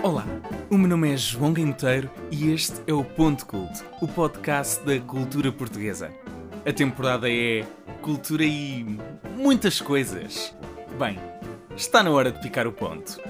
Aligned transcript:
Olá, 0.00 0.24
o 0.70 0.78
meu 0.78 0.88
nome 0.88 1.12
é 1.12 1.16
João 1.16 1.52
Guimoteiro 1.52 2.08
e 2.30 2.52
este 2.52 2.80
é 2.86 2.92
o 2.92 3.02
Ponto 3.02 3.44
Culto, 3.44 3.84
o 4.00 4.06
podcast 4.06 4.84
da 4.84 5.00
cultura 5.00 5.50
portuguesa. 5.50 6.12
A 6.64 6.72
temporada 6.72 7.28
é 7.28 7.66
cultura 8.00 8.44
e 8.44 8.86
muitas 9.36 9.80
coisas. 9.80 10.56
Bem, 11.00 11.18
está 11.76 12.00
na 12.00 12.10
hora 12.10 12.30
de 12.30 12.40
picar 12.40 12.68
o 12.68 12.72
ponto. 12.72 13.20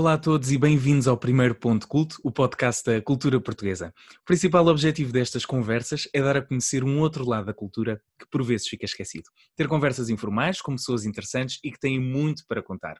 Olá 0.00 0.14
a 0.14 0.18
todos 0.18 0.50
e 0.50 0.56
bem-vindos 0.56 1.06
ao 1.06 1.14
primeiro 1.14 1.54
Ponto 1.54 1.86
Culto, 1.86 2.16
o 2.24 2.32
podcast 2.32 2.82
da 2.82 3.02
cultura 3.02 3.38
portuguesa. 3.38 3.92
O 4.22 4.24
principal 4.24 4.66
objetivo 4.66 5.12
destas 5.12 5.44
conversas 5.44 6.08
é 6.14 6.22
dar 6.22 6.38
a 6.38 6.40
conhecer 6.40 6.82
um 6.82 7.00
outro 7.00 7.22
lado 7.22 7.44
da 7.44 7.52
cultura 7.52 8.00
que 8.18 8.26
por 8.30 8.42
vezes 8.42 8.66
fica 8.66 8.86
esquecido. 8.86 9.24
Ter 9.54 9.68
conversas 9.68 10.08
informais 10.08 10.62
com 10.62 10.74
pessoas 10.74 11.04
interessantes 11.04 11.58
e 11.62 11.70
que 11.70 11.78
têm 11.78 12.00
muito 12.00 12.44
para 12.48 12.62
contar. 12.62 12.98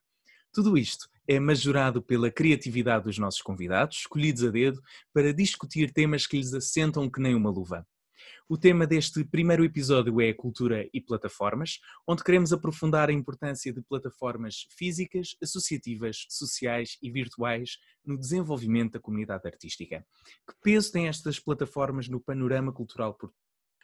Tudo 0.52 0.76
isto 0.76 1.08
é 1.26 1.40
majorado 1.40 2.02
pela 2.02 2.30
criatividade 2.30 3.04
dos 3.04 3.16
nossos 3.16 3.40
convidados, 3.40 4.00
escolhidos 4.00 4.44
a 4.44 4.50
dedo, 4.50 4.78
para 5.10 5.32
discutir 5.32 5.94
temas 5.94 6.26
que 6.26 6.36
lhes 6.36 6.52
assentam 6.52 7.08
que 7.08 7.18
nem 7.18 7.34
uma 7.34 7.48
luva. 7.48 7.82
O 8.52 8.58
tema 8.58 8.84
deste 8.84 9.22
primeiro 9.22 9.64
episódio 9.64 10.20
é 10.20 10.34
cultura 10.34 10.84
e 10.92 11.00
plataformas, 11.00 11.78
onde 12.04 12.24
queremos 12.24 12.52
aprofundar 12.52 13.08
a 13.08 13.12
importância 13.12 13.72
de 13.72 13.80
plataformas 13.80 14.66
físicas, 14.76 15.36
associativas, 15.40 16.26
sociais 16.28 16.98
e 17.00 17.12
virtuais 17.12 17.78
no 18.04 18.18
desenvolvimento 18.18 18.94
da 18.94 18.98
comunidade 18.98 19.46
artística. 19.46 20.04
Que 20.48 20.54
peso 20.64 20.90
têm 20.90 21.06
estas 21.06 21.38
plataformas 21.38 22.08
no 22.08 22.20
panorama 22.20 22.72
cultural 22.72 23.14
português? 23.14 23.38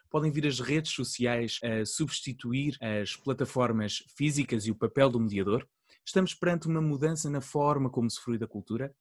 Podem 0.09 0.33
vir 0.33 0.45
as 0.45 0.59
redes 0.59 0.91
sociais 0.91 1.61
a 1.63 1.85
substituir 1.85 2.75
as 2.81 3.15
plataformas 3.15 4.03
físicas 4.17 4.65
e 4.65 4.71
o 4.71 4.75
papel 4.75 5.09
do 5.09 5.21
mediador? 5.21 5.65
Estamos 6.05 6.33
perante 6.33 6.67
uma 6.67 6.81
mudança 6.81 7.29
na 7.29 7.39
forma 7.39 7.89
como 7.89 8.11
se 8.11 8.19
frui 8.19 8.37
da 8.37 8.45
cultura? 8.45 8.93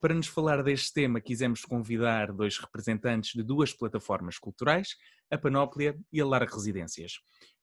Para 0.00 0.14
nos 0.14 0.26
falar 0.26 0.62
deste 0.62 0.92
tema, 0.92 1.20
quisemos 1.20 1.64
convidar 1.64 2.32
dois 2.32 2.58
representantes 2.58 3.32
de 3.32 3.42
duas 3.42 3.72
plataformas 3.72 4.38
culturais, 4.38 4.96
a 5.30 5.38
Panóplia 5.38 5.98
e 6.12 6.20
a 6.20 6.26
Larga 6.26 6.54
Residências. 6.54 7.20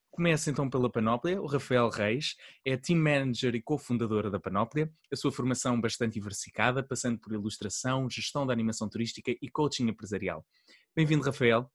Começa 0.09 0.51
então 0.51 0.69
pela 0.69 0.91
Panóplia. 0.91 1.41
O 1.41 1.45
Rafael 1.45 1.89
Reis 1.89 2.35
é 2.65 2.75
team 2.75 2.99
manager 2.99 3.55
e 3.55 3.61
cofundadora 3.61 4.29
da 4.29 4.39
Panóplia. 4.39 4.91
A 5.09 5.15
sua 5.15 5.31
formação 5.31 5.79
bastante 5.79 6.15
diversificada, 6.15 6.83
passando 6.83 7.17
por 7.17 7.31
ilustração, 7.31 8.09
gestão 8.09 8.45
da 8.45 8.51
animação 8.51 8.89
turística 8.89 9.31
e 9.31 9.49
coaching 9.49 9.87
empresarial. 9.87 10.45
Bem-vindo, 10.93 11.23
Rafael. 11.23 11.71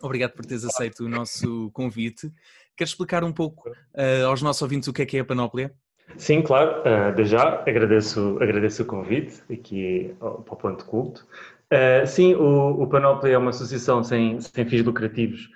Obrigado 0.00 0.32
por 0.32 0.46
teres 0.46 0.64
aceito 0.64 1.04
o 1.04 1.08
nosso 1.08 1.70
convite. 1.72 2.32
Queres 2.74 2.92
explicar 2.92 3.22
um 3.24 3.32
pouco 3.32 3.68
uh, 3.68 4.26
aos 4.26 4.40
nossos 4.40 4.62
ouvintes 4.62 4.88
o 4.88 4.92
que 4.92 5.02
é 5.02 5.06
que 5.06 5.16
é 5.18 5.20
a 5.20 5.24
Panóplia? 5.24 5.74
Sim, 6.16 6.42
claro. 6.42 6.82
Uh, 6.82 7.14
de 7.14 7.24
já 7.24 7.60
agradeço, 7.66 8.38
agradeço 8.40 8.82
o 8.82 8.86
convite 8.86 9.42
aqui 9.52 10.14
para 10.18 10.28
o 10.28 10.56
Ponto 10.56 10.84
Culto. 10.86 11.26
Uh, 11.72 12.06
sim, 12.06 12.34
o, 12.34 12.84
o 12.84 13.26
é 13.26 13.36
uma 13.36 13.50
associação 13.50 14.02
sem, 14.04 14.40
sem 14.40 14.64
fins 14.66 14.84
lucrativos 14.84 15.48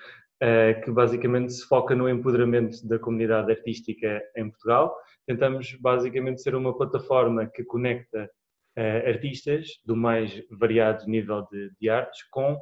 uh, 0.42 0.82
que 0.82 0.90
basicamente 0.90 1.52
se 1.52 1.64
foca 1.66 1.94
no 1.94 2.08
empoderamento 2.08 2.86
da 2.86 2.98
comunidade 2.98 3.50
artística 3.52 4.20
em 4.36 4.50
Portugal. 4.50 4.94
Tentamos 5.26 5.72
basicamente 5.80 6.42
ser 6.42 6.56
uma 6.56 6.76
plataforma 6.76 7.46
que 7.46 7.62
conecta 7.64 8.28
uh, 8.76 9.08
artistas 9.08 9.68
do 9.84 9.94
mais 9.94 10.42
variado 10.50 11.06
nível 11.06 11.46
de, 11.50 11.70
de 11.80 11.88
artes 11.88 12.22
com 12.30 12.58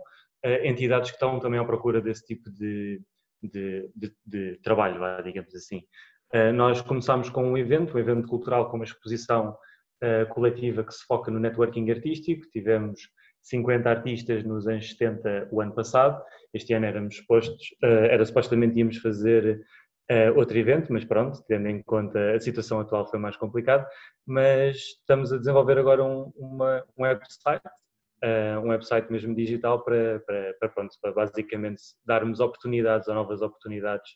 entidades 0.62 1.10
que 1.10 1.16
estão 1.16 1.40
também 1.40 1.58
à 1.58 1.64
procura 1.64 2.00
desse 2.00 2.24
tipo 2.24 2.48
de, 2.48 3.02
de, 3.42 3.90
de, 3.92 4.12
de 4.24 4.56
trabalho, 4.62 5.00
digamos 5.24 5.52
assim. 5.52 5.82
Eh, 6.32 6.52
nós 6.52 6.82
começámos 6.82 7.30
com 7.30 7.42
um 7.44 7.56
evento, 7.56 7.96
um 7.96 7.98
evento 8.00 8.28
cultural 8.28 8.68
com 8.68 8.76
uma 8.76 8.84
exposição 8.84 9.56
uh, 10.02 10.28
coletiva 10.28 10.84
que 10.84 10.92
se 10.92 11.04
foca 11.06 11.30
no 11.30 11.40
networking 11.40 11.90
artístico. 11.90 12.46
Tivemos 12.50 13.00
50 13.42 13.88
artistas 13.88 14.44
nos 14.44 14.68
anos 14.68 14.90
70 14.90 15.48
o 15.50 15.60
ano 15.62 15.74
passado. 15.74 16.22
Este 16.52 16.74
ano 16.74 16.84
éramos 16.84 17.14
expostos, 17.14 17.68
uh, 17.82 18.04
era 18.10 18.24
supostamente 18.24 18.78
íamos 18.78 18.98
fazer 18.98 19.60
outro 20.36 20.56
evento, 20.56 20.90
mas 20.90 21.04
pronto, 21.04 21.44
tendo 21.46 21.68
em 21.68 21.82
conta 21.82 22.34
a 22.34 22.40
situação 22.40 22.80
atual 22.80 23.06
foi 23.10 23.18
mais 23.18 23.36
complicado. 23.36 23.86
Mas 24.26 24.76
estamos 24.76 25.30
a 25.34 25.36
desenvolver 25.36 25.76
agora 25.76 26.02
um, 26.02 26.32
uma, 26.34 26.82
um 26.96 27.02
website, 27.02 27.62
um 28.64 28.68
website 28.70 29.12
mesmo 29.12 29.34
digital 29.34 29.84
para, 29.84 30.20
para, 30.20 30.54
para, 30.54 30.68
pronto, 30.70 30.94
para 31.02 31.12
basicamente 31.12 31.82
darmos 32.06 32.40
oportunidades 32.40 33.06
ou 33.06 33.14
novas 33.14 33.42
oportunidades 33.42 34.10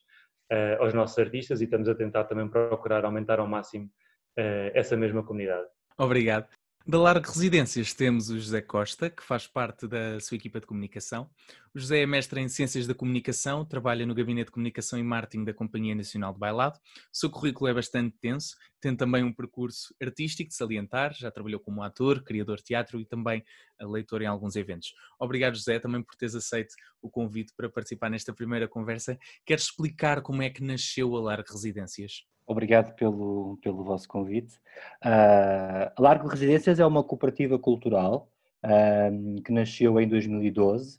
uh, 0.52 0.82
aos 0.82 0.92
nossos 0.92 1.18
artistas 1.18 1.60
e 1.60 1.64
estamos 1.64 1.88
a 1.88 1.94
tentar 1.94 2.24
também 2.24 2.46
procurar 2.48 3.04
aumentar 3.04 3.40
ao 3.40 3.48
máximo 3.48 3.86
uh, 3.86 4.70
essa 4.74 4.96
mesma 4.96 5.24
comunidade. 5.24 5.66
Obrigado. 5.98 6.46
Da 6.84 6.98
Larga 6.98 7.30
Residências 7.30 7.94
temos 7.94 8.28
o 8.28 8.40
José 8.40 8.60
Costa, 8.60 9.08
que 9.08 9.22
faz 9.22 9.46
parte 9.46 9.86
da 9.86 10.18
sua 10.18 10.34
equipa 10.34 10.58
de 10.58 10.66
comunicação. 10.66 11.30
O 11.72 11.78
José 11.78 12.00
é 12.00 12.06
mestre 12.06 12.40
em 12.40 12.48
Ciências 12.48 12.88
da 12.88 12.94
Comunicação, 12.94 13.64
trabalha 13.64 14.04
no 14.04 14.12
Gabinete 14.12 14.46
de 14.46 14.50
Comunicação 14.50 14.98
e 14.98 15.02
Marketing 15.02 15.44
da 15.44 15.54
Companhia 15.54 15.94
Nacional 15.94 16.32
de 16.32 16.40
Bailado. 16.40 16.78
O 16.78 17.16
seu 17.16 17.30
currículo 17.30 17.70
é 17.70 17.74
bastante 17.74 18.16
tenso, 18.20 18.56
tem 18.80 18.96
também 18.96 19.22
um 19.22 19.32
percurso 19.32 19.94
artístico 20.02 20.50
de 20.50 20.56
salientar, 20.56 21.14
já 21.14 21.30
trabalhou 21.30 21.60
como 21.60 21.84
ator, 21.84 22.20
criador 22.24 22.56
de 22.56 22.64
teatro 22.64 23.00
e 23.00 23.06
também 23.06 23.44
leitor 23.80 24.20
em 24.20 24.26
alguns 24.26 24.56
eventos. 24.56 24.92
Obrigado, 25.20 25.54
José, 25.54 25.78
também 25.78 26.02
por 26.02 26.16
teres 26.16 26.34
aceito 26.34 26.74
o 27.00 27.08
convite 27.08 27.52
para 27.56 27.70
participar 27.70 28.10
nesta 28.10 28.34
primeira 28.34 28.66
conversa. 28.66 29.16
Queres 29.46 29.64
explicar 29.64 30.20
como 30.20 30.42
é 30.42 30.50
que 30.50 30.64
nasceu 30.64 31.16
a 31.16 31.20
Larga 31.20 31.52
Residências? 31.52 32.24
Obrigado 32.46 32.94
pelo, 32.96 33.58
pelo 33.62 33.84
vosso 33.84 34.08
convite. 34.08 34.56
Uh, 35.04 36.02
Largo 36.02 36.28
Residências 36.28 36.80
é 36.80 36.86
uma 36.86 37.04
cooperativa 37.04 37.58
cultural 37.58 38.28
uh, 38.64 39.42
que 39.42 39.52
nasceu 39.52 40.00
em 40.00 40.08
2012 40.08 40.98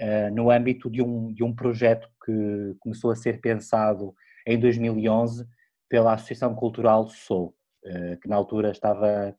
uh, 0.00 0.34
no 0.34 0.50
âmbito 0.50 0.90
de 0.90 1.02
um, 1.02 1.32
de 1.32 1.44
um 1.44 1.54
projeto 1.54 2.08
que 2.24 2.74
começou 2.80 3.10
a 3.10 3.16
ser 3.16 3.40
pensado 3.40 4.14
em 4.46 4.58
2011 4.58 5.46
pela 5.88 6.14
Associação 6.14 6.54
Cultural 6.54 7.08
Sou, 7.08 7.54
ah, 7.84 8.16
que 8.22 8.28
na 8.28 8.36
altura 8.36 8.70
estava 8.70 9.36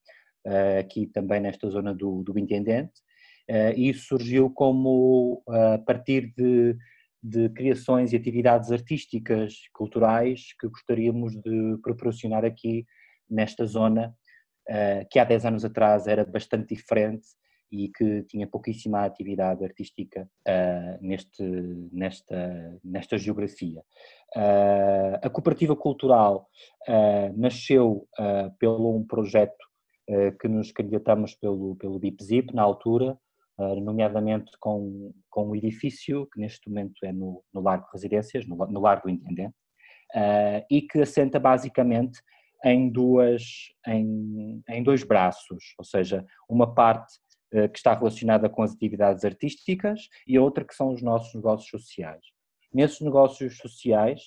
aqui 0.78 1.08
também 1.08 1.40
nesta 1.40 1.69
zona 1.69 1.94
do, 1.94 2.23
do 2.23 2.38
Intendente, 2.38 2.91
e 3.75 3.94
surgiu 3.94 4.50
como 4.50 5.41
a 5.47 5.78
partir 5.78 6.34
de 6.35 6.75
de 7.22 7.50
criações 7.50 8.14
e 8.14 8.16
atividades 8.16 8.72
artísticas, 8.72 9.56
culturais 9.74 10.54
que 10.59 10.68
gostaríamos 10.68 11.36
de 11.36 11.78
proporcionar 11.84 12.44
aqui 12.44 12.86
nesta 13.30 13.66
zona, 13.66 14.16
eh, 14.68 15.06
que 15.09 15.20
há 15.20 15.24
10 15.24 15.46
anos 15.46 15.66
atrás 15.66 16.08
era 16.08 16.26
bastante 16.26 16.76
diferente 16.76 17.28
e 17.72 17.90
que 17.90 18.24
tinha 18.24 18.48
pouquíssima 18.48 19.06
atividade 19.06 19.64
artística 19.64 20.30
uh, 20.46 20.98
neste, 21.00 21.42
nesta, 21.94 22.80
nesta 22.84 23.18
geografia. 23.18 23.82
Uh, 24.36 25.16
a 25.22 25.30
cooperativa 25.30 25.74
cultural 25.74 26.50
nasceu 27.38 28.08
pelo 28.59 28.98
um 28.98 29.06
projeto 29.06 29.66
que 30.40 30.48
nos 30.48 30.72
candidatamos 30.72 31.36
pelo, 31.36 31.76
pelo 31.78 32.00
BIPZIP 32.00 32.53
na 32.53 32.64
altura, 32.64 33.12
eh, 33.14 33.31
nomeadamente 33.81 34.51
com, 34.59 35.13
com 35.29 35.49
um 35.49 35.55
edifício 35.55 36.27
que 36.27 36.39
neste 36.39 36.67
momento 36.69 37.03
é 37.03 37.11
no, 37.11 37.44
no 37.53 37.61
Largo 37.61 37.88
Residências, 37.94 38.47
no, 38.47 38.55
no 38.55 38.79
Largo 38.79 39.09
Intendente, 39.09 39.55
uh, 40.16 40.66
e 40.69 40.81
que 40.81 40.99
assenta 40.99 41.39
basicamente 41.39 42.22
em, 42.63 42.89
duas, 42.89 43.44
em, 43.88 44.61
em 44.69 44.83
dois 44.83 45.03
braços, 45.03 45.73
ou 45.77 45.85
seja, 45.85 46.25
uma 46.49 46.73
parte 46.73 47.13
uh, 47.53 47.69
que 47.69 47.77
está 47.77 47.94
relacionada 47.94 48.49
com 48.49 48.63
as 48.63 48.73
atividades 48.73 49.25
artísticas 49.25 50.07
e 50.28 50.38
outra 50.38 50.66
que 50.66 50.75
são 50.75 50.89
os 50.89 51.01
nossos 51.01 51.33
negócios 51.33 51.69
sociais. 51.69 52.22
Nesses 52.73 53.01
negócios 53.01 53.57
sociais 53.57 54.22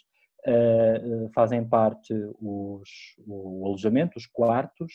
uh, 0.46 1.30
fazem 1.34 1.66
parte 1.66 2.12
os, 2.40 2.88
o 3.26 3.66
alojamento, 3.66 4.18
os 4.18 4.26
quartos, 4.26 4.92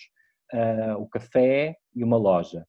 o 0.97 1.06
café 1.06 1.77
e 1.95 2.03
uma 2.03 2.18
loja 2.18 2.65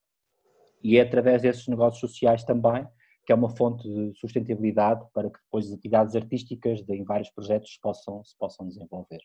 e 0.83 0.97
é 0.97 1.01
através 1.01 1.41
desses 1.41 1.67
negócios 1.67 1.99
sociais 1.99 2.43
também 2.43 2.85
que 3.25 3.31
é 3.31 3.35
uma 3.35 3.49
fonte 3.49 3.87
de 3.87 4.13
sustentabilidade 4.19 5.05
para 5.13 5.29
que 5.29 5.39
depois 5.43 5.67
as 5.67 5.73
atividades 5.73 6.15
artísticas 6.15 6.81
de, 6.81 6.95
em 6.95 7.03
vários 7.03 7.29
projetos 7.29 7.77
possam, 7.81 8.23
se 8.23 8.37
possam 8.37 8.67
desenvolver. 8.67 9.21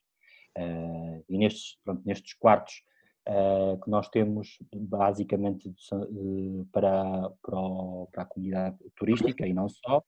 Uh, 0.56 1.25
e 1.29 1.38
nestes, 1.38 1.79
pronto, 1.85 2.03
nestes 2.05 2.35
quartos 2.35 2.82
uh, 3.29 3.79
que 3.82 3.91
nós 3.91 4.08
temos 4.08 4.58
basicamente 4.75 5.69
uh, 5.69 6.67
para, 6.73 7.31
para, 7.43 7.59
o, 7.59 8.09
para, 8.12 8.23
a 8.23 8.26
comunidade 8.26 8.76
turística 8.97 9.47
e 9.47 9.52
não 9.52 9.69
só, 9.69 10.02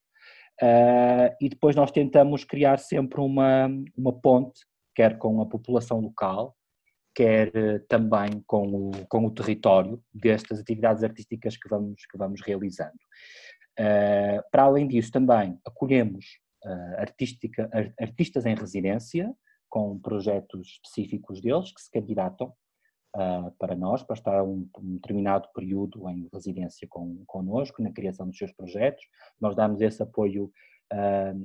e 1.41 1.49
depois 1.49 1.77
nós 1.77 1.93
tentamos 1.93 2.43
criar 2.43 2.79
sempre 2.79 3.21
uma, 3.21 3.69
uma 3.97 4.13
ponte, 4.13 4.61
quer 4.93 5.17
com 5.17 5.41
a 5.41 5.47
população 5.47 6.01
local, 6.01 6.57
quer 7.15 7.51
eh, 7.55 7.79
também 7.89 8.43
com 8.47 8.91
o, 8.91 9.07
com 9.09 9.27
o 9.27 9.31
território 9.31 10.03
destas 10.13 10.61
atividades 10.61 11.03
artísticas 11.03 11.57
que 11.57 11.69
vamos, 11.69 12.07
que 12.07 12.17
vamos 12.17 12.41
realizando. 12.41 12.99
Uh, 13.79 14.43
para 14.51 14.65
além 14.65 14.89
disso, 14.89 15.13
também 15.13 15.59
acolhemos 15.65 16.25
uh, 16.65 17.01
artística, 17.01 17.71
artistas 18.01 18.45
em 18.45 18.57
residência, 18.57 19.33
com 19.69 19.99
projetos 19.99 20.81
específicos 20.83 21.41
deles 21.41 21.73
que 21.73 21.81
se 21.81 21.91
candidatam 21.91 22.53
uh, 23.17 23.53
para 23.59 23.77
nós, 23.77 24.03
para 24.03 24.17
estar 24.17 24.43
um, 24.43 24.69
um, 24.79 24.95
determinado 24.95 25.49
período 25.55 26.09
em 26.09 26.29
residência 26.33 26.89
com, 26.89 27.23
connosco, 27.27 27.83
na 27.83 27.93
criação 27.93 28.27
dos 28.27 28.39
seus 28.39 28.53
projetos. 28.53 29.05
Nós 29.41 29.55
damos 29.55 29.81
esse 29.81 30.03
apoio 30.03 30.51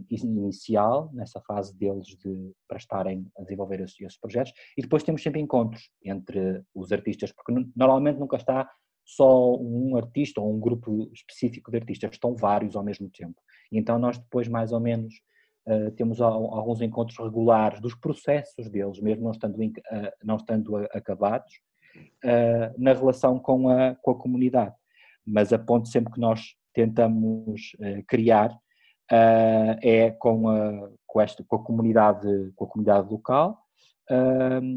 inicial, 0.10 1.10
nessa 1.14 1.42
fase 1.42 1.76
deles 1.78 2.08
de, 2.08 2.52
para 2.68 2.78
estarem 2.78 3.28
a 3.38 3.44
desenvolver 3.44 3.82
esses, 3.82 4.00
esses, 4.00 4.18
projetos, 4.18 4.54
e 4.78 4.82
depois 4.82 5.04
temos 5.04 5.22
sempre 5.22 5.42
encontros 5.42 5.90
entre 6.04 6.64
os 6.74 6.92
artistas, 6.92 7.32
porque 7.32 7.54
normalmente 7.76 8.20
nunca 8.20 8.38
está 8.38 8.70
só 9.06 9.56
um 9.58 9.96
artista 9.98 10.40
ou 10.40 10.54
um 10.54 10.60
grupo 10.60 11.10
específico 11.14 11.72
de 11.72 11.78
artistas, 11.78 12.12
estão 12.12 12.36
vários 12.36 12.76
ao 12.76 12.84
mesmo 12.84 13.10
tempo. 13.10 13.40
E 13.72 13.78
então 13.78 14.00
nós 14.00 14.18
depois 14.18 14.48
mais 14.48 14.72
ou 14.72 14.80
menos 14.80 15.14
uh, 15.68 15.92
temos 15.92 16.22
alguns 16.22 16.82
encontros 16.82 17.18
regulares 17.18 17.80
dos 17.82 17.96
processos 17.96 18.70
deles, 18.70 19.00
mesmo 19.00 19.26
não 19.26 19.32
estando, 19.32 19.56
uh, 19.56 19.72
não 20.24 20.36
estando 20.38 20.78
acabados, 20.94 21.54
uh, 22.24 22.74
na 22.82 22.94
relação 22.94 23.38
com 23.40 23.70
a, 23.70 23.96
com 23.96 24.12
a 24.12 24.18
comunidade. 24.18 24.76
Mas 25.26 25.52
a 25.54 25.60
ponto 25.60 25.88
sempre 25.88 26.14
que 26.14 26.20
nós 26.20 26.56
tentamos 26.74 27.72
criar 28.08 28.52
é 29.82 30.12
com 30.12 30.50
a, 30.50 30.90
com, 31.06 31.22
esta, 31.22 31.44
com 31.44 31.56
a 31.58 31.64
comunidade, 31.64 32.52
com 32.56 32.66
a 32.66 32.68
comunidade 32.68 33.10
local 33.10 33.60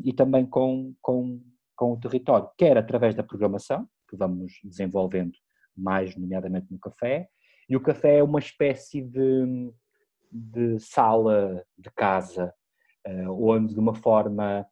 e 0.05 0.13
também 0.13 0.45
com, 0.45 0.95
com, 1.01 1.41
com 1.75 1.93
o 1.93 1.97
território, 2.01 2.49
quer 2.57 2.77
através 2.77 3.15
da 3.15 3.23
programação, 3.23 3.89
que 4.09 4.17
vamos 4.17 4.53
desenvolvendo 4.63 5.33
mais 5.77 6.17
nomeadamente 6.17 6.67
no 6.71 6.79
café, 6.79 7.29
e 7.69 7.77
o 7.77 7.81
café 7.81 8.19
é 8.19 8.23
uma 8.23 8.39
espécie 8.39 9.03
de, 9.03 9.73
de 10.31 10.79
sala 10.79 11.65
de 11.77 11.91
casa, 11.91 12.55
uh, 13.07 13.51
onde 13.51 13.75
de 13.75 13.81
uma 13.81 13.95
forma 13.95 14.67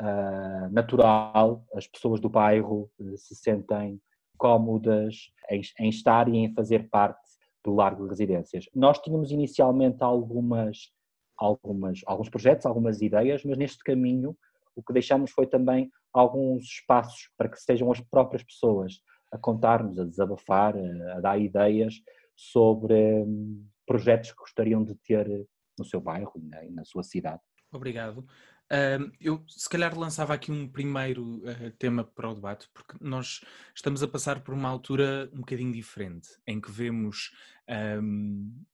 uh, 0.00 0.72
natural 0.72 1.64
as 1.74 1.86
pessoas 1.86 2.20
do 2.20 2.28
bairro 2.28 2.90
uh, 2.98 3.16
se 3.16 3.36
sentem 3.36 4.00
cómodas 4.36 5.32
em, 5.48 5.60
em, 5.78 5.88
estar 5.88 6.28
e 6.28 6.36
em 6.36 6.52
fazer 6.52 6.88
parte 6.88 7.21
do 7.64 7.74
Largo 7.74 8.04
de 8.04 8.10
Residências. 8.10 8.66
Nós 8.74 8.98
tínhamos 8.98 9.30
inicialmente 9.30 10.02
algumas, 10.02 10.90
algumas, 11.36 12.00
alguns 12.06 12.28
projetos, 12.28 12.66
algumas 12.66 13.00
ideias, 13.00 13.44
mas 13.44 13.56
neste 13.56 13.82
caminho 13.84 14.36
o 14.74 14.82
que 14.82 14.92
deixamos 14.92 15.30
foi 15.30 15.46
também 15.46 15.90
alguns 16.12 16.64
espaços 16.64 17.30
para 17.36 17.48
que 17.48 17.60
sejam 17.60 17.90
as 17.90 18.00
próprias 18.00 18.42
pessoas 18.42 19.00
a 19.30 19.38
contar-nos, 19.38 19.98
a 19.98 20.04
desabafar, 20.04 20.74
a, 20.76 21.20
dar 21.20 21.38
ideias 21.38 21.94
sobre 22.36 23.22
hum, 23.22 23.66
projetos 23.86 24.30
que 24.30 24.38
gostariam 24.38 24.84
de 24.84 24.94
ter 24.96 25.26
no 25.78 25.84
seu 25.84 26.00
bairro 26.00 26.32
e 26.36 26.42
na, 26.42 26.64
e 26.64 26.70
na 26.70 26.84
sua 26.84 27.02
cidade. 27.02 27.40
Obrigado. 27.72 28.24
Uh, 28.72 29.12
eu 29.20 29.44
se 29.48 29.68
calhar 29.68 29.98
lançava 29.98 30.32
aqui 30.32 30.50
um 30.50 30.66
primeiro 30.66 31.42
uh, 31.44 31.70
tema 31.78 32.04
para 32.04 32.30
o 32.30 32.34
debate, 32.34 32.70
porque 32.72 32.96
nós 33.02 33.42
estamos 33.74 34.02
a 34.02 34.08
passar 34.08 34.40
por 34.40 34.54
uma 34.54 34.70
altura 34.70 35.28
um 35.30 35.40
bocadinho 35.40 35.72
diferente, 35.72 36.30
em 36.46 36.58
que 36.58 36.70
vemos 36.70 37.32
um, 38.02 38.64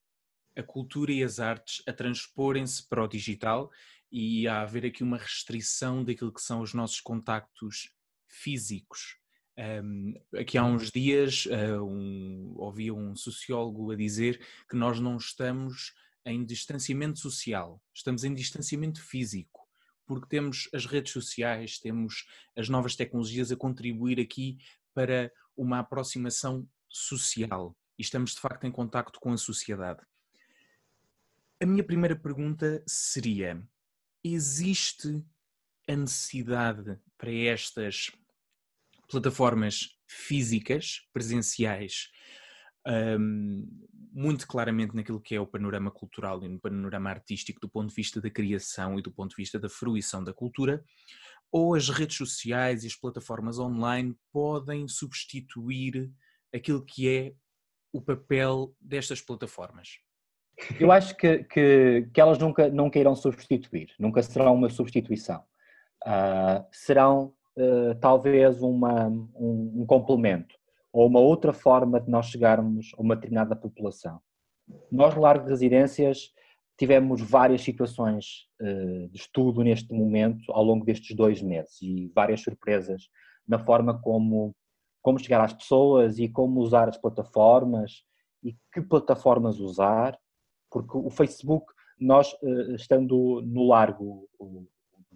a 0.57 0.63
cultura 0.63 1.11
e 1.11 1.25
as 1.25 1.41
artes 1.41 1.83
a 1.85 1.93
transporem-se 1.93 2.89
para 2.89 3.03
o 3.03 3.09
digital 3.09 3.73
e 4.11 4.47
a 4.47 4.63
haver 4.63 4.87
aqui 4.87 5.03
uma 5.03 5.19
restrição 5.19 6.05
daquilo 6.05 6.33
que 6.33 6.43
são 6.43 6.61
os 6.61 6.73
nossos 6.73 7.01
contactos 7.01 7.93
físicos. 8.29 9.17
Um, 9.59 10.15
aqui 10.37 10.57
há 10.57 10.65
uns 10.65 10.93
dias 10.93 11.47
uh, 11.47 11.83
um, 11.83 12.55
ouvia 12.57 12.95
um 12.95 13.17
sociólogo 13.17 13.91
a 13.91 13.97
dizer 13.97 14.41
que 14.71 14.77
nós 14.77 15.01
não 15.01 15.17
estamos 15.17 15.93
em 16.25 16.45
distanciamento 16.45 17.19
social, 17.19 17.83
estamos 17.93 18.23
em 18.23 18.33
distanciamento 18.33 19.03
físico, 19.03 19.58
porque 20.09 20.27
temos 20.27 20.71
as 20.75 20.87
redes 20.87 21.13
sociais, 21.13 21.79
temos 21.79 22.27
as 22.57 22.69
novas 22.71 22.97
tecnologias 22.97 23.53
a 23.53 23.57
contribuir 23.57 24.19
aqui 24.19 24.57
para 24.95 25.31
uma 25.55 25.81
aproximação 25.81 26.67
social 26.89 27.77
e 27.99 28.03
estamos 28.03 28.35
de 28.35 28.41
facto 28.41 28.65
em 28.65 28.73
contacto 28.73 29.21
com 29.21 29.31
a 29.33 29.37
sociedade. 29.37 30.01
A 31.61 31.67
minha 31.67 31.85
primeira 31.85 32.17
pergunta 32.17 32.83
seria: 32.87 33.63
existe 34.25 35.23
a 35.87 35.95
necessidade 35.95 36.99
para 37.19 37.31
estas 37.31 38.11
plataformas 39.11 39.95
físicas, 40.07 41.07
presenciais, 41.13 42.11
um, 42.89 43.67
muito 44.13 44.47
claramente 44.47 44.97
naquilo 44.97 45.21
que 45.21 45.35
é 45.35 45.41
o 45.41 45.47
panorama 45.47 45.91
cultural 45.91 46.43
e 46.43 46.49
no 46.49 46.59
panorama 46.59 47.11
artístico 47.11 47.61
do 47.61 47.69
ponto 47.69 47.89
de 47.89 47.95
vista 47.95 48.21
da 48.21 48.31
criação 48.31 48.99
e 48.99 49.03
do 49.03 49.13
ponto 49.13 49.31
de 49.31 49.37
vista 49.37 49.59
da 49.59 49.69
fruição 49.69 50.25
da 50.25 50.33
cultura, 50.33 50.83
ou 51.53 51.75
as 51.75 51.89
redes 51.89 52.17
sociais 52.17 52.85
e 52.85 52.87
as 52.87 52.95
plataformas 52.95 53.59
online 53.59 54.17
podem 54.33 54.89
substituir 54.89 56.11
aquilo 56.55 56.85
que 56.85 57.09
é 57.09 57.35
o 57.93 58.01
papel 58.01 58.75
destas 58.81 59.21
plataformas? 59.21 59.99
Eu 60.79 60.91
acho 60.91 61.17
que, 61.17 61.45
que, 61.45 62.09
que, 62.13 62.21
elas 62.21 62.39
nunca, 62.39 62.69
nunca 62.69 62.99
irão 62.99 63.15
substituir, 63.15 63.95
nunca 63.99 64.23
serão 64.23 64.55
uma 64.55 64.69
substituição. 64.69 65.43
Uh, 66.05 66.67
serão 66.73 67.33
uh, 67.57 67.95
talvez 68.01 68.61
uma, 68.61 69.07
um, 69.07 69.83
um, 69.83 69.87
complemento 69.87 70.55
ou 70.93 71.07
uma 71.07 71.21
outra 71.21 71.53
forma 71.53 72.01
de 72.01 72.11
nós 72.11 72.27
chegarmos 72.27 72.93
a 72.97 73.03
uma 73.03 73.15
determinada 73.15 73.55
população. 73.55 74.21
Nós, 74.91 75.15
no 75.15 75.23
Largo 75.23 75.45
de 75.45 75.51
Residências, 75.51 76.33
tivemos 76.79 77.21
várias 77.21 77.63
situações 77.63 78.47
uh, 78.61 79.09
de 79.09 79.17
estudo 79.17 79.63
neste 79.63 79.93
momento 79.93 80.53
ao 80.53 80.63
longo 80.63 80.85
destes 80.85 81.17
dois 81.17 81.43
meses 81.43 81.81
e 81.83 82.11
várias 82.15 82.41
surpresas 82.41 83.09
na 83.47 83.59
forma 83.59 83.99
como, 84.01 84.55
como 85.03 85.19
chegar 85.19 85.43
às 85.43 85.53
pessoas 85.53 86.19
e 86.19 86.29
como 86.29 86.61
usar 86.61 86.89
as 86.89 86.99
plataformas 86.99 88.03
e 88.43 88.55
que 88.73 88.81
plataformas 88.83 89.59
usar 89.59 90.19
porque 90.71 90.97
o 90.97 91.11
Facebook, 91.11 91.73
nós 91.99 92.35
eh, 92.43 92.75
estando 92.75 93.43
no 93.43 93.67
largo, 93.67 94.29
o 94.39 94.67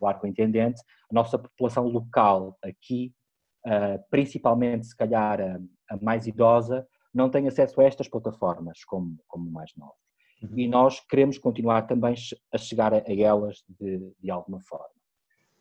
largo 0.01 0.27
intendente, 0.27 0.83
a 1.11 1.15
nossa 1.15 1.39
população 1.39 1.87
local 1.89 2.57
aqui, 2.63 3.13
eh, 3.65 3.99
principalmente 4.11 4.87
se 4.87 4.97
calhar 4.97 5.41
a, 5.89 5.97
mais 6.01 6.27
idosa, 6.27 6.87
não 7.15 7.31
tem 7.31 7.47
acesso 7.47 7.81
a 7.81 7.85
estas 7.85 8.09
plataformas 8.09 8.85
como, 8.85 9.17
como 9.29 9.51
mais 9.51 9.71
novos. 9.77 9.97
Uhum. 10.43 10.59
E 10.59 10.67
nós 10.67 10.99
queremos 11.01 11.39
continuar 11.39 11.83
também 11.83 12.15
a 12.53 12.59
chegar 12.59 12.93
a, 12.93 13.03
elas 13.07 13.63
de, 13.69 14.13
de 14.19 14.31
alguma 14.31 14.61
forma. 14.61 14.91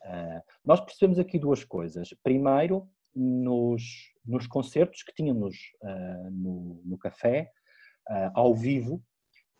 Uh, 0.04 0.42
nós 0.66 0.80
percebemos 0.80 1.20
aqui 1.20 1.38
duas 1.38 1.64
coisas. 1.64 2.10
Primeiro, 2.24 2.90
nos, 3.16 3.84
nos 4.26 4.48
concertos 4.48 5.04
que 5.04 5.14
tínhamos 5.14 5.56
uh, 5.84 6.32
no, 6.32 6.82
no 6.84 6.98
café, 6.98 7.52
ao 8.34 8.54
vivo, 8.56 9.02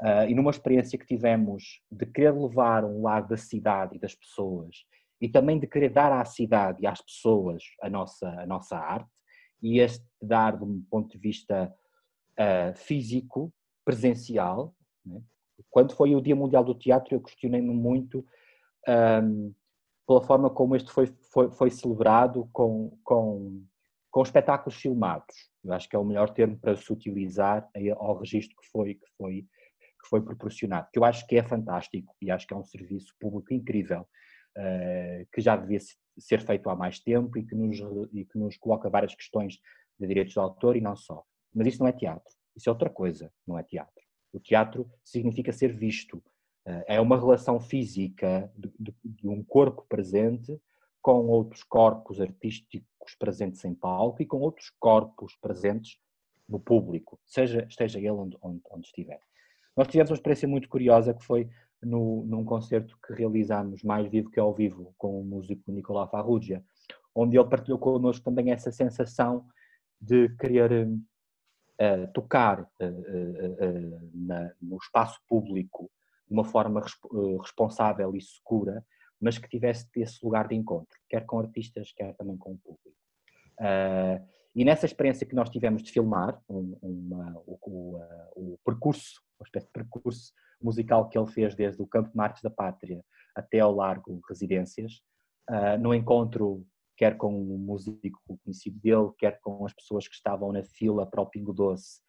Uh, 0.02 0.26
e 0.28 0.34
numa 0.34 0.50
experiência 0.50 0.98
que 0.98 1.06
tivemos 1.06 1.80
de 1.92 2.08
querer 2.08 2.34
levar 2.34 2.84
um 2.84 3.04
lado 3.04 3.28
da 3.28 3.38
cidade 3.38 3.96
e 3.96 4.00
das 4.00 4.16
pessoas 4.16 4.78
e 5.22 5.30
também 5.30 5.60
de 5.60 5.68
querer 5.68 5.90
dar 5.90 6.12
à 6.12 6.26
cidade 6.26 6.80
e 6.82 6.88
às 6.88 7.00
pessoas 7.00 7.64
a 7.82 7.90
nossa, 7.90 8.28
a 8.28 8.46
nossa 8.48 8.76
arte 8.76 9.12
e 9.62 9.80
este 9.80 10.04
dar 10.20 10.58
de 10.58 10.64
um 10.64 10.82
ponto 10.90 11.12
de 11.12 11.18
vista 11.20 11.72
uh, 12.34 12.76
físico, 12.76 13.54
presencial. 13.86 14.76
Né? 15.06 15.22
Quando 15.70 15.94
foi 15.94 16.16
o 16.16 16.22
Dia 16.22 16.36
Mundial 16.36 16.64
do 16.64 16.74
Teatro 16.74 17.14
eu 17.14 17.22
questionei-me 17.22 17.74
muito 17.74 18.26
um, 19.24 19.54
pela 20.08 20.22
forma 20.22 20.50
como 20.50 20.76
este 20.76 20.92
foi, 20.92 21.06
foi, 21.32 21.52
foi 21.52 21.70
celebrado 21.70 22.50
com, 22.52 22.98
com, 23.04 23.64
com 24.10 24.24
espetáculos 24.24 24.76
filmados. 24.76 25.52
Eu 25.64 25.72
acho 25.72 25.88
que 25.88 25.96
é 25.96 26.00
o 26.00 26.04
melhor 26.04 26.32
termo 26.32 26.58
para 26.58 26.76
se 26.76 26.92
utilizar 26.92 27.70
ao 27.96 28.18
registro 28.18 28.58
que 28.58 28.68
foi, 28.68 28.96
que 28.96 29.08
foi 29.16 29.48
que 30.02 30.10
foi 30.10 30.22
proporcionado, 30.22 30.90
que 30.92 30.98
eu 30.98 31.06
acho 31.06 31.26
que 31.28 31.36
é 31.38 31.44
fantástico 31.44 32.16
e 32.20 32.32
acho 32.32 32.48
que 32.48 32.54
é 32.54 32.58
um 32.58 32.64
serviço 32.64 33.14
público 33.20 33.54
incrível, 33.54 34.08
que 35.32 35.42
já 35.42 35.56
devia 35.56 35.80
ser 36.18 36.42
feito 36.42 36.70
há 36.70 36.76
mais 36.76 37.00
tempo 37.00 37.38
e 37.38 37.46
que, 37.46 37.56
nos, 37.56 37.80
e 38.12 38.26
que 38.26 38.38
nos 38.38 38.58
coloca 38.58 38.90
várias 38.90 39.16
questões 39.16 39.60
de 40.00 40.08
direitos 40.08 40.34
de 40.34 40.40
autor 40.40 40.76
e 40.76 40.82
não 40.82 40.96
só. 40.96 41.24
Mas 41.54 41.68
isso 41.68 41.80
não 41.80 41.88
é 41.88 41.92
teatro, 41.92 42.34
isso 42.56 42.70
é 42.70 42.72
outra 42.72 42.90
coisa, 42.90 43.32
não 43.46 43.58
é 43.58 43.64
teatro. 43.64 44.04
O 44.34 44.40
teatro 44.40 44.90
significa 45.04 45.52
ser 45.52 45.74
visto, 45.74 46.18
uh, 46.68 46.84
é 46.88 47.00
uma 47.00 47.20
relação 47.20 47.60
física 47.60 48.52
de, 48.56 48.72
de, 48.80 48.96
de 49.04 49.28
um 49.28 49.44
corpo 49.44 49.86
presente 49.90 50.60
com 51.02 51.28
outros 51.28 51.64
corpos 51.64 52.22
artísticos 52.22 53.16
presentes 53.20 53.64
em 53.66 53.74
palco 53.74 54.22
e 54.22 54.26
com 54.26 54.38
outros 54.38 54.70
corpos 54.80 55.36
presentes 55.42 55.98
no 56.48 56.60
público, 56.60 57.20
seja 57.26 57.66
esteja 57.68 57.98
ele 57.98 58.12
onde, 58.12 58.38
onde, 58.42 58.62
onde 58.70 58.86
estiver. 58.86 59.20
Nós 59.76 59.88
tivemos 59.88 60.12
uma 60.12 60.16
experiência 60.16 60.48
muito 60.48 60.68
curiosa 60.68 61.14
que 61.14 61.24
foi 61.24 61.50
no, 61.84 62.24
num 62.26 62.46
concerto 62.46 62.98
que 63.06 63.14
realizámos 63.14 63.84
mais 63.84 64.10
vivo 64.10 64.30
que 64.30 64.40
ao 64.40 64.54
vivo 64.54 64.94
com 64.98 65.20
o 65.20 65.24
músico 65.24 65.72
Nicolau 65.72 66.10
Farrugia, 66.10 66.64
onde 67.14 67.38
ele 67.38 67.50
partilhou 67.50 67.80
connosco 67.80 68.24
também 68.24 68.52
essa 68.52 68.72
sensação 68.72 69.46
de 70.00 70.30
querer 70.38 70.88
uh, 70.88 72.12
tocar 72.14 72.62
uh, 72.62 74.10
na, 74.14 74.52
no 74.62 74.78
espaço 74.78 75.20
público 75.28 75.92
de 76.28 76.34
uma 76.34 76.46
forma 76.46 76.82
responsável 77.42 78.16
e 78.16 78.22
segura, 78.22 78.86
mas 79.20 79.38
que 79.38 79.50
tivesse 79.50 79.88
esse 79.96 80.24
lugar 80.24 80.48
de 80.48 80.56
encontro, 80.56 80.98
quer 81.10 81.26
com 81.26 81.40
artistas, 81.40 81.92
quer 81.92 82.16
também 82.16 82.38
com 82.38 82.54
o 82.54 82.58
público. 82.58 82.98
Uh, 83.60 84.26
e 84.54 84.66
nessa 84.66 84.86
experiência 84.86 85.26
que 85.26 85.36
nós 85.36 85.50
tivemos 85.50 85.82
de 85.82 85.92
filmar, 85.92 86.42
um, 86.50 86.78
o, 86.82 87.58
o, 87.62 88.02
o, 88.36 88.60
percurso, 88.66 89.22
uma 89.40 89.46
espécie 89.46 89.68
de 89.68 89.72
percurso 89.72 90.34
musical 90.62 91.08
que 91.08 91.18
ele 91.18 91.32
fez 91.32 91.56
desde 91.56 91.82
o 91.82 91.88
Campo 91.88 92.12
Marques 92.14 92.42
da 92.42 92.50
Pátria 92.50 93.04
até 93.36 93.60
ao 93.60 93.74
Largo 93.74 94.20
Residências, 94.28 95.02
uh, 95.50 95.78
no 95.80 95.94
encontro 95.94 96.66
quer 96.98 97.18
com 97.18 97.34
o 97.34 97.58
músico 97.58 98.20
conhecido 98.44 98.78
dele, 98.80 99.12
quer 99.18 99.40
com 99.42 99.66
as 99.66 99.74
pessoas 99.74 100.08
que 100.08 100.14
estavam 100.14 100.52
na 100.52 100.64
fila 100.64 101.04
para 101.06 101.22
o 101.22 101.26
Pingo 101.26 101.52
Doce, 101.52 102.00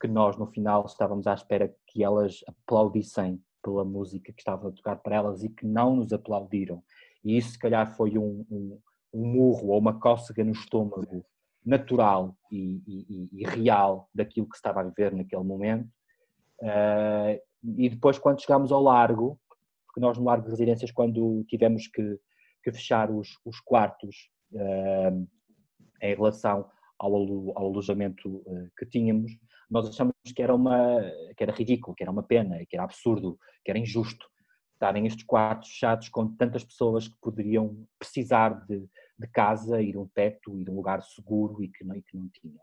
que 0.00 0.08
nós 0.08 0.38
no 0.38 0.46
final 0.46 0.86
estávamos 0.86 1.26
à 1.26 1.34
espera 1.34 1.74
que 1.86 2.02
elas 2.02 2.40
aplaudissem 2.46 3.42
pela 3.62 3.84
música 3.84 4.32
que 4.32 4.40
estava 4.40 4.68
a 4.68 4.72
tocar 4.72 4.96
para 4.96 5.16
elas 5.16 5.42
e 5.42 5.50
que 5.50 5.66
não 5.66 5.96
nos 5.96 6.10
aplaudiram. 6.10 6.82
E 7.22 7.36
isso, 7.36 7.50
se 7.50 7.58
calhar, 7.58 7.94
foi 7.94 8.16
um, 8.16 8.46
um, 8.50 8.80
um 9.12 9.26
murro 9.26 9.68
ou 9.68 9.78
uma 9.78 10.00
cócega 10.00 10.42
no 10.42 10.52
estômago 10.52 11.22
natural 11.64 12.36
e, 12.50 12.82
e, 12.86 13.28
e, 13.32 13.46
real 13.46 14.08
daquilo 14.14 14.48
que 14.48 14.56
estava 14.56 14.80
a 14.80 14.84
viver 14.84 15.12
naquele 15.14 15.42
momento. 15.42 15.88
Uh, 16.60 17.40
e 17.62 17.88
depois, 17.88 18.18
quando 18.18 18.40
chegámos 18.40 18.72
ao 18.72 18.82
Largo, 18.82 19.38
porque 19.86 20.00
nós 20.00 20.16
no 20.16 20.24
Largo 20.24 20.44
de 20.44 20.50
Residências, 20.50 20.90
quando 20.90 21.44
tivemos 21.48 21.86
que, 21.86 22.18
que 22.62 22.72
fechar 22.72 23.10
os, 23.10 23.28
os 23.44 23.60
quartos 23.60 24.30
uh, 24.52 25.28
em 26.02 26.14
relação 26.14 26.66
ao, 26.98 27.14
ao 27.14 27.66
alojamento 27.66 28.28
uh, 28.28 28.70
que 28.78 28.86
tínhamos, 28.86 29.32
nós 29.70 29.88
achamos 29.88 30.14
que 30.34 30.42
era, 30.42 30.54
uma, 30.54 31.00
que 31.36 31.42
era 31.42 31.52
ridículo, 31.52 31.94
que 31.94 32.02
era 32.02 32.10
uma 32.10 32.22
pena, 32.22 32.58
que 32.68 32.76
era 32.76 32.84
absurdo, 32.84 33.38
que 33.64 33.70
era 33.70 33.78
injusto 33.78 34.30
estarem 34.80 35.06
estes 35.06 35.24
quartos 35.24 35.68
fechados 35.68 36.08
com 36.08 36.34
tantas 36.34 36.64
pessoas 36.64 37.06
que 37.06 37.14
poderiam 37.20 37.86
precisar 37.98 38.64
de, 38.66 38.88
de 39.20 39.28
casa 39.28 39.82
de 39.82 39.96
um 39.96 40.06
teto 40.06 40.56
de 40.64 40.70
um 40.70 40.74
lugar 40.74 41.02
seguro 41.02 41.62
e 41.62 41.68
que 41.68 41.84
não, 41.84 41.94
e 41.94 42.02
que 42.02 42.16
não 42.16 42.28
tinham. 42.28 42.60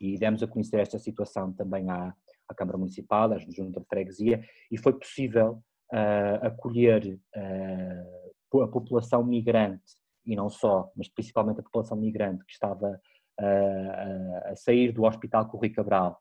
E 0.00 0.18
demos 0.18 0.42
a 0.42 0.48
conhecer 0.48 0.80
esta 0.80 0.98
situação 0.98 1.52
também 1.52 1.88
à, 1.88 2.12
à 2.48 2.54
Câmara 2.54 2.76
Municipal, 2.76 3.32
à 3.32 3.38
Junta 3.38 3.80
de 3.80 3.86
Freguesia, 3.86 4.44
e 4.70 4.76
foi 4.76 4.92
possível 4.92 5.62
uh, 5.92 6.46
acolher 6.46 7.20
uh, 7.36 8.62
a 8.62 8.68
população 8.68 9.22
migrante, 9.22 9.96
e 10.26 10.34
não 10.34 10.50
só, 10.50 10.90
mas 10.96 11.08
principalmente 11.08 11.60
a 11.60 11.62
população 11.62 11.96
migrante 11.96 12.44
que 12.44 12.52
estava 12.52 13.00
uh, 13.40 14.50
a 14.50 14.56
sair 14.56 14.92
do 14.92 15.04
Hospital 15.04 15.48
Corri 15.48 15.70
Cabral 15.70 16.18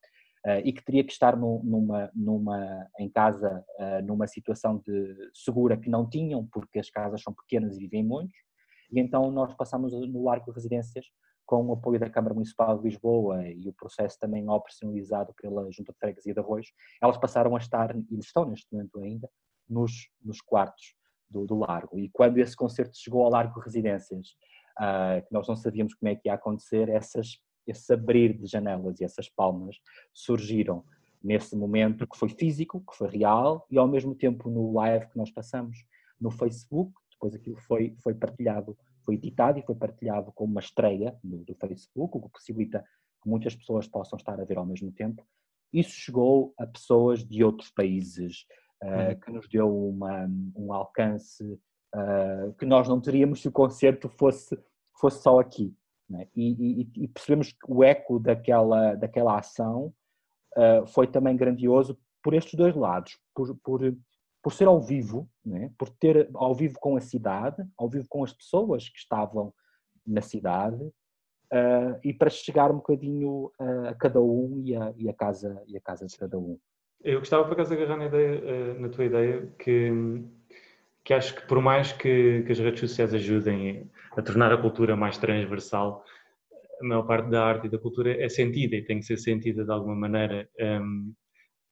e 0.64 0.74
que 0.74 0.84
teria 0.84 1.04
que 1.04 1.12
estar 1.12 1.38
no, 1.38 1.62
numa, 1.64 2.10
numa, 2.16 2.88
em 2.98 3.08
casa 3.08 3.64
numa 4.04 4.26
situação 4.26 4.80
de 4.80 5.16
segura 5.36 5.78
que 5.78 5.88
não 5.88 6.10
tinham, 6.10 6.48
porque 6.52 6.80
as 6.80 6.90
casas 6.90 7.22
são 7.22 7.32
pequenas 7.32 7.78
e 7.78 7.82
vivem 7.82 8.04
muitos, 8.04 8.36
e 8.92 9.00
então 9.00 9.32
nós 9.32 9.54
passamos 9.54 9.94
no 9.94 10.24
Largo 10.24 10.46
de 10.46 10.52
Residências 10.52 11.06
com 11.46 11.66
o 11.66 11.74
apoio 11.74 12.00
da 12.00 12.10
Câmara 12.10 12.34
Municipal 12.34 12.78
de 12.78 12.88
Lisboa 12.88 13.46
e 13.48 13.68
o 13.68 13.74
processo 13.74 14.18
também 14.20 14.48
operacionalizado 14.50 15.34
pela 15.34 15.70
Junta 15.72 15.92
de 15.92 16.00
Freguesia 16.00 16.34
de 16.34 16.40
Arroz, 16.40 16.68
elas 17.02 17.18
passaram 17.18 17.56
a 17.56 17.60
estar, 17.60 17.94
e 17.96 18.20
estão 18.20 18.46
neste 18.46 18.68
momento 18.72 19.00
ainda, 19.00 19.30
nos, 19.68 20.10
nos 20.24 20.42
quartos 20.42 20.96
do, 21.30 21.46
do 21.46 21.58
Largo. 21.58 22.00
E 22.00 22.10
quando 22.10 22.38
esse 22.38 22.56
concerto 22.56 22.98
chegou 22.98 23.24
ao 23.24 23.32
Largo 23.32 23.56
de 23.56 23.66
Residências, 23.66 24.30
uh, 24.80 25.26
que 25.26 25.34
nós 25.34 25.48
não 25.48 25.56
sabíamos 25.56 25.94
como 25.94 26.10
é 26.10 26.16
que 26.16 26.30
ia 26.30 26.36
acontecer, 26.36 26.88
essas 26.90 27.40
esse 27.68 27.94
abrir 27.94 28.38
de 28.38 28.48
janelas 28.48 29.00
e 29.00 29.04
essas 29.04 29.30
palmas 29.30 29.78
surgiram 30.14 30.84
nesse 31.24 31.56
momento 31.56 32.08
que 32.08 32.18
foi 32.18 32.30
físico, 32.30 32.84
que 32.90 32.96
foi 32.96 33.10
real 33.10 33.66
e 33.70 33.78
ao 33.78 33.88
mesmo 33.88 34.16
tempo 34.16 34.50
no 34.50 34.74
live 34.74 35.08
que 35.08 35.18
nós 35.18 35.30
passamos 35.30 35.86
no 36.20 36.32
Facebook, 36.32 36.94
depois 37.22 37.36
aquilo 37.36 37.58
foi, 37.58 37.96
foi 38.02 38.16
partilhado, 38.16 38.76
foi 39.06 39.14
editado 39.14 39.60
e 39.60 39.62
foi 39.62 39.76
partilhado 39.76 40.32
como 40.32 40.52
uma 40.52 40.60
estreia 40.60 41.16
do, 41.24 41.44
do 41.46 41.54
Facebook, 41.54 42.18
o 42.18 42.22
que 42.22 42.30
possibilita 42.30 42.84
que 43.22 43.30
muitas 43.30 43.56
pessoas 43.56 43.88
possam 43.88 44.18
estar 44.18 44.40
a 44.40 44.44
ver 44.44 44.58
ao 44.58 44.66
mesmo 44.66 44.92
tempo. 44.92 45.24
Isso 45.72 45.92
chegou 45.92 46.54
a 46.58 46.66
pessoas 46.66 47.24
de 47.24 47.44
outros 47.44 47.70
países, 47.70 48.46
uh, 48.84 49.20
que 49.20 49.32
nos 49.32 49.48
deu 49.48 49.70
uma, 49.90 50.28
um 50.56 50.74
alcance 50.74 51.44
uh, 51.96 52.54
que 52.58 52.66
nós 52.66 52.88
não 52.88 53.00
teríamos 53.00 53.42
se 53.42 53.48
o 53.48 53.52
concerto 53.52 54.10
fosse, 54.10 54.58
fosse 55.00 55.22
só 55.22 55.40
aqui. 55.40 55.76
Né? 56.10 56.28
E, 56.36 56.82
e, 56.82 57.04
e, 57.04 57.08
percebemos 57.08 57.54
que 57.54 57.72
o 57.72 57.84
eco 57.84 58.20
daquela, 58.20 58.96
daquela 58.96 59.38
ação 59.38 59.94
uh, 60.58 60.86
foi 60.88 61.08
também 61.08 61.38
grandioso 61.38 61.98
por 62.22 62.34
estes 62.34 62.56
dois 62.56 62.76
lados, 62.76 63.18
por, 63.34 63.56
por, 63.58 63.96
por 64.42 64.54
ser 64.54 64.68
ao 64.68 64.82
vivo, 64.82 65.30
né? 65.46 65.72
por 65.78 65.90
ter 65.90 66.30
ao 66.34 66.54
vivo 66.56 66.80
com 66.80 66.96
a 66.96 67.02
cidade, 67.02 67.64
ao 67.78 67.90
vivo 67.90 68.08
com 68.10 68.24
as 68.24 68.34
pessoas 68.34 68.90
que 68.90 68.98
estavam 68.98 69.54
na 70.06 70.22
cidade, 70.22 70.84
uh, 70.84 72.00
e 72.04 72.14
para 72.14 72.30
chegar 72.30 72.72
um 72.72 72.78
bocadinho 72.78 73.52
a 73.88 73.94
cada 73.94 74.20
um 74.20 74.62
e 74.64 74.76
a, 74.76 74.94
e 74.98 75.10
a, 75.10 75.14
casa, 75.14 75.62
e 75.68 75.78
a 75.78 75.82
casa 75.82 76.08
de 76.08 76.18
cada 76.18 76.38
um. 76.38 76.58
Eu 77.04 77.20
gostava 77.20 77.44
por 77.44 77.54
acaso 77.54 77.74
agarrar 77.74 77.98
na, 77.98 78.06
ideia, 78.06 78.74
na 78.76 78.90
tua 78.90 79.06
ideia 79.06 79.48
que, 79.58 79.92
que 81.04 81.14
acho 81.14 81.36
que 81.36 81.48
por 81.48 81.62
mais 81.62 81.92
que, 81.92 82.44
que 82.44 82.52
as 82.52 82.60
redes 82.60 82.80
sociais 82.80 83.14
ajudem 83.14 83.90
a 84.12 84.22
tornar 84.22 84.52
a 84.52 84.58
cultura 84.58 84.96
mais 84.96 85.18
transversal, 85.18 86.04
a 86.80 86.84
maior 86.84 87.04
parte 87.04 87.30
da 87.30 87.44
arte 87.44 87.68
e 87.68 87.70
da 87.70 87.78
cultura 87.78 88.12
é 88.12 88.28
sentida 88.28 88.76
e 88.76 88.84
tem 88.84 89.00
que 89.00 89.06
ser 89.06 89.18
sentida 89.18 89.64
de 89.64 89.72
alguma 89.72 89.96
maneira. 89.96 90.50
Um, 90.60 91.14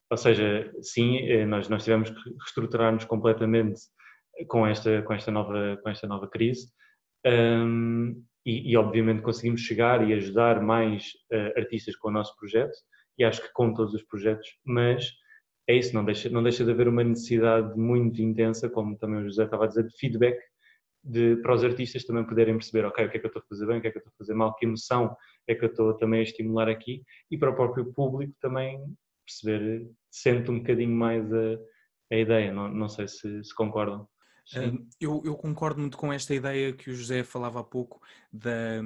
ou 0.09 0.17
seja, 0.17 0.71
sim, 0.81 1.17
eh, 1.17 1.45
nós, 1.45 1.69
nós 1.69 1.83
tivemos 1.83 2.09
que 2.09 2.29
reestruturar-nos 2.39 3.05
completamente 3.05 3.81
com 4.47 4.65
esta, 4.65 5.01
com 5.03 5.13
esta, 5.13 5.31
nova, 5.31 5.77
com 5.83 5.89
esta 5.89 6.07
nova 6.07 6.27
crise. 6.27 6.67
Um, 7.25 8.23
e, 8.45 8.71
e, 8.71 8.77
obviamente 8.77 9.21
conseguimos 9.21 9.61
chegar 9.61 10.07
e 10.07 10.13
ajudar 10.13 10.61
mais 10.61 11.11
uh, 11.33 11.59
artistas 11.59 11.95
com 11.97 12.07
o 12.07 12.11
nosso 12.11 12.35
projeto 12.37 12.73
e 13.17 13.23
acho 13.25 13.41
que 13.41 13.51
com 13.51 13.73
todos 13.73 13.93
os 13.93 14.01
projetos, 14.03 14.47
mas 14.65 15.11
é 15.67 15.75
isso, 15.75 15.93
não 15.93 16.05
deixa, 16.05 16.29
não 16.29 16.41
deixa 16.41 16.63
de 16.63 16.71
haver 16.71 16.87
uma 16.87 17.03
necessidade 17.03 17.77
muito 17.77 18.21
intensa, 18.21 18.69
como 18.69 18.97
também 18.97 19.19
o 19.19 19.25
José 19.25 19.43
estava 19.43 19.65
a 19.65 19.67
dizer, 19.67 19.85
de 19.85 19.97
feedback 19.97 20.39
de, 21.03 21.35
para 21.37 21.53
os 21.53 21.63
artistas 21.63 22.05
também 22.05 22.25
poderem 22.25 22.55
perceber, 22.55 22.85
ok, 22.85 23.05
o 23.05 23.09
que 23.09 23.17
é 23.17 23.19
que 23.19 23.25
eu 23.25 23.29
estou 23.29 23.41
a 23.41 23.47
fazer 23.47 23.67
bem, 23.67 23.77
o 23.77 23.81
que 23.81 23.87
é 23.87 23.91
que 23.91 23.97
eu 23.97 23.99
estou 23.99 24.13
a 24.13 24.17
fazer 24.17 24.33
mal, 24.33 24.55
que 24.55 24.65
emoção 24.65 25.15
é 25.47 25.53
que 25.53 25.65
eu 25.65 25.69
estou 25.69 25.93
também 25.97 26.21
a 26.21 26.23
estimular 26.23 26.69
aqui 26.69 27.03
e 27.29 27.37
para 27.37 27.51
o 27.51 27.55
próprio 27.55 27.93
público 27.93 28.33
também 28.39 28.81
perceber, 29.29 29.89
sente 30.09 30.49
um 30.49 30.59
bocadinho 30.59 30.95
mais 30.95 31.31
a, 31.31 31.57
a 32.11 32.15
ideia, 32.15 32.51
não, 32.51 32.67
não 32.67 32.89
sei 32.89 33.07
se, 33.07 33.43
se 33.43 33.53
concordam. 33.53 34.07
Eu, 34.99 35.21
eu, 35.23 35.35
concordo 35.35 35.79
muito 35.79 35.95
com 35.95 36.11
esta 36.11 36.33
ideia 36.33 36.73
que 36.73 36.89
o 36.89 36.95
José 36.95 37.23
falava 37.23 37.59
há 37.59 37.63
pouco 37.63 38.01
da, 38.33 38.81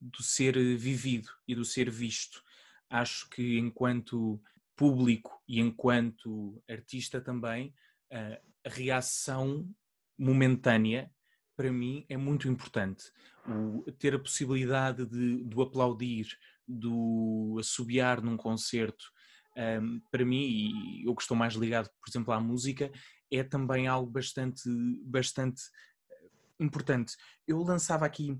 do 0.00 0.22
ser 0.22 0.54
vivido 0.76 1.28
e 1.48 1.54
do 1.54 1.64
ser 1.64 1.90
visto. 1.90 2.44
Acho 2.88 3.28
que 3.28 3.58
enquanto 3.58 4.40
público 4.76 5.42
e 5.48 5.58
enquanto 5.58 6.62
artista 6.68 7.20
também, 7.20 7.74
a 8.10 8.38
reação 8.64 9.68
momentânea 10.16 11.10
para 11.56 11.72
mim 11.72 12.06
é 12.08 12.16
muito 12.16 12.48
importante. 12.48 13.10
O, 13.46 13.90
ter 13.92 14.14
a 14.14 14.18
possibilidade 14.18 15.04
de, 15.06 15.42
do 15.44 15.60
aplaudir, 15.60 16.38
do 16.66 17.56
assobiar 17.58 18.22
num 18.22 18.36
concerto, 18.36 19.12
um, 19.60 20.00
para 20.10 20.24
mim, 20.24 20.42
e 20.42 21.06
eu 21.06 21.14
que 21.14 21.22
estou 21.22 21.36
mais 21.36 21.54
ligado, 21.54 21.90
por 22.00 22.10
exemplo, 22.10 22.32
à 22.32 22.40
música, 22.40 22.90
é 23.30 23.42
também 23.42 23.86
algo 23.86 24.10
bastante, 24.10 24.62
bastante 25.04 25.62
eh, 26.10 26.28
importante. 26.58 27.16
Eu 27.46 27.62
lançava 27.62 28.06
aqui 28.06 28.36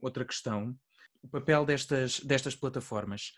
outra 0.00 0.24
questão, 0.24 0.76
o 1.22 1.28
papel 1.28 1.64
destas, 1.66 2.20
destas 2.20 2.54
plataformas. 2.54 3.34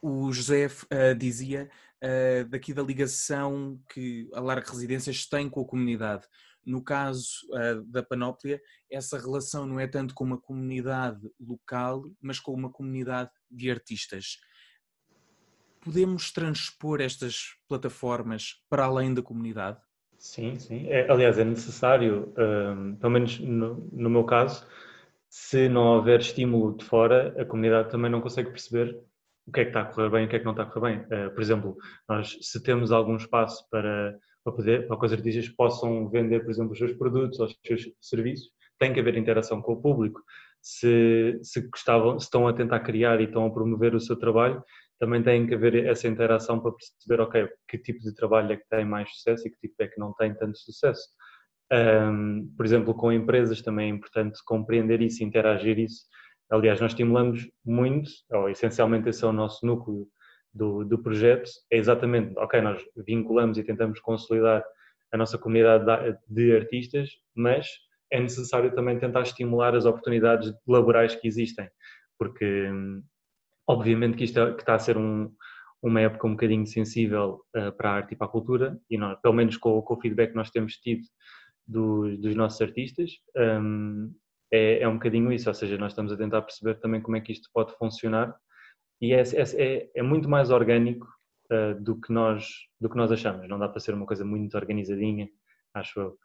O 0.00 0.32
José 0.32 0.66
uh, 0.66 1.14
dizia 1.16 1.70
uh, 2.02 2.48
daqui 2.48 2.72
da 2.72 2.82
ligação 2.82 3.80
que 3.88 4.28
a 4.32 4.40
Larga 4.40 4.70
Residências 4.70 5.26
tem 5.26 5.48
com 5.48 5.60
a 5.60 5.66
comunidade. 5.66 6.26
No 6.64 6.82
caso 6.82 7.28
uh, 7.50 7.82
da 7.84 8.02
Panóplia, 8.02 8.60
essa 8.90 9.18
relação 9.18 9.66
não 9.66 9.78
é 9.78 9.86
tanto 9.86 10.14
com 10.14 10.24
uma 10.24 10.40
comunidade 10.40 11.20
local, 11.40 12.04
mas 12.20 12.40
com 12.40 12.52
uma 12.52 12.70
comunidade 12.70 13.30
de 13.50 13.70
artistas. 13.70 14.38
Podemos 15.86 16.32
transpor 16.32 17.00
estas 17.00 17.54
plataformas 17.68 18.56
para 18.68 18.84
além 18.84 19.14
da 19.14 19.22
comunidade? 19.22 19.78
Sim, 20.18 20.58
sim. 20.58 20.88
É, 20.88 21.08
aliás, 21.08 21.38
é 21.38 21.44
necessário, 21.44 22.34
um, 22.36 22.96
pelo 22.96 23.12
menos 23.12 23.38
no, 23.38 23.88
no 23.92 24.10
meu 24.10 24.24
caso, 24.24 24.66
se 25.30 25.68
não 25.68 25.94
houver 25.94 26.18
estímulo 26.18 26.76
de 26.76 26.84
fora, 26.84 27.40
a 27.40 27.44
comunidade 27.44 27.88
também 27.88 28.10
não 28.10 28.20
consegue 28.20 28.50
perceber 28.50 29.00
o 29.46 29.52
que 29.52 29.60
é 29.60 29.62
que 29.62 29.70
está 29.70 29.82
a 29.82 29.84
correr 29.84 30.10
bem 30.10 30.22
e 30.24 30.26
o 30.26 30.28
que 30.28 30.34
é 30.34 30.38
que 30.40 30.44
não 30.44 30.52
está 30.54 30.64
a 30.64 30.66
correr 30.66 30.96
bem. 30.96 31.26
Uh, 31.26 31.30
por 31.30 31.40
exemplo, 31.40 31.76
nós 32.08 32.36
se 32.42 32.60
temos 32.60 32.90
algum 32.90 33.14
espaço 33.14 33.64
para 33.70 34.18
para, 34.46 34.52
poder, 34.52 34.86
para 34.86 34.96
que 34.96 35.06
os 35.06 35.12
artistas 35.12 35.48
possam 35.48 36.08
vender, 36.08 36.44
por 36.44 36.50
exemplo, 36.50 36.72
os 36.72 36.78
seus 36.78 36.92
produtos 36.92 37.40
ou 37.40 37.46
os 37.46 37.56
seus 37.66 37.90
serviços, 38.00 38.48
tem 38.78 38.92
que 38.92 39.00
haver 39.00 39.16
interação 39.16 39.60
com 39.60 39.72
o 39.72 39.82
público. 39.82 40.22
Se, 40.62 41.38
se, 41.42 41.62
gostavam, 41.68 42.18
se 42.18 42.26
estão 42.26 42.46
a 42.46 42.52
tentar 42.52 42.80
criar 42.80 43.20
e 43.20 43.24
estão 43.24 43.44
a 43.44 43.50
promover 43.50 43.94
o 43.94 44.00
seu 44.00 44.16
trabalho, 44.16 44.62
também 44.98 45.22
tem 45.22 45.46
que 45.46 45.54
haver 45.54 45.86
essa 45.86 46.08
interação 46.08 46.60
para 46.60 46.72
perceber, 46.72 47.22
ok, 47.22 47.48
que 47.68 47.78
tipo 47.78 48.00
de 48.00 48.14
trabalho 48.14 48.52
é 48.52 48.56
que 48.56 48.68
tem 48.68 48.84
mais 48.84 49.10
sucesso 49.10 49.46
e 49.46 49.50
que 49.50 49.58
tipo 49.58 49.74
é 49.80 49.88
que 49.88 50.00
não 50.00 50.12
tem 50.14 50.34
tanto 50.34 50.58
sucesso. 50.58 51.08
Um, 51.72 52.52
por 52.56 52.64
exemplo, 52.64 52.94
com 52.94 53.12
empresas 53.12 53.60
também 53.60 53.90
é 53.90 53.94
importante 53.94 54.38
compreender 54.44 55.02
isso, 55.02 55.24
interagir 55.24 55.78
isso. 55.78 56.04
Aliás, 56.50 56.80
nós 56.80 56.92
estimulamos 56.92 57.48
muito, 57.64 58.08
ou 58.30 58.48
essencialmente 58.48 59.08
esse 59.08 59.24
é 59.24 59.26
o 59.26 59.32
nosso 59.32 59.66
núcleo 59.66 60.06
do, 60.54 60.84
do 60.84 60.98
projeto, 61.02 61.50
é 61.70 61.76
exatamente, 61.76 62.38
ok, 62.38 62.60
nós 62.60 62.82
vinculamos 62.96 63.58
e 63.58 63.64
tentamos 63.64 64.00
consolidar 64.00 64.64
a 65.12 65.16
nossa 65.16 65.36
comunidade 65.36 65.84
de 66.28 66.56
artistas, 66.56 67.10
mas 67.34 67.68
é 68.10 68.20
necessário 68.20 68.74
também 68.74 68.98
tentar 68.98 69.22
estimular 69.22 69.74
as 69.74 69.84
oportunidades 69.84 70.52
laborais 70.66 71.14
que 71.14 71.26
existem, 71.26 71.68
porque 72.18 72.70
obviamente 73.66 74.16
que 74.16 74.24
isto 74.24 74.38
é, 74.38 74.52
que 74.52 74.62
está 74.62 74.74
a 74.74 74.78
ser 74.78 74.96
um, 74.96 75.30
uma 75.82 76.00
época 76.00 76.26
um 76.26 76.32
bocadinho 76.32 76.66
sensível 76.66 77.42
uh, 77.56 77.72
para 77.76 77.90
a 77.90 77.94
arte 77.94 78.12
e 78.12 78.16
para 78.16 78.26
a 78.26 78.30
cultura, 78.30 78.78
e 78.88 78.96
nós, 78.96 79.18
pelo 79.20 79.34
menos 79.34 79.56
com, 79.56 79.80
com 79.82 79.94
o 79.94 80.00
feedback 80.00 80.30
que 80.30 80.36
nós 80.36 80.50
temos 80.50 80.74
tido 80.74 81.02
dos, 81.66 82.34
nossos 82.34 82.60
artistas, 82.60 83.12
um, 83.36 84.12
é, 84.52 84.80
é, 84.80 84.88
um 84.88 84.94
bocadinho 84.94 85.32
isso, 85.32 85.48
ou 85.48 85.54
seja, 85.54 85.76
nós 85.76 85.92
estamos 85.92 86.12
a 86.12 86.16
tentar 86.16 86.42
perceber 86.42 86.76
também 86.76 87.00
como 87.00 87.16
é 87.16 87.20
que 87.20 87.32
isto 87.32 87.50
pode 87.52 87.76
funcionar 87.76 88.34
e 89.00 89.12
é, 89.12 89.22
é, 89.22 89.90
é 89.94 90.02
muito 90.02 90.28
mais 90.28 90.50
orgânico 90.50 91.06
uh, 91.50 91.80
do, 91.82 92.00
que 92.00 92.12
nós, 92.12 92.46
do 92.80 92.88
que 92.88 92.96
nós 92.96 93.10
achamos, 93.10 93.48
não 93.48 93.58
dá 93.58 93.68
para 93.68 93.80
ser 93.80 93.94
uma 93.94 94.06
coisa 94.06 94.24
muito 94.24 94.56
organizadinha, 94.56 95.28
acho 95.74 96.00
eu. 96.00 96.18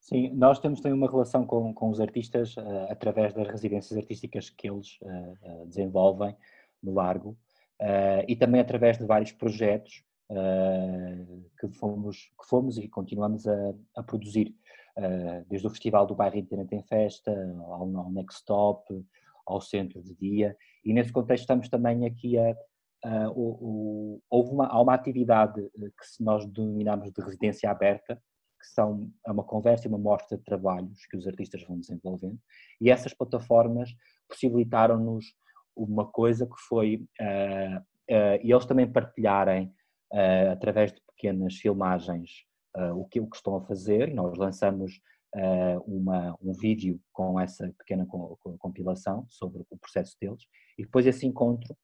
Sim, 0.00 0.32
nós 0.34 0.60
temos 0.60 0.80
também 0.80 0.96
uma 0.96 1.10
relação 1.10 1.44
com, 1.44 1.72
com 1.72 1.90
os 1.90 2.00
artistas 2.00 2.56
uh, 2.56 2.90
através 2.90 3.32
das 3.32 3.48
residências 3.48 3.96
artísticas 3.96 4.50
que 4.50 4.68
eles 4.68 4.98
desenvolvem 5.66 6.36
no 6.82 6.94
Largo 6.94 7.36
e 8.26 8.34
também 8.34 8.60
através 8.60 8.98
de 8.98 9.04
vários 9.04 9.32
projetos 9.32 10.02
que, 11.60 11.68
fomos, 11.68 12.16
que 12.40 12.48
fomos 12.48 12.76
e 12.76 12.88
continuamos 12.88 13.46
a, 13.46 13.74
a 13.96 14.02
produzir. 14.02 14.54
Eh, 14.98 15.44
desde 15.48 15.64
o 15.64 15.70
Festival 15.70 16.06
do 16.06 16.14
Bairro 16.14 16.36
Internet 16.36 16.74
em 16.74 16.82
Festa, 16.82 17.30
ao, 17.68 17.96
ao 17.96 18.10
Next 18.10 18.40
Stop, 18.40 19.06
ao 19.46 19.60
Centro 19.60 20.02
de 20.02 20.12
Dia, 20.16 20.56
e 20.84 20.92
nesse 20.92 21.12
contexto 21.12 21.42
estamos 21.42 21.68
também 21.68 22.04
aqui 22.04 22.36
a, 22.36 22.56
houve 23.32 24.50
uma, 24.50 24.66
há 24.66 24.82
uma 24.82 24.92
atividade 24.92 25.62
que 25.72 26.24
nós 26.24 26.44
denominamos 26.46 27.12
de 27.12 27.22
residência 27.22 27.70
aberta, 27.70 28.20
que 28.60 28.66
são 28.66 29.08
é 29.24 29.30
uma 29.30 29.44
conversa 29.44 29.86
e 29.86 29.88
uma 29.88 29.98
mostra 29.98 30.36
de 30.36 30.42
trabalhos 30.42 31.06
que 31.06 31.16
os 31.16 31.28
artistas 31.28 31.62
vão 31.62 31.78
desenvolvendo, 31.78 32.38
e 32.80 32.90
essas 32.90 33.14
plataformas 33.14 33.90
possibilitaram-nos 34.28 35.26
uma 35.78 36.06
coisa 36.06 36.46
que 36.46 36.60
foi 36.68 37.06
uh, 37.20 37.78
uh, 37.78 38.38
eles 38.42 38.66
também 38.66 38.90
partilharem 38.90 39.72
uh, 40.12 40.52
através 40.52 40.92
de 40.92 41.00
pequenas 41.06 41.54
filmagens 41.54 42.46
o, 42.94 43.04
que, 43.06 43.18
o 43.18 43.28
que 43.28 43.34
estão 43.34 43.56
a 43.56 43.60
fazer. 43.62 44.14
Nós 44.14 44.38
lançamos 44.38 45.00
uma, 45.84 46.36
um 46.40 46.52
vídeo 46.52 47.00
com 47.12 47.40
essa 47.40 47.74
pequena 47.76 48.06
compilação 48.06 49.26
sobre 49.28 49.64
o 49.68 49.76
processo 49.78 50.16
deles 50.20 50.44
e 50.78 50.84
depois 50.84 51.04
esse 51.04 51.26
encontro 51.26 51.76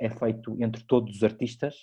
é 0.00 0.08
feito 0.08 0.56
entre 0.62 0.82
todos 0.86 1.16
os 1.16 1.22
artistas 1.22 1.74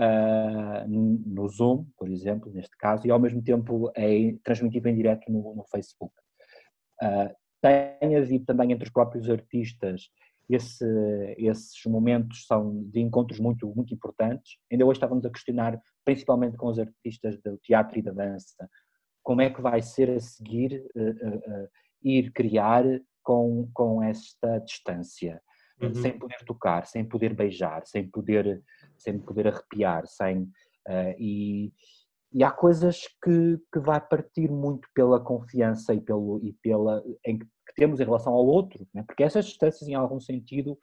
uh, 0.00 0.88
no 0.88 1.48
Zoom, 1.48 1.86
por 1.96 2.08
exemplo, 2.08 2.52
neste 2.52 2.76
caso, 2.76 3.06
e 3.06 3.10
ao 3.10 3.18
mesmo 3.18 3.42
tempo 3.42 3.90
é 3.94 4.34
transmitido 4.42 4.88
em 4.88 4.94
direto 4.94 5.30
no, 5.30 5.54
no 5.54 5.64
Facebook. 5.64 6.14
Uh, 7.02 7.34
tem 7.60 8.16
havido 8.16 8.44
também 8.44 8.72
entre 8.72 8.84
os 8.86 8.92
próprios 8.92 9.28
artistas 9.28 10.10
esse, 10.48 10.84
esses 11.38 11.80
momentos 11.86 12.46
são 12.46 12.84
de 12.84 13.00
encontros 13.00 13.38
muito, 13.38 13.66
muito 13.74 13.94
importantes. 13.94 14.58
Ainda 14.70 14.84
hoje 14.84 14.98
estávamos 14.98 15.24
a 15.24 15.30
questionar, 15.30 15.80
principalmente 16.04 16.56
com 16.56 16.68
os 16.68 16.78
artistas 16.78 17.40
do 17.42 17.56
teatro 17.58 17.98
e 17.98 18.02
da 18.02 18.12
dança, 18.12 18.68
como 19.22 19.40
é 19.40 19.48
que 19.48 19.62
vai 19.62 19.80
ser 19.80 20.10
a 20.10 20.20
seguir 20.20 20.84
uh, 20.94 21.38
uh, 21.62 21.68
ir 22.02 22.30
criar 22.32 22.84
com, 23.22 23.70
com 23.72 24.02
esta 24.02 24.58
distância, 24.58 25.40
uhum. 25.80 25.94
sem 25.94 26.18
poder 26.18 26.44
tocar, 26.46 26.86
sem 26.86 27.04
poder 27.04 27.34
beijar, 27.34 27.86
sem 27.86 28.06
poder, 28.08 28.62
sem 28.98 29.18
poder 29.18 29.48
arrepiar, 29.48 30.06
sem, 30.06 30.46
e, 31.18 31.72
e 32.30 32.44
há 32.44 32.50
coisas 32.50 33.08
que, 33.22 33.58
que 33.72 33.80
vai 33.80 34.00
partir 34.00 34.50
muito 34.50 34.86
pela 34.94 35.18
confiança 35.18 35.94
e, 35.94 36.00
pelo, 36.00 36.38
e 36.42 36.52
pela, 36.62 37.02
em, 37.24 37.38
que 37.38 37.46
temos 37.74 38.00
em 38.00 38.04
relação 38.04 38.32
ao 38.32 38.44
outro, 38.44 38.86
né? 38.92 39.02
porque 39.06 39.22
essas 39.22 39.46
distâncias, 39.46 39.88
em 39.88 39.94
algum 39.94 40.20
sentido, 40.20 40.78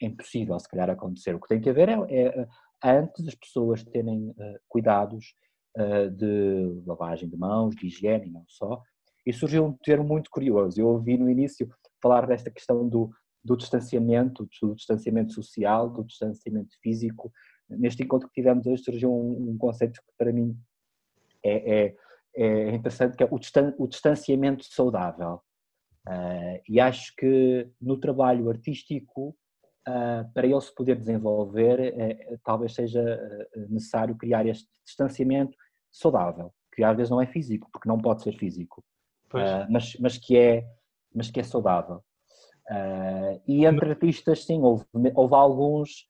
é 0.00 0.06
impossível, 0.06 0.58
se 0.58 0.68
calhar, 0.68 0.90
acontecer. 0.90 1.34
O 1.34 1.40
que 1.40 1.48
tem 1.48 1.60
que 1.60 1.70
haver 1.70 1.88
é, 1.88 2.02
é 2.10 2.46
antes 2.84 3.26
as 3.26 3.34
pessoas 3.34 3.82
terem 3.82 4.28
uh, 4.30 4.34
cuidados 4.68 5.34
uh, 5.76 6.10
de 6.10 6.82
lavagem 6.86 7.28
de 7.28 7.36
mãos, 7.36 7.74
de 7.74 7.86
higiene, 7.86 8.30
não 8.30 8.44
só. 8.46 8.82
E 9.24 9.32
surgiu 9.32 9.64
um 9.64 9.72
termo 9.72 10.06
muito 10.06 10.30
curioso. 10.30 10.80
Eu 10.80 10.88
ouvi 10.88 11.16
no 11.16 11.30
início 11.30 11.68
falar 12.02 12.26
desta 12.26 12.50
questão 12.50 12.86
do, 12.88 13.10
do 13.42 13.56
distanciamento, 13.56 14.48
do 14.60 14.74
distanciamento 14.74 15.32
social, 15.32 15.88
do 15.88 16.04
distanciamento 16.04 16.76
físico. 16.82 17.32
Neste 17.68 18.02
encontro 18.02 18.28
que 18.28 18.34
tivemos 18.34 18.66
hoje 18.66 18.82
surgiu 18.82 19.12
um, 19.12 19.50
um 19.50 19.58
conceito 19.58 20.00
que 20.00 20.12
para 20.16 20.32
mim 20.32 20.56
é, 21.44 21.86
é, 21.86 21.96
é 22.36 22.74
interessante, 22.74 23.16
que 23.16 23.22
é 23.22 23.28
o, 23.30 23.38
distan 23.38 23.74
o 23.78 23.88
distanciamento 23.88 24.64
saudável. 24.64 25.40
Uh, 26.06 26.62
e 26.68 26.78
acho 26.78 27.14
que 27.16 27.68
no 27.80 27.96
trabalho 27.98 28.48
artístico, 28.48 29.36
uh, 29.88 30.32
para 30.32 30.46
ele 30.46 30.60
se 30.60 30.72
poder 30.72 30.96
desenvolver, 30.96 31.92
uh, 31.92 32.38
talvez 32.44 32.74
seja 32.74 33.02
necessário 33.68 34.16
criar 34.16 34.46
este 34.46 34.68
distanciamento 34.84 35.56
saudável, 35.90 36.52
que 36.72 36.84
às 36.84 36.96
vezes 36.96 37.10
não 37.10 37.20
é 37.20 37.26
físico, 37.26 37.68
porque 37.72 37.88
não 37.88 37.98
pode 37.98 38.22
ser 38.22 38.38
físico, 38.38 38.84
mas, 39.68 39.96
mas, 39.98 40.16
que 40.16 40.38
é, 40.38 40.64
mas 41.12 41.30
que 41.30 41.40
é 41.40 41.42
saudável. 41.42 42.02
e 43.46 43.64
entre 43.66 43.90
artistas, 43.90 44.44
sim, 44.44 44.62
houve, 44.62 44.84
houve 45.14 45.34
alguns. 45.34 46.08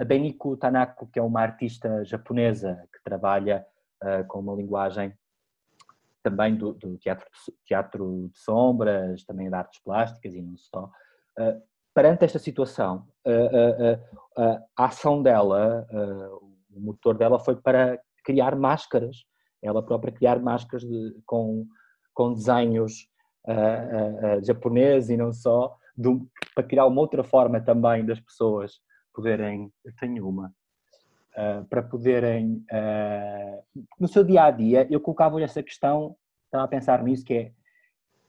a 0.00 0.04
Beniko 0.04 0.56
Tanako, 0.56 1.08
que 1.08 1.18
é 1.18 1.22
uma 1.22 1.42
artista 1.42 2.04
japonesa 2.04 2.88
que 2.92 3.02
trabalha 3.02 3.66
com 4.28 4.40
uma 4.40 4.54
linguagem 4.54 5.12
também 6.22 6.56
do, 6.56 6.72
do 6.74 6.96
teatro, 6.98 7.26
teatro 7.64 8.28
de 8.32 8.38
sombras, 8.38 9.24
também 9.24 9.48
de 9.48 9.54
artes 9.54 9.80
plásticas 9.82 10.34
e 10.34 10.42
não 10.42 10.56
só. 10.56 10.90
Uh, 11.38 11.60
perante 11.94 12.24
esta 12.24 12.38
situação, 12.38 13.06
uh, 13.26 14.42
uh, 14.42 14.64
a 14.76 14.84
ação 14.86 15.22
dela, 15.22 15.86
o 16.70 16.80
motor 16.80 17.16
dela 17.16 17.38
foi 17.40 17.56
para 17.56 18.00
criar 18.24 18.54
máscaras, 18.54 19.16
ela 19.62 19.84
própria 19.84 20.12
criar 20.12 20.38
máscaras 20.38 20.82
de, 20.84 21.16
com, 21.26 21.66
com 22.14 22.34
desenhos 22.34 23.08
japoneses 24.44 25.10
e 25.10 25.16
não 25.16 25.32
só, 25.32 25.74
de, 25.96 26.08
para 26.54 26.62
criar 26.62 26.86
uma 26.86 27.00
outra 27.00 27.24
forma 27.24 27.60
também 27.60 28.04
das 28.04 28.20
pessoas 28.20 28.78
poderem. 29.12 29.72
Eu 29.84 29.92
tenho 29.98 30.28
uma 30.28 30.52
para 31.68 31.82
poderem, 31.82 32.64
uh, 32.72 33.84
no 33.98 34.08
seu 34.08 34.24
dia 34.24 34.44
a 34.44 34.50
dia, 34.50 34.86
eu 34.90 35.00
colocava-lhe 35.00 35.44
essa 35.44 35.62
questão, 35.62 36.16
estava 36.44 36.64
a 36.64 36.68
pensar 36.68 37.02
nisso, 37.02 37.24
que 37.24 37.34
é, 37.34 37.52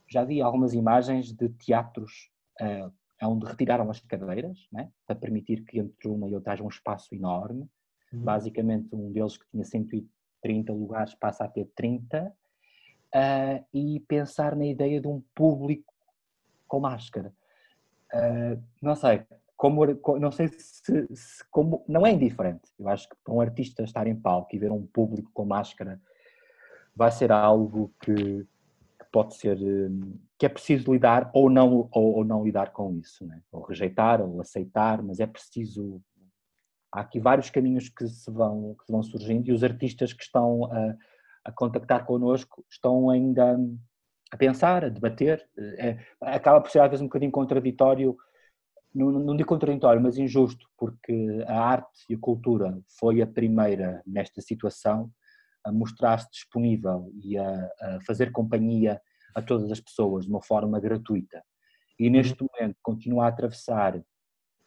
já 0.07 0.23
vi 0.23 0.41
algumas 0.41 0.73
imagens 0.73 1.31
de 1.31 1.49
teatros 1.49 2.31
uh, 2.61 2.91
onde 3.27 3.45
retiraram 3.45 3.89
as 3.89 3.99
cadeiras, 3.99 4.67
né, 4.71 4.89
para 5.05 5.15
permitir 5.15 5.63
que 5.65 5.79
entre 5.79 6.07
uma 6.07 6.29
e 6.29 6.35
outra 6.35 6.53
haja 6.53 6.63
um 6.63 6.69
espaço 6.69 7.13
enorme, 7.13 7.69
uhum. 8.13 8.21
basicamente 8.21 8.95
um 8.95 9.11
deles 9.11 9.37
que 9.37 9.45
tinha 9.49 9.63
130 9.63 10.71
lugares 10.71 11.13
passa 11.15 11.43
a 11.43 11.47
ter 11.47 11.69
30, 11.75 12.33
uh, 13.15 13.65
e 13.73 13.99
pensar 14.01 14.55
na 14.55 14.65
ideia 14.65 15.01
de 15.01 15.07
um 15.07 15.21
público 15.33 15.93
com 16.67 16.79
máscara. 16.79 17.33
Uh, 18.13 18.61
não 18.81 18.95
sei, 18.95 19.23
como, 19.59 19.85
não 20.21 20.31
sei 20.31 20.47
se, 20.47 21.05
se, 21.13 21.43
como 21.51 21.83
não 21.85 22.07
é 22.07 22.11
indiferente. 22.13 22.71
Eu 22.79 22.87
acho 22.87 23.09
que 23.09 23.15
para 23.21 23.33
um 23.33 23.41
artista 23.41 23.83
estar 23.83 24.07
em 24.07 24.15
palco 24.15 24.55
e 24.55 24.57
ver 24.57 24.71
um 24.71 24.87
público 24.87 25.29
com 25.33 25.43
máscara 25.43 25.99
vai 26.95 27.11
ser 27.11 27.29
algo 27.29 27.93
que, 28.01 28.15
que 28.15 29.05
pode 29.11 29.35
ser 29.35 29.57
que 30.37 30.45
é 30.45 30.49
preciso 30.49 30.93
lidar 30.93 31.29
ou 31.33 31.49
não 31.49 31.89
ou, 31.91 32.15
ou 32.15 32.23
não 32.23 32.45
lidar 32.45 32.71
com 32.71 32.93
isso, 32.93 33.27
né? 33.27 33.41
ou 33.51 33.61
rejeitar 33.61 34.21
ou 34.21 34.39
aceitar, 34.39 35.03
mas 35.03 35.19
é 35.19 35.27
preciso 35.27 36.01
há 36.89 37.01
aqui 37.01 37.19
vários 37.19 37.49
caminhos 37.49 37.89
que 37.89 38.07
se 38.07 38.31
vão 38.31 38.75
que 38.75 38.89
vão 38.89 39.03
surgindo 39.03 39.49
e 39.49 39.51
os 39.51 39.61
artistas 39.61 40.13
que 40.13 40.23
estão 40.23 40.71
a, 40.71 40.95
a 41.43 41.51
contactar 41.51 42.05
connosco 42.05 42.63
estão 42.71 43.09
ainda 43.09 43.59
a 44.31 44.37
pensar, 44.37 44.85
a 44.85 44.89
debater. 44.89 45.45
É, 45.57 45.97
acaba 46.21 46.61
por 46.61 46.71
ser 46.71 46.79
às 46.79 46.89
vezes 46.89 47.01
um 47.01 47.07
bocadinho 47.07 47.31
contraditório 47.31 48.17
não, 48.93 49.11
não 49.11 49.35
digo 49.35 49.49
contraditório, 49.49 50.01
mas 50.01 50.17
injusto, 50.17 50.67
porque 50.77 51.43
a 51.47 51.59
arte 51.59 52.05
e 52.09 52.15
a 52.15 52.19
cultura 52.19 52.79
foi 52.99 53.21
a 53.21 53.27
primeira 53.27 54.01
nesta 54.05 54.41
situação 54.41 55.11
a 55.63 55.71
mostrar-se 55.71 56.29
disponível 56.31 57.11
e 57.21 57.37
a, 57.37 57.69
a, 57.81 57.99
fazer 58.05 58.31
companhia 58.31 59.01
a 59.35 59.41
todas 59.41 59.71
as 59.71 59.79
pessoas 59.79 60.25
de 60.25 60.31
uma 60.31 60.41
forma 60.41 60.79
gratuita. 60.79 61.43
E 61.99 62.07
uhum. 62.07 62.13
neste 62.13 62.37
momento 62.41 62.77
continua 62.81 63.25
a 63.25 63.27
atravessar 63.27 64.01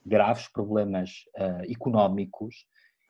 graves 0.04 0.48
problemas 0.48 1.24
uh, 1.36 1.70
económicos 1.70 2.66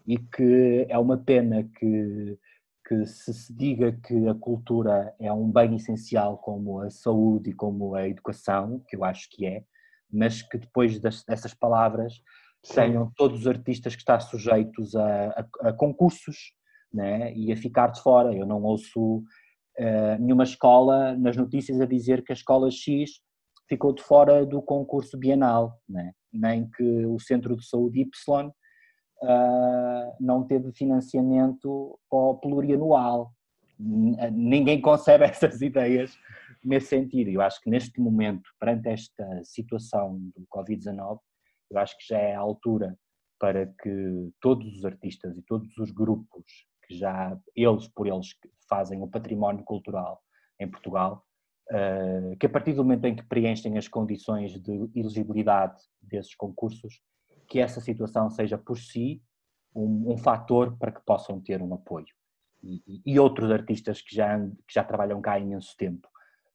e 0.07 0.18
que 0.18 0.87
é 0.88 0.98
uma 0.98 1.16
pena 1.16 1.64
que, 1.64 2.38
que 2.87 3.03
que 3.03 3.07
se 3.07 3.33
se 3.33 3.53
diga 3.53 3.92
que 3.92 4.29
a 4.29 4.35
cultura 4.35 5.14
é 5.18 5.33
um 5.33 5.51
bem 5.51 5.77
essencial 5.77 6.37
como 6.38 6.81
a 6.81 6.90
saúde 6.90 7.51
e 7.51 7.55
como 7.55 7.94
a 7.94 8.07
educação, 8.07 8.81
que 8.87 8.96
eu 8.96 9.05
acho 9.05 9.29
que 9.31 9.46
é, 9.46 9.64
mas 10.12 10.42
que 10.42 10.59
depois 10.59 11.01
das, 11.01 11.25
dessas 11.25 11.55
palavras 11.55 12.20
Sim. 12.62 12.75
tenham 12.75 13.12
todos 13.16 13.40
os 13.40 13.46
artistas 13.46 13.94
que 13.94 14.03
estão 14.03 14.20
sujeitos 14.20 14.94
a, 14.94 15.29
a, 15.31 15.68
a 15.68 15.72
concursos 15.72 16.53
né, 16.92 17.33
e 17.35 17.51
a 17.53 17.57
ficar 17.57 17.88
de 17.88 18.01
fora. 18.03 18.35
Eu 18.35 18.46
não 18.46 18.62
ouço 18.62 19.18
uh, 19.18 20.18
nenhuma 20.20 20.44
escola 20.44 21.16
nas 21.16 21.37
notícias 21.37 21.81
a 21.81 21.87
dizer 21.87 22.22
que 22.22 22.33
a 22.33 22.35
escola 22.35 22.70
X 22.70 23.20
ficou 23.68 23.94
de 23.94 24.03
fora 24.03 24.44
do 24.44 24.61
concurso 24.61 25.16
bienal, 25.16 25.81
né, 25.88 26.12
nem 26.33 26.68
que 26.68 27.07
o 27.07 27.18
Centro 27.18 27.57
de 27.57 27.66
Saúde 27.66 28.01
Y 28.01 28.48
uh, 28.48 30.16
não 30.20 30.44
teve 30.44 30.72
financiamento 30.72 31.98
plurianual. 32.42 33.33
Ninguém 33.79 34.81
concebe 34.81 35.25
essas 35.27 35.62
ideias 35.62 36.16
nesse 36.64 36.88
sentido. 36.88 37.31
Eu 37.31 37.42
acho 37.42 37.61
que 37.61 37.70
neste 37.70 38.01
momento, 38.01 38.48
perante 38.59 38.88
esta 38.88 39.44
situação 39.44 40.18
do 40.37 40.46
Covid-19, 40.53 41.18
eu 41.70 41.79
acho 41.79 41.96
que 41.98 42.07
já 42.07 42.18
é 42.18 42.35
a 42.35 42.40
altura 42.40 42.96
para 43.38 43.66
que 43.66 44.31
todos 44.40 44.77
os 44.77 44.85
artistas 44.85 45.37
e 45.37 45.42
todos 45.42 45.77
os 45.79 45.90
grupos 45.90 46.44
que 46.87 46.96
já 46.96 47.37
eles 47.57 47.88
por 47.88 48.07
eles 48.07 48.29
fazem 48.68 49.03
o 49.03 49.09
património 49.09 49.64
cultural 49.64 50.22
em 50.61 50.70
Portugal, 50.70 51.25
ah, 51.70 52.37
que 52.38 52.46
a 52.46 52.48
partir 52.48 52.75
do 52.75 52.85
momento 52.85 53.07
em 53.07 53.16
que 53.16 53.25
preenchem 53.25 53.79
as 53.79 53.88
condições 53.88 54.61
de 54.61 54.90
elegibilidade 54.94 55.83
desses 56.01 56.35
concursos, 56.35 57.01
que 57.48 57.59
essa 57.59 57.81
situação 57.81 58.31
seja 58.31 58.57
por 58.57 58.79
si 58.79 59.22
um, 59.75 60.12
um 60.12 60.18
fator 60.18 60.77
para 60.79 60.92
que 60.92 61.05
possam 61.05 61.40
ter 61.40 61.61
um 61.62 61.75
apoio. 61.75 62.07
E, 62.62 63.03
e, 63.05 63.18
outros 63.18 63.51
artistas 63.51 64.01
que 64.01 64.14
já, 64.14 64.38
que 64.38 64.72
já 64.72 64.85
trabalham 64.85 65.20
cá 65.20 65.33
há 65.33 65.38
imenso 65.40 65.77
tempo. 65.77 66.09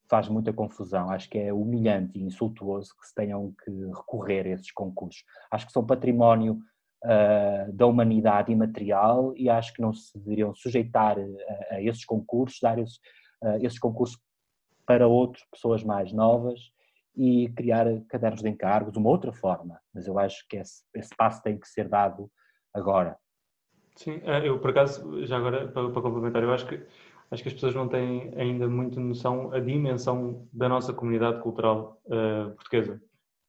Faz 0.10 0.30
muita 0.30 0.54
confusão, 0.54 1.10
acho 1.10 1.30
que 1.30 1.38
é 1.38 1.52
humilhante 1.52 2.18
e 2.18 2.24
insultuoso 2.24 2.96
que 3.00 3.08
se 3.08 3.14
tenham 3.14 3.54
que 3.64 3.72
recorrer 3.88 4.46
a 4.46 4.50
esses 4.52 4.72
concursos. 4.72 5.24
Acho 5.52 5.66
que 5.66 5.74
são 5.74 5.86
património 5.86 6.60
uh, 7.04 7.74
da 7.74 7.86
humanidade 7.86 8.52
imaterial 8.52 9.34
e 9.36 9.50
acho 9.50 9.74
que 9.74 9.82
não 9.82 9.94
se 9.94 10.18
deveriam 10.18 10.56
sujeitar 10.56 11.18
a, 11.20 11.76
a 11.76 11.82
esses 11.82 12.06
concursos, 12.06 12.60
dar 12.62 12.80
esses, 12.80 12.98
uh, 13.44 13.58
esses 13.62 13.80
concursos 13.80 14.18
para 14.86 15.08
outras 15.08 15.44
pessoas 15.52 15.84
mais 15.84 16.14
novas 16.14 16.72
e 17.14 17.50
criar 17.50 17.86
cadernos 18.08 18.42
de 18.42 18.50
encargos, 18.50 18.96
uma 18.96 19.10
outra 19.10 19.34
forma, 19.34 19.80
mas 19.94 20.08
eu 20.08 20.18
acho 20.20 20.48
que 20.48 20.58
esse, 20.58 20.84
esse 20.96 21.14
passo 21.16 21.42
tem 21.42 21.58
que 21.58 21.68
ser 21.68 21.90
dado 21.90 22.32
agora. 22.74 23.18
Sim, 23.96 24.22
eu 24.44 24.60
por 24.60 24.70
acaso, 24.70 25.26
já 25.26 25.38
agora 25.38 25.68
para, 25.68 25.90
para 25.90 26.02
complementar, 26.02 26.44
eu 26.44 26.54
acho 26.54 26.68
que 26.68 26.80
acho 27.32 27.44
que 27.44 27.50
as 27.50 27.54
pessoas 27.54 27.76
não 27.76 27.88
têm 27.88 28.32
ainda 28.36 28.68
muito 28.68 29.00
noção 29.00 29.52
a 29.52 29.60
dimensão 29.60 30.48
da 30.54 30.70
nossa 30.70 30.94
comunidade 30.94 31.42
cultural 31.42 32.02
uh, 32.06 32.56
portuguesa, 32.56 33.02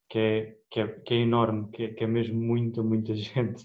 que 0.09 0.19
é, 0.19 0.57
que 0.71 0.81
é, 0.81 0.87
que 0.87 1.15
é 1.15 1.17
enorme, 1.19 1.69
que 1.71 1.85
é, 1.85 1.89
que 1.89 2.05
é 2.05 2.07
mesmo 2.07 2.41
muita, 2.41 2.83
muita 2.83 3.15
gente. 3.17 3.65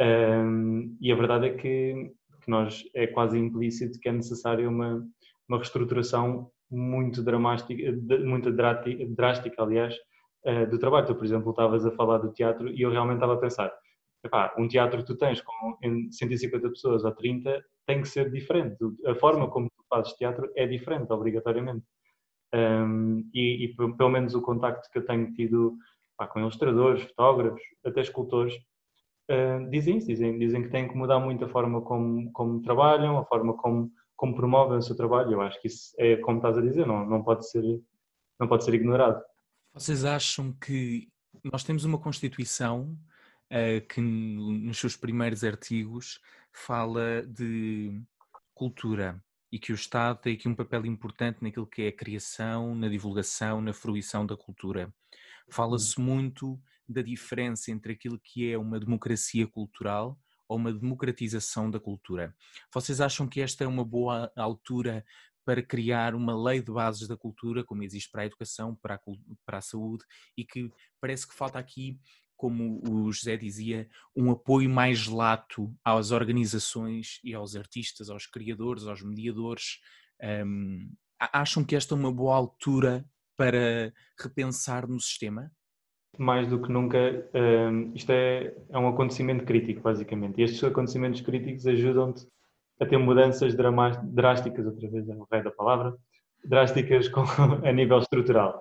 Um, 0.00 0.96
e 1.00 1.12
a 1.12 1.16
verdade 1.16 1.46
é 1.46 1.54
que, 1.54 2.12
que, 2.42 2.50
nós 2.50 2.82
é 2.94 3.06
quase 3.06 3.38
implícito 3.38 4.00
que 4.00 4.08
é 4.08 4.12
necessária 4.12 4.68
uma, 4.68 5.06
uma 5.48 5.58
reestruturação 5.58 6.50
muito 6.70 7.22
dramática, 7.22 7.74
muito 8.24 8.50
drástica, 8.50 9.62
aliás, 9.62 9.94
uh, 10.46 10.66
do 10.70 10.78
trabalho. 10.78 11.06
Tu, 11.06 11.14
por 11.14 11.24
exemplo, 11.24 11.50
estavas 11.50 11.84
a 11.84 11.90
falar 11.92 12.18
do 12.18 12.32
teatro 12.32 12.68
e 12.70 12.80
eu 12.80 12.90
realmente 12.90 13.16
estava 13.16 13.34
a 13.34 13.38
pensar, 13.38 13.72
epá, 14.24 14.54
um 14.58 14.68
teatro 14.68 14.98
que 14.98 15.06
tu 15.06 15.16
tens 15.16 15.40
com 15.40 15.76
150 16.10 16.68
pessoas 16.68 17.04
ou 17.04 17.12
30 17.12 17.62
tem 17.86 18.00
que 18.00 18.08
ser 18.08 18.30
diferente. 18.30 18.76
A 19.06 19.14
forma 19.14 19.50
como 19.50 19.68
tu 19.68 19.84
fazes 19.88 20.12
teatro 20.14 20.50
é 20.56 20.66
diferente, 20.66 21.12
obrigatoriamente. 21.12 21.84
Um, 22.54 23.28
e, 23.32 23.64
e, 23.64 23.74
pelo 23.74 24.10
menos 24.10 24.34
o 24.34 24.42
contacto 24.42 24.88
que 24.90 24.98
eu 24.98 25.06
tenho 25.06 25.32
tido 25.32 25.76
com 26.30 26.38
ilustradores, 26.38 27.02
fotógrafos, 27.02 27.62
até 27.84 28.00
escultores, 28.00 28.54
uh, 29.30 29.68
dizem 29.70 29.96
isso, 29.96 30.06
dizem, 30.06 30.38
dizem 30.38 30.62
que 30.62 30.68
têm 30.68 30.88
que 30.88 30.96
mudar 30.96 31.18
muito 31.18 31.44
a 31.44 31.48
forma 31.48 31.80
como, 31.80 32.30
como 32.32 32.62
trabalham, 32.62 33.18
a 33.18 33.24
forma 33.24 33.54
como, 33.56 33.90
como 34.14 34.36
promovem 34.36 34.78
o 34.78 34.82
seu 34.82 34.96
trabalho. 34.96 35.32
Eu 35.32 35.40
acho 35.40 35.60
que 35.60 35.66
isso 35.66 35.92
é 35.98 36.16
como 36.18 36.38
estás 36.38 36.56
a 36.56 36.60
dizer, 36.60 36.86
não, 36.86 37.04
não, 37.04 37.24
pode, 37.24 37.48
ser, 37.50 37.64
não 38.38 38.46
pode 38.46 38.64
ser 38.64 38.74
ignorado. 38.74 39.20
Vocês 39.74 40.04
acham 40.04 40.52
que 40.52 41.08
nós 41.50 41.64
temos 41.64 41.84
uma 41.84 41.98
Constituição 41.98 42.96
que 43.88 44.00
nos 44.00 44.78
seus 44.78 44.96
primeiros 44.96 45.44
artigos 45.44 46.20
fala 46.52 47.22
de 47.26 48.02
cultura 48.54 49.22
e 49.50 49.58
que 49.58 49.72
o 49.72 49.74
Estado 49.74 50.20
tem 50.20 50.34
aqui 50.34 50.48
um 50.48 50.54
papel 50.54 50.86
importante 50.86 51.42
naquilo 51.42 51.66
que 51.66 51.82
é 51.82 51.88
a 51.88 51.96
criação, 51.96 52.74
na 52.74 52.88
divulgação, 52.88 53.60
na 53.60 53.74
fruição 53.74 54.24
da 54.24 54.34
cultura. 54.34 54.92
Fala-se 55.50 55.98
uhum. 55.98 56.04
muito 56.06 56.60
da 56.88 57.02
diferença 57.02 57.70
entre 57.70 57.92
aquilo 57.92 58.18
que 58.18 58.50
é 58.50 58.56
uma 58.56 58.80
democracia 58.80 59.46
cultural 59.46 60.18
ou 60.48 60.56
uma 60.56 60.72
democratização 60.72 61.70
da 61.70 61.78
cultura. 61.78 62.34
Vocês 62.72 63.00
acham 63.00 63.28
que 63.28 63.40
esta 63.40 63.64
é 63.64 63.66
uma 63.66 63.84
boa 63.84 64.32
altura 64.36 65.04
para 65.44 65.62
criar 65.62 66.14
uma 66.14 66.40
lei 66.40 66.62
de 66.62 66.70
bases 66.70 67.08
da 67.08 67.16
cultura, 67.16 67.64
como 67.64 67.82
existe 67.82 68.10
para 68.10 68.22
a 68.22 68.26
educação, 68.26 68.76
para 68.76 68.94
a, 68.94 69.00
para 69.44 69.58
a 69.58 69.62
saúde, 69.62 70.04
e 70.36 70.44
que 70.44 70.70
parece 71.00 71.26
que 71.26 71.34
falta 71.34 71.58
aqui 71.58 71.98
como 72.36 72.80
o 72.88 73.12
José 73.12 73.36
dizia, 73.36 73.88
um 74.16 74.30
apoio 74.30 74.68
mais 74.68 75.06
lato 75.06 75.72
às 75.84 76.10
organizações 76.10 77.20
e 77.22 77.34
aos 77.34 77.54
artistas, 77.54 78.10
aos 78.10 78.26
criadores, 78.26 78.86
aos 78.86 79.02
mediadores. 79.02 79.78
Um, 80.44 80.92
acham 81.18 81.64
que 81.64 81.76
esta 81.76 81.94
é 81.94 81.98
uma 81.98 82.12
boa 82.12 82.36
altura 82.36 83.04
para 83.36 83.92
repensar 84.18 84.88
no 84.88 85.00
sistema? 85.00 85.50
Mais 86.18 86.46
do 86.46 86.60
que 86.60 86.70
nunca, 86.70 86.98
um, 87.34 87.92
isto 87.94 88.10
é, 88.10 88.54
é 88.68 88.78
um 88.78 88.88
acontecimento 88.88 89.44
crítico, 89.44 89.80
basicamente. 89.80 90.40
E 90.40 90.44
estes 90.44 90.62
acontecimentos 90.62 91.20
críticos 91.20 91.66
ajudam-te 91.66 92.26
a 92.80 92.86
ter 92.86 92.98
mudanças 92.98 93.54
drásticas, 93.54 94.66
outra 94.66 94.90
vez 94.90 95.08
é 95.08 95.14
o 95.14 95.26
rei 95.30 95.42
da 95.42 95.50
palavra, 95.50 95.96
drásticas 96.44 97.08
com, 97.10 97.22
a 97.64 97.72
nível 97.72 97.98
estrutural. 97.98 98.60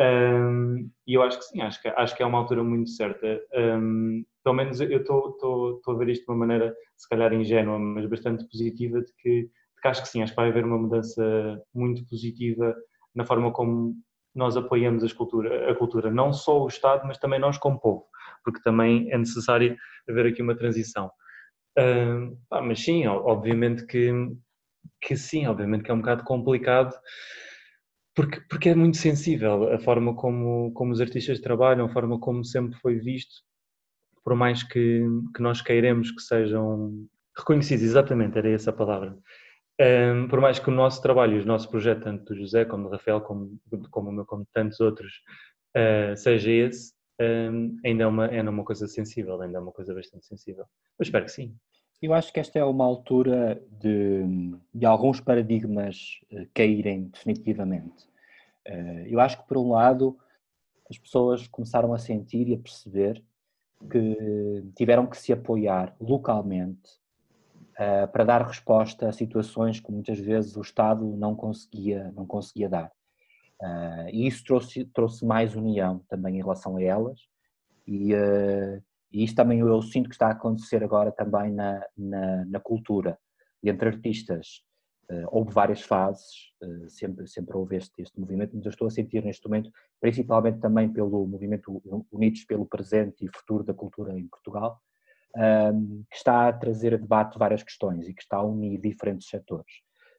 Um, 0.00 0.90
e 1.06 1.12
eu 1.12 1.22
acho 1.22 1.38
que 1.38 1.44
sim, 1.44 1.60
acho 1.60 1.80
que, 1.82 1.88
acho 1.88 2.16
que 2.16 2.22
é 2.22 2.26
uma 2.26 2.38
altura 2.38 2.64
muito 2.64 2.88
certa. 2.88 3.40
Um, 3.54 4.24
pelo 4.42 4.56
menos 4.56 4.80
eu 4.80 4.98
estou 4.98 5.78
a 5.86 5.94
ver 5.94 6.08
isto 6.08 6.24
de 6.24 6.30
uma 6.30 6.38
maneira, 6.38 6.74
se 6.96 7.06
calhar 7.06 7.32
ingênua, 7.34 7.78
mas 7.78 8.08
bastante 8.08 8.44
positiva, 8.48 9.02
de 9.02 9.12
que, 9.18 9.42
de 9.42 9.80
que 9.82 9.88
acho 9.88 10.02
que 10.02 10.08
sim, 10.08 10.22
acho 10.22 10.32
que 10.32 10.36
vai 10.36 10.48
haver 10.48 10.64
uma 10.64 10.78
mudança 10.78 11.62
muito 11.74 12.02
positiva 12.08 12.74
na 13.14 13.24
forma 13.24 13.52
como 13.52 13.94
nós 14.34 14.56
apoiamos 14.56 15.04
a 15.04 15.14
cultura, 15.14 15.70
a 15.70 15.74
cultura, 15.74 16.10
não 16.10 16.32
só 16.32 16.62
o 16.62 16.68
Estado, 16.68 17.06
mas 17.06 17.18
também 17.18 17.38
nós 17.38 17.58
como 17.58 17.80
povo, 17.80 18.06
porque 18.42 18.62
também 18.62 19.10
é 19.10 19.18
necessário 19.18 19.76
haver 20.08 20.26
aqui 20.26 20.40
uma 20.40 20.56
transição. 20.56 21.10
Pá, 22.48 22.62
mas 22.62 22.80
sim, 22.82 23.06
obviamente 23.06 23.84
que, 23.86 24.10
que 25.00 25.16
sim, 25.16 25.46
obviamente 25.46 25.82
que 25.82 25.90
é 25.90 25.94
um 25.94 26.00
bocado 26.00 26.24
complicado 26.24 26.94
porque, 28.20 28.40
porque 28.50 28.68
é 28.68 28.74
muito 28.74 28.98
sensível 28.98 29.72
a 29.72 29.78
forma 29.78 30.14
como, 30.14 30.70
como 30.74 30.92
os 30.92 31.00
artistas 31.00 31.40
trabalham, 31.40 31.86
a 31.86 31.88
forma 31.88 32.20
como 32.20 32.44
sempre 32.44 32.78
foi 32.78 32.98
visto, 32.98 33.34
por 34.22 34.34
mais 34.34 34.62
que, 34.62 35.02
que 35.34 35.40
nós 35.40 35.62
queiremos 35.62 36.10
que 36.10 36.20
sejam 36.20 37.06
reconhecidos, 37.34 37.82
exatamente, 37.82 38.36
era 38.36 38.50
essa 38.50 38.68
a 38.68 38.74
palavra. 38.74 39.16
Um, 39.80 40.28
por 40.28 40.38
mais 40.38 40.58
que 40.58 40.68
o 40.68 40.72
nosso 40.72 41.00
trabalho, 41.00 41.38
os 41.38 41.46
nossos 41.46 41.66
projetos, 41.66 42.04
tanto 42.04 42.24
do 42.26 42.38
José 42.38 42.66
como 42.66 42.84
do 42.84 42.90
Rafael, 42.90 43.22
como, 43.22 43.58
como 43.90 44.10
o 44.10 44.12
meu, 44.12 44.26
como 44.26 44.46
tantos 44.52 44.78
outros, 44.80 45.14
uh, 45.74 46.14
seja 46.14 46.50
esse, 46.50 46.92
um, 47.18 47.78
ainda, 47.82 48.04
é 48.04 48.06
uma, 48.06 48.26
ainda 48.26 48.50
é 48.50 48.50
uma 48.50 48.64
coisa 48.64 48.86
sensível, 48.86 49.40
ainda 49.40 49.56
é 49.56 49.60
uma 49.62 49.72
coisa 49.72 49.94
bastante 49.94 50.26
sensível. 50.26 50.66
Eu 50.98 51.02
espero 51.02 51.24
que 51.24 51.32
sim. 51.32 51.56
Eu 52.02 52.12
acho 52.12 52.30
que 52.30 52.40
esta 52.40 52.58
é 52.58 52.64
uma 52.64 52.84
altura 52.84 53.62
de, 53.80 54.54
de 54.74 54.84
alguns 54.84 55.22
paradigmas 55.22 56.18
uh, 56.30 56.46
caírem 56.52 57.04
definitivamente. 57.04 58.09
Uh, 58.68 59.06
eu 59.06 59.20
acho 59.20 59.40
que, 59.40 59.48
por 59.48 59.58
um 59.58 59.70
lado, 59.70 60.18
as 60.88 60.98
pessoas 60.98 61.46
começaram 61.48 61.92
a 61.92 61.98
sentir 61.98 62.48
e 62.48 62.54
a 62.54 62.58
perceber 62.58 63.22
que 63.90 64.64
tiveram 64.76 65.06
que 65.06 65.16
se 65.16 65.32
apoiar 65.32 65.96
localmente 65.98 66.90
uh, 67.72 68.06
para 68.12 68.24
dar 68.24 68.46
resposta 68.46 69.08
a 69.08 69.12
situações 69.12 69.80
que 69.80 69.90
muitas 69.90 70.18
vezes 70.18 70.56
o 70.56 70.60
Estado 70.60 71.04
não 71.16 71.34
conseguia, 71.34 72.12
não 72.12 72.26
conseguia 72.26 72.68
dar. 72.68 72.92
e 74.12 74.26
isso 74.26 74.44
trouxe, 74.44 74.84
trouxe 74.86 75.24
mais 75.24 75.54
união 75.54 76.00
também 76.08 76.36
em 76.36 76.42
relação 76.42 76.76
a 76.76 76.82
elas 76.82 77.20
e 77.86 78.12
e 79.12 79.24
isto 79.24 79.36
também 79.36 79.58
eu 79.58 79.82
sinto 79.82 80.08
que 80.08 80.14
está 80.14 80.28
a 80.28 80.32
acontecer 80.32 80.84
agora 80.84 81.10
também 81.10 81.52
na, 81.52 81.84
na, 81.96 82.44
na 82.44 82.60
cultura. 82.60 83.18
Entre 83.62 83.88
artistas 83.88 84.62
houve 85.30 85.52
várias 85.52 85.82
fases, 85.82 86.52
uh, 86.62 86.88
sempre, 86.88 87.26
sempre 87.26 87.56
houve 87.56 87.76
este, 87.76 88.00
este 88.00 88.18
movimento, 88.18 88.54
mas 88.54 88.64
eu 88.64 88.70
estou 88.70 88.86
a 88.86 88.90
sentir 88.90 89.24
neste 89.24 89.44
momento, 89.46 89.70
principalmente 90.00 90.60
também 90.60 90.92
pelo 90.92 91.26
movimento 91.26 91.82
Unidos 92.12 92.44
pelo 92.44 92.66
Presente 92.66 93.24
e 93.24 93.36
Futuro 93.36 93.64
da 93.64 93.74
Cultura 93.74 94.16
em 94.16 94.28
Portugal, 94.28 94.80
um, 95.36 96.04
que 96.10 96.16
está 96.16 96.48
a 96.48 96.52
trazer 96.52 96.94
a 96.94 96.96
debate 96.96 97.38
várias 97.38 97.62
questões 97.62 98.08
e 98.08 98.14
que 98.14 98.22
está 98.22 98.36
a 98.36 98.44
unir 98.44 98.80
diferentes 98.80 99.28
setores, 99.28 99.72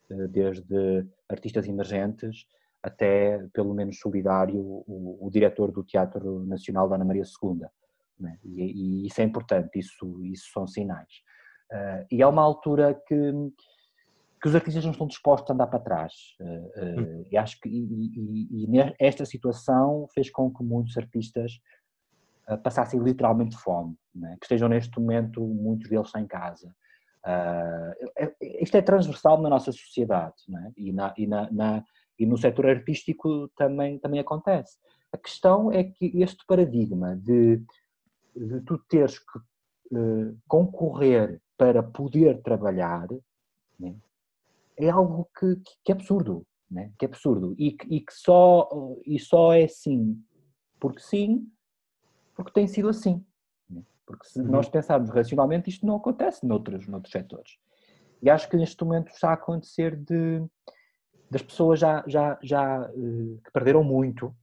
uh, 0.09 0.27
desde 0.27 1.05
artistas 1.29 1.67
emergentes 1.67 2.45
até, 2.83 3.47
pelo 3.53 3.73
menos 3.73 3.99
solidário, 3.99 4.59
o, 4.59 5.19
o 5.21 5.29
diretor 5.29 5.71
do 5.71 5.83
Teatro 5.83 6.43
Nacional 6.45 6.89
da 6.89 6.95
Ana 6.95 7.05
Maria 7.05 7.23
II. 7.23 7.61
Né? 8.19 8.39
E, 8.43 8.61
e, 9.03 9.07
isso 9.07 9.21
é 9.21 9.23
importante, 9.23 9.77
isso, 9.77 10.25
isso 10.25 10.51
são 10.51 10.67
sinais. 10.67 11.21
E 12.11 12.21
é 12.21 12.27
uma 12.27 12.41
altura 12.41 13.01
que, 13.07 13.15
que 14.41 14.47
os 14.47 14.55
artistas 14.55 14.83
não 14.83 14.91
estão 14.91 15.07
dispostos 15.07 15.49
a 15.51 15.53
andar 15.53 15.67
para 15.67 15.79
trás. 15.79 16.13
Uh, 16.39 16.45
uh, 16.45 17.27
e 17.31 17.37
acho 17.37 17.59
que 17.59 17.69
e, 17.69 18.47
e, 18.49 18.65
e, 18.65 18.95
esta 18.99 19.23
situação 19.23 20.07
fez 20.13 20.31
com 20.31 20.51
que 20.51 20.63
muitos 20.63 20.97
artistas 20.97 21.59
passassem 22.63 22.99
literalmente 22.99 23.55
fome, 23.55 23.95
né? 24.13 24.35
que 24.39 24.45
estejam 24.45 24.67
neste 24.67 24.99
momento, 24.99 25.39
muitos 25.41 25.87
deles 25.89 26.09
sem 26.09 26.27
casa. 26.27 26.75
É, 27.23 28.33
isto 28.61 28.75
é 28.75 28.81
transversal 28.81 29.39
na 29.41 29.47
nossa 29.47 29.71
sociedade 29.71 30.35
né? 30.49 30.73
e, 30.75 30.91
na, 30.91 31.13
e, 31.15 31.27
na, 31.27 31.49
na, 31.51 31.83
e 32.19 32.25
no 32.25 32.37
setor 32.37 32.65
artístico 32.65 33.47
também, 33.55 33.99
também 33.99 34.19
acontece. 34.19 34.77
A 35.13 35.17
questão 35.17 35.71
é 35.71 35.83
que 35.83 36.19
este 36.21 36.43
paradigma 36.45 37.15
de, 37.15 37.63
de 38.35 38.59
tu 38.65 38.77
teres 38.89 39.19
que 39.19 39.39
concorrer 40.47 41.39
para 41.57 41.83
poder 41.83 42.41
trabalhar 42.41 43.07
né, 43.79 43.95
é 44.85 44.89
algo 44.89 45.29
que, 45.37 45.55
que, 45.83 45.91
é 45.91 45.95
absurdo, 45.95 46.45
né, 46.69 46.91
que 46.97 47.05
é 47.05 47.07
absurdo 47.07 47.55
e, 47.57 47.75
e 47.89 48.01
que 48.01 48.13
só, 48.13 48.69
e 49.05 49.19
só 49.19 49.53
é 49.53 49.63
assim 49.63 50.21
porque 50.81 50.99
sim, 50.99 51.47
porque 52.35 52.51
tem 52.51 52.67
sido 52.67 52.89
assim. 52.89 53.23
Né? 53.69 53.83
Porque 54.05 54.25
se 54.25 54.41
uhum. 54.41 54.47
nós 54.47 54.67
pensarmos 54.67 55.11
racionalmente, 55.11 55.69
isto 55.69 55.85
não 55.85 55.95
acontece 55.95 56.45
noutros, 56.45 56.87
noutros 56.87 57.11
setores. 57.11 57.57
E 58.21 58.29
acho 58.29 58.49
que 58.49 58.57
neste 58.57 58.83
momento 58.83 59.09
está 59.09 59.29
a 59.29 59.33
acontecer 59.33 59.95
de, 59.95 60.43
das 61.29 61.43
pessoas 61.43 61.79
já, 61.79 62.03
já, 62.07 62.37
já 62.41 62.89
uh, 62.89 63.41
que 63.45 63.51
perderam 63.53 63.83
muito, 63.83 64.35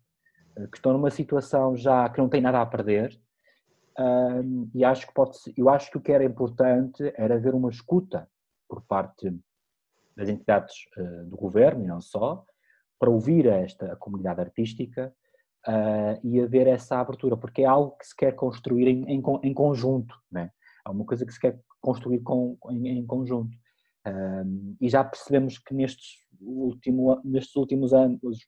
uh, 0.56 0.68
que 0.68 0.78
estão 0.78 0.92
numa 0.92 1.10
situação 1.10 1.76
já 1.76 2.08
que 2.08 2.18
não 2.18 2.28
têm 2.28 2.40
nada 2.40 2.62
a 2.62 2.66
perder, 2.66 3.20
um, 3.98 4.70
e 4.72 4.84
acho 4.84 5.08
que 5.08 5.12
pode 5.12 5.36
eu 5.56 5.68
acho 5.68 5.90
que 5.90 5.98
o 5.98 6.00
que 6.00 6.12
era 6.12 6.22
importante 6.22 7.12
era 7.16 7.34
haver 7.34 7.52
uma 7.52 7.68
escuta 7.68 8.30
por 8.68 8.80
parte 8.82 9.36
das 10.18 10.28
entidades 10.28 10.74
uh, 10.96 11.24
do 11.26 11.36
governo 11.36 11.84
e 11.84 11.86
não 11.86 12.00
só, 12.00 12.44
para 12.98 13.08
ouvir 13.08 13.46
esta 13.46 13.94
comunidade 13.96 14.40
artística 14.40 15.14
uh, 15.66 16.26
e 16.26 16.40
haver 16.40 16.66
essa 16.66 16.98
abertura, 16.98 17.36
porque 17.36 17.62
é 17.62 17.66
algo 17.66 17.96
que 17.96 18.06
se 18.06 18.16
quer 18.16 18.34
construir 18.34 18.88
em, 18.88 19.04
em, 19.04 19.22
em 19.44 19.54
conjunto, 19.54 20.14
né? 20.30 20.50
é 20.84 20.90
uma 20.90 21.04
coisa 21.04 21.24
que 21.24 21.32
se 21.32 21.40
quer 21.40 21.58
construir 21.80 22.20
com, 22.20 22.58
em, 22.70 22.98
em 22.98 23.06
conjunto. 23.06 23.56
Um, 24.06 24.76
e 24.80 24.88
já 24.88 25.04
percebemos 25.04 25.58
que 25.58 25.74
nestes, 25.74 26.16
último, 26.40 27.20
nestes 27.24 27.54
últimos 27.56 27.92
anos 27.92 28.38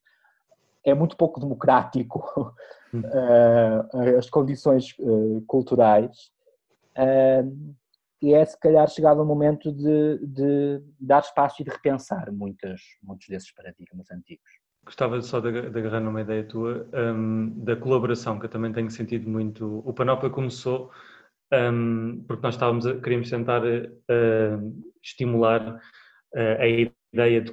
é 0.85 0.94
muito 0.94 1.16
pouco 1.16 1.38
democrático 1.38 2.54
uh, 2.94 3.98
as 4.18 4.30
condições 4.30 4.94
uh, 4.98 5.42
culturais 5.46 6.33
uh, 6.96 7.74
e 8.22 8.35
é 8.35 8.44
se 8.44 8.59
calhar 8.59 8.88
chegado 8.88 9.22
o 9.22 9.24
momento 9.24 9.72
de, 9.72 10.18
de, 10.26 10.83
dar 10.98 11.20
espaço 11.20 11.62
e 11.62 11.64
de 11.64 11.70
repensar 11.70 12.30
muitos, 12.33 12.80
muitos 13.02 13.26
desses 13.28 13.52
paradigmas 13.52 14.11
antigos. 14.11 14.50
Gostava 14.85 15.20
só 15.22 15.40
de, 15.40 15.48
agarrar 15.48 16.00
numa 16.00 16.22
ideia 16.22 16.44
tua 16.44 16.88
um, 16.94 17.64
da 17.64 17.76
colaboração, 17.76 18.38
que 18.38 18.46
eu 18.46 18.50
também 18.50 18.72
tenho 18.72 18.90
sentido 18.90 19.28
muito. 19.28 19.83
O 19.87 19.92
Panóplia 19.92 20.30
começou 20.30 20.90
um, 21.52 22.24
porque 22.26 22.42
nós 22.42 22.54
estávamos 22.54 22.87
a, 22.87 22.98
queríamos 23.00 23.30
tentar 23.30 23.62
estimular 25.02 25.80
a 26.35 26.66
ideia 26.66 27.40
de 27.40 27.52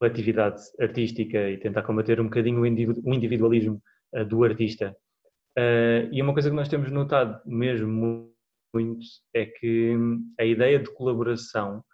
coletividade 0.00 0.62
artística 0.80 1.50
e 1.50 1.58
tentar 1.58 1.82
combater 1.82 2.20
um 2.20 2.24
bocadinho 2.24 2.60
o 2.60 2.66
individualismo 3.14 3.82
uh, 4.14 4.24
do 4.24 4.44
artista. 4.44 4.96
Uh, 5.58 6.08
e 6.12 6.20
uma 6.20 6.32
coisa 6.32 6.50
que 6.50 6.56
nós 6.56 6.68
temos 6.68 6.90
notado 6.90 7.40
mesmo 7.46 8.30
muito 8.84 9.04
é 9.34 9.46
que 9.46 9.94
a 10.38 10.44
ideia 10.44 10.78
de 10.78 10.92
colaboração 10.92 11.84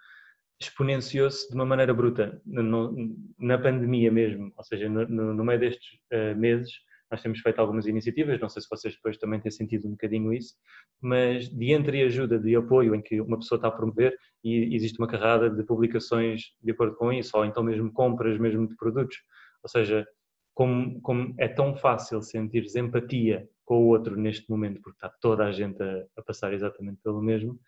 exponenciou-se 0.60 1.48
de 1.48 1.54
uma 1.54 1.66
maneira 1.66 1.92
bruta 1.92 2.40
no, 2.44 2.94
na 3.38 3.58
pandemia 3.58 4.10
mesmo, 4.10 4.52
ou 4.56 4.64
seja, 4.64 4.88
no, 4.88 5.34
no 5.34 5.44
meio 5.44 5.58
destes 5.58 5.98
uh, 6.12 6.38
meses 6.38 6.70
nós 7.12 7.20
temos 7.20 7.40
feito 7.40 7.58
algumas 7.58 7.86
iniciativas, 7.86 8.40
não 8.40 8.48
sei 8.48 8.62
se 8.62 8.68
vocês 8.70 8.94
depois 8.94 9.18
também 9.18 9.38
têm 9.38 9.50
sentido 9.50 9.86
um 9.86 9.90
bocadinho 9.90 10.32
isso, 10.32 10.54
mas 10.98 11.46
de 11.46 11.72
entreajuda, 11.72 12.38
de 12.38 12.56
apoio 12.56 12.94
em 12.94 13.02
que 13.02 13.20
uma 13.20 13.38
pessoa 13.38 13.58
está 13.58 13.68
a 13.68 13.70
promover 13.70 14.16
e 14.42 14.74
existe 14.74 14.98
uma 14.98 15.06
carrada 15.06 15.50
de 15.50 15.62
publicações 15.62 16.54
de 16.62 16.72
acordo 16.72 16.96
com 16.96 17.12
isso, 17.12 17.36
ou 17.36 17.44
então 17.44 17.62
mesmo 17.62 17.92
compras 17.92 18.38
mesmo 18.38 18.66
de 18.66 18.74
produtos. 18.76 19.18
Ou 19.62 19.68
seja, 19.68 20.06
como, 20.54 21.00
como 21.00 21.34
é 21.38 21.48
tão 21.48 21.76
fácil 21.76 22.22
sentir 22.22 22.64
empatia 22.76 23.48
com 23.64 23.84
o 23.84 23.88
outro 23.88 24.16
neste 24.16 24.48
momento, 24.50 24.80
porque 24.82 24.96
está 24.96 25.08
toda 25.20 25.44
a 25.44 25.52
gente 25.52 25.82
a, 25.82 26.04
a 26.16 26.22
passar 26.22 26.52
exatamente 26.52 27.00
pelo 27.02 27.22
mesmo, 27.22 27.58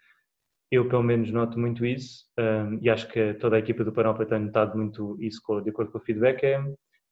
eu 0.70 0.88
pelo 0.88 1.02
menos 1.02 1.30
noto 1.30 1.58
muito 1.58 1.84
isso 1.86 2.24
um, 2.38 2.78
e 2.82 2.90
acho 2.90 3.08
que 3.08 3.34
toda 3.34 3.56
a 3.56 3.58
equipa 3.58 3.84
do 3.84 3.92
Panóplia 3.92 4.26
tem 4.26 4.40
notado 4.40 4.76
muito 4.76 5.16
isso 5.20 5.40
de 5.62 5.70
acordo 5.70 5.92
com 5.92 5.98
o 5.98 6.00
feedback, 6.00 6.44
é 6.44 6.62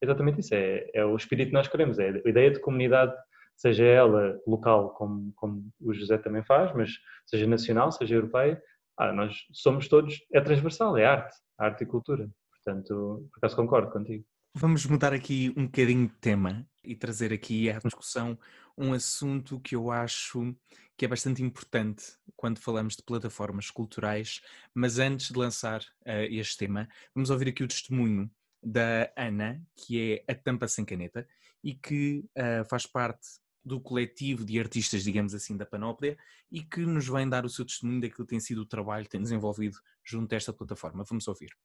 exatamente 0.01 0.41
isso, 0.41 0.55
é, 0.55 0.91
é 0.93 1.05
o 1.05 1.17
espírito 1.17 1.49
que 1.49 1.55
nós 1.55 1.69
queremos, 1.69 1.99
é 1.99 2.09
a 2.11 2.29
ideia 2.29 2.51
de 2.51 2.61
comunidade, 2.61 3.15
seja 3.57 3.85
ela 3.85 4.39
local, 4.47 4.91
como, 4.95 5.33
como 5.37 5.65
o 5.81 5.95
José 5.95 6.19
também 6.19 6.43
faz, 6.43 6.75
mas 6.75 6.91
seja 7.27 7.47
nacional, 7.47 7.93
seja 7.93 8.17
europeia, 8.17 8.61
ah, 8.99 9.13
nós 9.13 9.37
somos 9.53 9.89
todos, 9.89 10.21
é 10.33 10.41
transversal, 10.41 10.97
é 10.97 11.07
arte, 11.07 11.35
arte 11.59 11.85
e 11.85 11.87
cultura. 11.87 12.29
Portanto, 12.51 13.29
por 13.33 13.39
acaso 13.39 13.57
concordo 13.57 13.91
contigo. 13.91 14.25
Vamos 14.55 14.85
mudar 14.85 15.15
aqui 15.15 15.51
um 15.57 15.65
bocadinho 15.65 16.07
de 16.07 16.15
tema 16.17 16.69
e 16.85 16.95
trazer 16.95 17.33
aqui 17.33 17.71
à 17.71 17.79
discussão 17.79 18.39
um 18.77 18.93
assunto 18.93 19.59
que 19.59 19.75
eu 19.75 19.91
acho 19.91 20.55
que 20.95 21.07
é 21.07 21.09
bastante 21.09 21.43
importante 21.43 22.05
quando 22.37 22.59
falamos 22.59 22.95
de 22.95 23.03
plataformas 23.03 23.71
culturais, 23.71 24.43
mas 24.75 24.99
antes 24.99 25.31
de 25.31 25.39
lançar 25.39 25.81
uh, 25.81 26.29
este 26.29 26.59
tema, 26.59 26.87
vamos 27.15 27.31
ouvir 27.31 27.49
aqui 27.49 27.65
o 27.65 27.69
testemunho 27.69 28.31
da 28.63 29.11
Ana, 29.17 29.61
que 29.75 30.23
é 30.27 30.33
a 30.33 30.35
Tampa 30.35 30.69
Sem 30.69 30.85
Caneta 30.85 31.27
e 31.65 31.75
que 31.75 32.23
uh, 32.37 32.69
faz 32.69 32.87
parte 32.87 33.27
do 33.65 33.81
coletivo 33.81 34.45
de 34.45 34.61
artistas, 34.61 35.03
digamos 35.03 35.35
assim, 35.35 35.57
da 35.57 35.65
Panóplia 35.65 36.19
e 36.51 36.63
que 36.63 36.81
nos 36.81 37.09
vem 37.09 37.27
dar 37.27 37.47
o 37.47 37.49
seu 37.49 37.65
testemunho 37.65 38.03
daquilo 38.03 38.27
que 38.27 38.31
tem 38.31 38.41
sido 38.41 38.61
o 38.61 38.67
trabalho 38.67 39.05
que 39.05 39.11
tem 39.11 39.23
desenvolvido 39.23 39.79
junto 40.05 40.35
a 40.35 40.37
esta 40.37 40.53
plataforma. 40.53 41.05
Vamos 41.05 41.27
ouvir. 41.27 41.57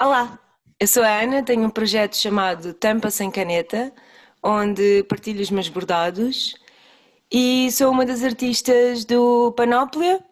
Olá, 0.00 0.47
eu 0.80 0.86
sou 0.86 1.02
a 1.02 1.20
Ana, 1.22 1.42
tenho 1.42 1.64
um 1.64 1.70
projeto 1.70 2.16
chamado 2.16 2.74
Tampa 2.74 3.10
Sem 3.10 3.30
Caneta, 3.30 3.92
onde 4.42 5.02
partilho 5.04 5.40
os 5.40 5.50
meus 5.50 5.68
bordados 5.68 6.54
e 7.30 7.70
sou 7.72 7.90
uma 7.90 8.04
das 8.06 8.22
artistas 8.22 9.04
do 9.04 9.52
Panóplia 9.52 10.22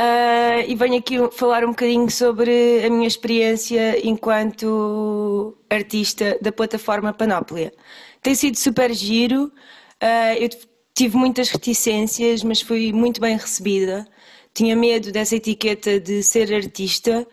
Uh, 0.00 0.64
e 0.66 0.74
venho 0.76 0.96
aqui 0.96 1.16
falar 1.32 1.62
um 1.62 1.70
bocadinho 1.70 2.10
sobre 2.10 2.82
a 2.82 2.88
minha 2.88 3.06
experiência 3.06 4.00
enquanto 4.06 5.54
artista 5.68 6.38
da 6.40 6.50
plataforma 6.50 7.12
Panóplia. 7.12 7.70
Tem 8.22 8.34
sido 8.34 8.56
super 8.56 8.94
giro, 8.94 9.52
uh, 10.02 10.36
eu 10.38 10.48
tive 10.94 11.18
muitas 11.18 11.50
reticências, 11.50 12.42
mas 12.42 12.62
fui 12.62 12.94
muito 12.94 13.20
bem 13.20 13.36
recebida. 13.36 14.06
Tinha 14.54 14.74
medo 14.74 15.12
dessa 15.12 15.36
etiqueta 15.36 16.00
de 16.00 16.22
ser 16.22 16.50
artista, 16.54 17.26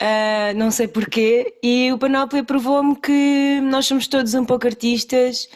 uh, 0.00 0.56
não 0.56 0.70
sei 0.70 0.88
porquê, 0.88 1.54
e 1.62 1.92
o 1.92 1.98
Panóplia 1.98 2.42
provou-me 2.42 2.96
que 2.96 3.60
nós 3.62 3.86
somos 3.86 4.06
todos 4.06 4.34
um 4.34 4.44
pouco 4.44 4.66
artistas 4.66 5.48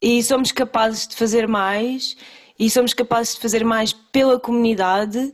e 0.00 0.22
somos 0.22 0.52
capazes 0.52 1.06
de 1.06 1.16
fazer 1.16 1.46
mais, 1.46 2.16
e 2.58 2.68
somos 2.70 2.92
capazes 2.92 3.34
de 3.34 3.40
fazer 3.40 3.64
mais 3.64 3.92
pela 3.92 4.38
comunidade. 4.38 5.32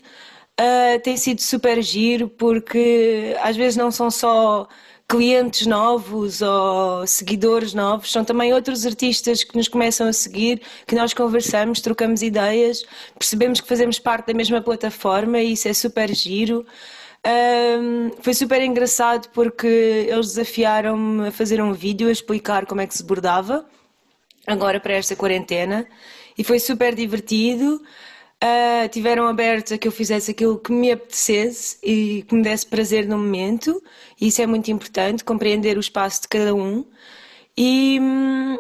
Uh, 0.61 1.01
tem 1.03 1.17
sido 1.17 1.41
super 1.41 1.81
giro 1.83 2.29
porque 2.29 3.37
às 3.41 3.57
vezes 3.57 3.77
não 3.77 3.91
são 3.91 4.11
só 4.11 4.69
clientes 5.09 5.67
novos 5.67 6.43
ou 6.43 7.07
seguidores 7.07 7.73
novos, 7.73 8.13
são 8.13 8.25
também 8.25 8.53
outros 8.53 8.85
artistas 8.85 9.43
que 9.43 9.57
nos 9.57 9.67
começam 9.67 10.07
a 10.07 10.13
seguir, 10.13 10.61
que 10.87 10.95
nós 10.95 11.15
conversamos, 11.15 11.81
trocamos 11.81 12.21
ideias, 12.23 12.85
percebemos 13.19 13.61
que 13.61 13.69
fazemos 13.69 13.99
parte 13.99 14.27
da 14.27 14.35
mesma 14.35 14.61
plataforma 14.61 15.41
e 15.41 15.53
isso 15.53 15.67
é 15.67 15.73
super 15.73 16.15
giro. 16.15 16.67
Um, 17.27 18.11
foi 18.23 18.33
super 18.33 18.63
engraçado 18.63 19.29
porque 19.31 19.67
eles 20.09 20.29
desafiaram-me 20.29 21.29
a 21.29 21.33
fazer 21.33 21.61
um 21.61 21.73
vídeo 21.73 22.09
a 22.09 22.13
explicar 22.13 22.65
como 22.67 22.81
é 22.81 22.87
que 22.87 22.97
se 22.97 23.05
bordava 23.05 23.67
agora 24.47 24.81
para 24.81 24.95
esta 24.95 25.15
quarentena 25.17 25.87
e 26.37 26.45
foi 26.45 26.59
super 26.59 26.95
divertido. 26.95 27.83
Uh, 28.43 28.89
tiveram 28.91 29.27
abertos 29.27 29.73
a 29.73 29.79
que 29.79 29.89
eu 29.89 29.93
fizesse 29.93 30.31
aquilo 30.31 30.59
que 30.59 30.71
me 30.71 30.93
apetecesse 30.93 31.77
e 31.83 32.23
que 32.23 32.35
me 32.37 32.43
desse 32.43 32.67
prazer 32.67 33.07
no 33.09 33.19
momento, 33.19 33.83
e 34.21 34.29
isso 34.29 34.41
é 34.41 34.47
muito 34.47 34.71
importante, 34.71 35.25
compreender 35.25 35.77
o 35.77 35.81
espaço 35.81 36.23
de 36.23 36.29
cada 36.29 36.55
um. 36.55 36.85
E 37.57 37.99
hum, 38.01 38.59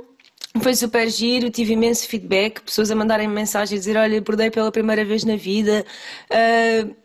Foi 0.62 0.74
super 0.74 1.08
giro, 1.08 1.50
tive 1.50 1.74
imenso 1.74 2.08
feedback, 2.08 2.60
pessoas 2.62 2.90
a 2.90 2.94
mandarem 2.96 3.28
mensagens 3.28 3.78
a 3.78 3.80
dizer: 3.80 3.96
Olha, 3.96 4.20
bordei 4.20 4.50
pela 4.50 4.72
primeira 4.72 5.04
vez 5.04 5.24
na 5.24 5.36
vida, 5.36 5.84
uh, 6.30 6.96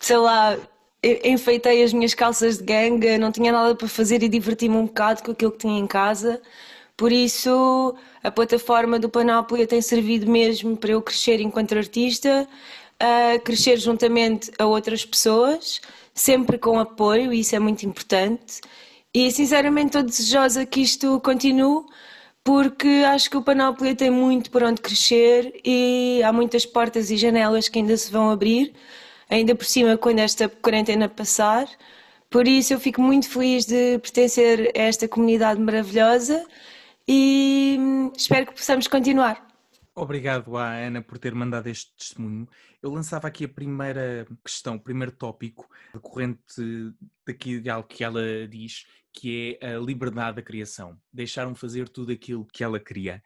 sei 0.00 0.16
lá, 0.16 0.56
enfeitei 1.02 1.82
as 1.82 1.92
minhas 1.92 2.14
calças 2.14 2.58
de 2.58 2.64
ganga, 2.64 3.18
não 3.18 3.30
tinha 3.30 3.52
nada 3.52 3.74
para 3.74 3.88
fazer 3.88 4.22
e 4.22 4.28
diverti-me 4.28 4.76
um 4.76 4.86
bocado 4.86 5.22
com 5.22 5.32
aquilo 5.32 5.52
que 5.52 5.58
tinha 5.58 5.78
em 5.78 5.86
casa. 5.86 6.40
Por 6.96 7.12
isso, 7.12 7.94
a 8.24 8.30
plataforma 8.30 8.98
do 8.98 9.08
Panóplia 9.08 9.66
tem 9.66 9.80
servido 9.80 10.28
mesmo 10.28 10.76
para 10.76 10.90
eu 10.90 11.00
crescer 11.00 11.40
enquanto 11.40 11.76
artista, 11.76 12.48
crescer 13.44 13.76
juntamente 13.76 14.50
a 14.58 14.66
outras 14.66 15.04
pessoas, 15.04 15.80
sempre 16.12 16.58
com 16.58 16.78
apoio, 16.78 17.32
e 17.32 17.40
isso 17.40 17.54
é 17.54 17.60
muito 17.60 17.84
importante. 17.86 18.60
E 19.14 19.30
sinceramente 19.30 19.86
estou 19.86 20.02
desejosa 20.02 20.66
que 20.66 20.80
isto 20.80 21.20
continue, 21.20 21.84
porque 22.42 23.04
acho 23.06 23.30
que 23.30 23.36
o 23.36 23.42
Panóplia 23.42 23.94
tem 23.94 24.10
muito 24.10 24.50
por 24.50 24.64
onde 24.64 24.80
crescer 24.80 25.60
e 25.64 26.20
há 26.24 26.32
muitas 26.32 26.66
portas 26.66 27.10
e 27.12 27.16
janelas 27.16 27.68
que 27.68 27.78
ainda 27.78 27.96
se 27.96 28.10
vão 28.10 28.30
abrir, 28.30 28.74
ainda 29.28 29.54
por 29.54 29.64
cima 29.64 29.96
quando 29.96 30.20
esta 30.20 30.48
quarentena 30.48 31.08
passar. 31.08 31.68
Por 32.30 32.46
isso 32.46 32.72
eu 32.74 32.80
fico 32.80 33.00
muito 33.00 33.28
feliz 33.28 33.64
de 33.64 33.98
pertencer 33.98 34.72
a 34.76 34.80
esta 34.82 35.08
comunidade 35.08 35.60
maravilhosa 35.60 36.44
e 37.06 37.76
hum, 37.78 38.12
espero 38.16 38.46
que 38.46 38.52
possamos 38.52 38.86
continuar. 38.86 39.46
Obrigado 39.94 40.56
à 40.56 40.74
Ana 40.74 41.02
por 41.02 41.18
ter 41.18 41.34
mandado 41.34 41.66
este 41.66 41.92
testemunho. 41.96 42.48
Eu 42.80 42.92
lançava 42.92 43.26
aqui 43.26 43.44
a 43.44 43.48
primeira 43.48 44.26
questão, 44.44 44.76
o 44.76 44.80
primeiro 44.80 45.10
tópico, 45.10 45.68
decorrente 45.92 46.94
daqui 47.26 47.58
de 47.58 47.68
algo 47.68 47.88
que 47.88 48.04
ela 48.04 48.46
diz, 48.48 48.86
que 49.12 49.58
é 49.60 49.74
a 49.74 49.78
liberdade 49.78 50.36
da 50.36 50.42
criação. 50.42 50.96
Deixaram 51.12 51.54
fazer 51.54 51.88
tudo 51.88 52.12
aquilo 52.12 52.46
que 52.46 52.62
ela 52.62 52.78
queria. 52.78 53.20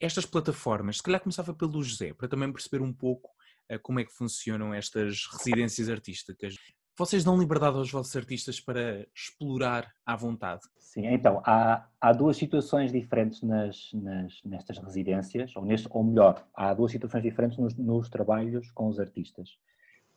Estas 0.00 0.26
plataformas, 0.26 0.96
se 0.96 1.02
calhar 1.02 1.20
começava 1.20 1.54
pelo 1.54 1.80
José, 1.82 2.12
para 2.12 2.26
também 2.26 2.52
perceber 2.52 2.82
um 2.82 2.92
pouco 2.92 3.35
como 3.82 4.00
é 4.00 4.04
que 4.04 4.12
funcionam 4.12 4.72
estas 4.72 5.26
residências 5.32 5.88
artísticas. 5.88 6.54
Vocês 6.98 7.22
dão 7.22 7.38
liberdade 7.38 7.76
aos 7.76 7.90
vossos 7.90 8.16
artistas 8.16 8.58
para 8.58 9.06
explorar 9.14 9.92
à 10.04 10.16
vontade? 10.16 10.62
Sim, 10.78 11.06
então, 11.08 11.42
há, 11.44 11.86
há 12.00 12.12
duas 12.12 12.38
situações 12.38 12.90
diferentes 12.90 13.42
nas, 13.42 13.90
nas, 13.92 14.40
nestas 14.42 14.78
residências, 14.78 15.54
ou, 15.54 15.62
neste, 15.62 15.86
ou 15.90 16.02
melhor, 16.02 16.42
há 16.54 16.72
duas 16.72 16.90
situações 16.90 17.22
diferentes 17.22 17.58
nos, 17.58 17.76
nos 17.76 18.08
trabalhos 18.08 18.70
com 18.70 18.88
os 18.88 18.98
artistas. 18.98 19.50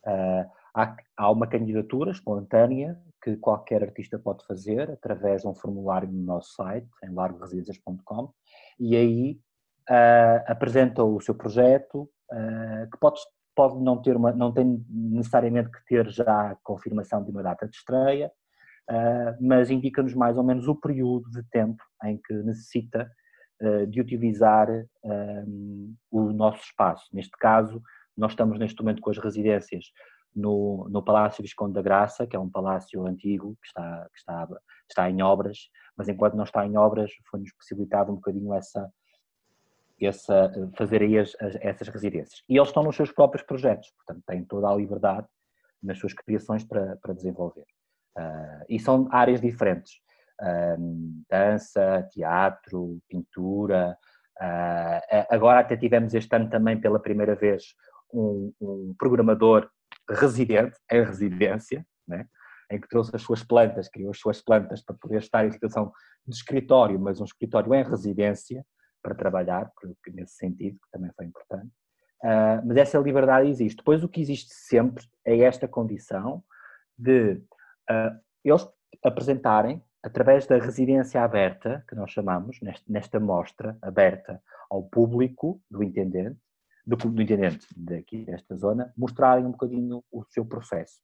Uh, 0.06 0.50
há, 0.74 0.96
há 1.18 1.30
uma 1.30 1.48
candidatura 1.48 2.12
espontânea 2.12 2.98
que 3.22 3.36
qualquer 3.36 3.84
artista 3.84 4.18
pode 4.18 4.46
fazer 4.46 4.90
através 4.90 5.42
de 5.42 5.50
um 5.50 5.54
formulário 5.54 6.10
no 6.10 6.24
nosso 6.24 6.54
site, 6.54 6.88
em 7.04 7.14
largoresidências.com, 7.14 8.34
e 8.80 8.96
aí 8.96 9.40
uh, 9.90 10.44
apresenta 10.48 11.04
o 11.04 11.20
seu 11.20 11.36
projeto, 11.36 12.10
uh, 12.32 12.90
que 12.90 12.98
pode, 12.98 13.20
pode 13.60 13.84
não 13.84 14.02
ter 14.02 14.16
uma, 14.16 14.32
não 14.32 14.54
tem 14.54 14.86
necessariamente 14.90 15.70
que 15.70 15.84
ter 15.86 16.10
já 16.10 16.58
confirmação 16.64 17.22
de 17.22 17.30
uma 17.30 17.44
data 17.44 17.68
de 17.68 17.76
estreia, 17.76 18.32
uh, 18.90 19.36
mas 19.42 19.70
indica-nos 19.70 20.14
mais 20.14 20.38
ou 20.38 20.46
menos 20.46 20.66
o 20.66 20.76
período 20.76 21.30
de 21.30 21.44
tempo 21.50 21.84
em 22.06 22.18
que 22.18 22.34
necessita 22.34 23.12
de 23.90 24.00
utilizar 24.00 24.70
um, 25.04 25.94
o 26.10 26.32
nosso 26.32 26.64
espaço. 26.64 27.10
Neste 27.12 27.38
caso, 27.38 27.82
nós 28.16 28.32
estamos 28.32 28.58
neste 28.58 28.82
momento 28.82 29.02
com 29.02 29.10
as 29.10 29.18
residências 29.18 29.84
no, 30.34 30.88
no 30.90 31.04
Palácio 31.04 31.42
Visconde 31.42 31.74
da 31.74 31.82
Graça, 31.82 32.26
que 32.26 32.38
é 32.38 32.40
um 32.40 32.50
palácio 32.50 33.06
antigo 33.06 33.58
que 33.62 33.68
está, 33.68 34.08
que 34.14 34.18
está, 34.18 34.48
está 34.90 35.10
em 35.10 35.22
obras, 35.22 35.58
mas 35.98 36.08
enquanto 36.08 36.36
não 36.36 36.46
está 36.46 36.66
em 36.66 36.78
obras 36.78 37.12
foi-nos 37.30 37.52
possibilitado 37.54 38.12
um 38.12 38.16
bocadinho 38.16 38.54
essa, 38.54 38.90
essa, 40.06 40.52
fazer 40.78 41.02
aí 41.02 41.18
as, 41.18 41.36
as, 41.40 41.56
essas 41.62 41.88
residências. 41.88 42.44
E 42.48 42.58
eles 42.58 42.70
estão 42.70 42.84
nos 42.84 42.96
seus 42.96 43.12
próprios 43.12 43.46
projetos, 43.46 43.92
portanto 43.98 44.24
têm 44.26 44.44
toda 44.44 44.70
a 44.70 44.76
liberdade 44.76 45.28
nas 45.82 45.98
suas 45.98 46.14
criações 46.14 46.64
para, 46.64 46.98
para 46.98 47.14
desenvolver. 47.14 47.66
Uh, 48.18 48.66
e 48.68 48.80
são 48.80 49.08
áreas 49.12 49.40
diferentes, 49.40 49.94
uh, 50.42 51.24
dança, 51.30 52.08
teatro, 52.12 53.00
pintura, 53.08 53.98
uh, 54.42 55.26
agora 55.30 55.60
até 55.60 55.78
tivemos 55.78 56.14
este 56.14 56.36
ano 56.36 56.50
também 56.50 56.80
pela 56.80 57.00
primeira 57.00 57.36
vez 57.36 57.76
um, 58.14 58.52
um 58.60 58.96
programador 58.98 59.70
residente, 60.10 60.78
em 60.92 61.04
residência, 61.04 61.86
né? 62.08 62.26
em 62.72 62.80
que 62.80 62.88
trouxe 62.88 63.16
as 63.16 63.22
suas 63.22 63.44
plantas, 63.44 63.88
criou 63.88 64.12
as 64.12 64.20
suas 64.20 64.42
plantas 64.42 64.84
para 64.84 64.96
poder 64.96 65.20
estar 65.20 65.46
em 65.46 65.52
situação 65.52 65.92
de 66.28 66.36
escritório, 66.36 67.00
mas 67.00 67.20
um 67.20 67.26
escritório 67.26 67.74
em 67.74 67.84
residência 67.84 68.64
para 69.02 69.16
trabalhar, 69.16 69.72
porque 69.80 70.12
nesse 70.12 70.36
sentido, 70.36 70.78
que 70.80 70.92
também 70.92 71.12
foi 71.16 71.26
importante. 71.26 71.72
Uh, 72.24 72.66
mas 72.66 72.78
essa 72.78 72.98
liberdade 72.98 73.50
existe. 73.50 73.78
Depois, 73.78 74.04
o 74.04 74.10
que 74.10 74.22
existe 74.22 74.54
sempre 74.54 75.06
é 75.26 75.40
esta 75.40 75.68
condição 75.68 76.44
de 76.98 77.42
uh, 77.90 78.20
eles 78.44 78.68
apresentarem, 79.04 79.82
através 80.04 80.46
da 80.46 80.58
residência 80.58 81.22
aberta, 81.22 81.84
que 81.88 81.96
nós 81.96 82.12
chamamos, 82.12 82.60
nesta 82.88 83.20
mostra 83.20 83.78
aberta 83.82 84.42
ao 84.70 84.84
público 84.84 85.62
do 85.70 85.84
intendente, 85.84 86.40
do, 86.86 86.96
do 86.96 87.22
intendente 87.22 87.68
daqui 87.76 88.26
desta 88.26 88.56
zona 88.56 88.94
mostrarem 88.98 89.46
um 89.46 89.52
bocadinho 89.52 90.04
o 90.12 90.24
seu 90.26 90.46
processo 90.46 91.00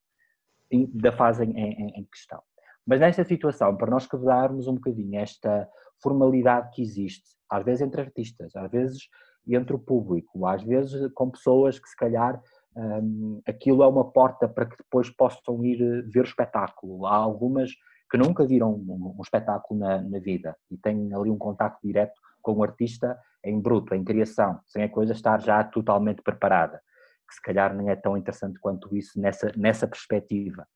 da 0.94 1.12
fase 1.12 1.44
em, 1.44 1.56
em, 1.56 2.00
em 2.00 2.04
questão. 2.04 2.42
Mas 2.86 3.00
nesta 3.00 3.24
situação, 3.24 3.76
para 3.76 3.90
nós 3.90 4.06
quebrarmos 4.06 4.68
um 4.68 4.74
bocadinho 4.74 5.18
esta 5.18 5.68
formalidade 6.00 6.70
que 6.72 6.82
existe, 6.82 7.24
às 7.50 7.64
vezes 7.64 7.82
entre 7.82 8.00
artistas, 8.00 8.54
às 8.54 8.70
vezes 8.70 9.08
entre 9.48 9.74
o 9.74 9.78
público, 9.78 10.46
às 10.46 10.62
vezes 10.62 11.10
com 11.12 11.30
pessoas 11.30 11.78
que 11.78 11.88
se 11.88 11.96
calhar 11.96 12.40
um, 12.76 13.40
aquilo 13.46 13.82
é 13.82 13.86
uma 13.86 14.10
porta 14.10 14.46
para 14.46 14.66
que 14.66 14.76
depois 14.76 15.08
possam 15.10 15.64
ir 15.64 15.80
eh, 15.80 16.02
ver 16.02 16.20
o 16.20 16.24
espetáculo. 16.24 17.06
Há 17.06 17.14
algumas 17.14 17.70
que 18.10 18.18
nunca 18.18 18.46
viram 18.46 18.72
um, 18.72 19.14
um 19.18 19.22
espetáculo 19.22 19.80
na, 19.80 20.02
na, 20.02 20.18
vida 20.18 20.54
e 20.70 20.76
têm 20.76 21.12
ali 21.14 21.30
um 21.30 21.38
contato 21.38 21.78
direto 21.82 22.20
com 22.42 22.52
o 22.52 22.62
artista 22.62 23.18
em 23.42 23.60
bruto, 23.60 23.94
em 23.94 24.04
criação, 24.04 24.60
sem 24.66 24.84
a 24.84 24.88
coisa 24.88 25.12
estar 25.12 25.40
já 25.40 25.64
totalmente 25.64 26.22
preparada, 26.22 26.80
que 27.26 27.34
se 27.34 27.42
calhar 27.42 27.74
nem 27.74 27.90
é 27.90 27.96
tão 27.96 28.16
interessante 28.16 28.58
quanto 28.60 28.94
isso 28.94 29.18
nessa, 29.20 29.50
nessa 29.56 29.88
perspectiva. 29.88 30.66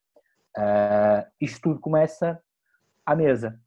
Uh, 0.57 1.27
isto 1.41 1.61
tudo 1.61 1.81
começa 1.81 2.41
à 3.07 3.15
mesa, 3.15 3.59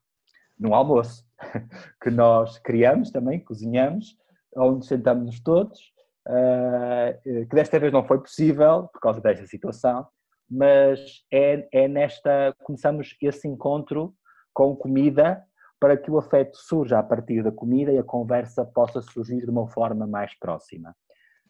no 0.60 0.74
almoço, 0.74 1.26
que 2.02 2.10
nós 2.10 2.58
criamos 2.60 3.12
também, 3.12 3.40
cozinhamos, 3.40 4.18
onde 4.56 4.86
sentamos-nos 4.86 5.40
todos, 5.40 5.80
uh, 6.28 7.22
que 7.24 7.56
desta 7.56 7.80
vez 7.80 7.92
não 7.92 8.06
foi 8.06 8.20
possível 8.20 8.88
por 8.92 9.00
causa 9.00 9.22
desta 9.22 9.46
situação, 9.48 10.08
mas 10.50 11.24
é, 11.32 11.68
é 11.72 11.88
nesta, 11.88 12.54
começamos 12.64 13.16
esse 13.22 13.48
encontro 13.48 14.14
com 14.54 14.76
comida 14.76 15.44
para 15.80 15.98
que 15.98 16.10
o 16.10 16.18
afeto 16.18 16.56
surja 16.58 17.00
a 17.00 17.04
partir 17.04 17.44
da 17.44 17.52
comida 17.52 17.92
e 17.92 17.98
a 17.98 18.04
conversa 18.04 18.64
possa 18.64 19.02
surgir 19.02 19.42
de 19.42 19.50
uma 19.50 19.68
forma 19.68 20.08
mais 20.08 20.38
próxima. 20.38 20.96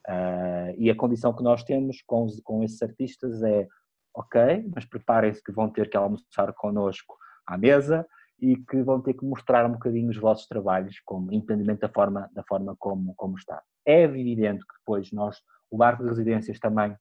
Uh, 0.07 0.73
e 0.77 0.89
a 0.89 0.95
condição 0.95 1.33
que 1.33 1.43
nós 1.43 1.63
temos 1.63 2.01
com, 2.05 2.27
com 2.43 2.63
esses 2.63 2.81
artistas 2.81 3.43
é, 3.43 3.67
ok, 4.13 4.69
mas 4.73 4.85
preparem-se 4.85 5.43
que 5.43 5.51
vão 5.51 5.69
ter 5.69 5.89
que 5.89 5.97
almoçar 5.97 6.53
connosco 6.53 7.17
à 7.45 7.57
mesa 7.57 8.07
e 8.39 8.57
que 8.57 8.81
vão 8.83 9.01
ter 9.01 9.13
que 9.13 9.25
mostrar 9.25 9.65
um 9.65 9.73
bocadinho 9.73 10.09
os 10.09 10.17
vossos 10.17 10.47
trabalhos, 10.47 10.99
como 11.05 11.31
independente 11.31 11.79
da 11.79 11.89
forma, 11.89 12.29
da 12.33 12.43
forma 12.43 12.75
como, 12.77 13.13
como 13.15 13.37
está. 13.37 13.61
É 13.85 14.01
evidente 14.01 14.65
que 14.65 14.73
depois 14.79 15.11
nós, 15.11 15.41
o 15.69 15.77
Barco 15.77 16.03
de 16.03 16.09
Residências 16.09 16.59
também 16.59 16.95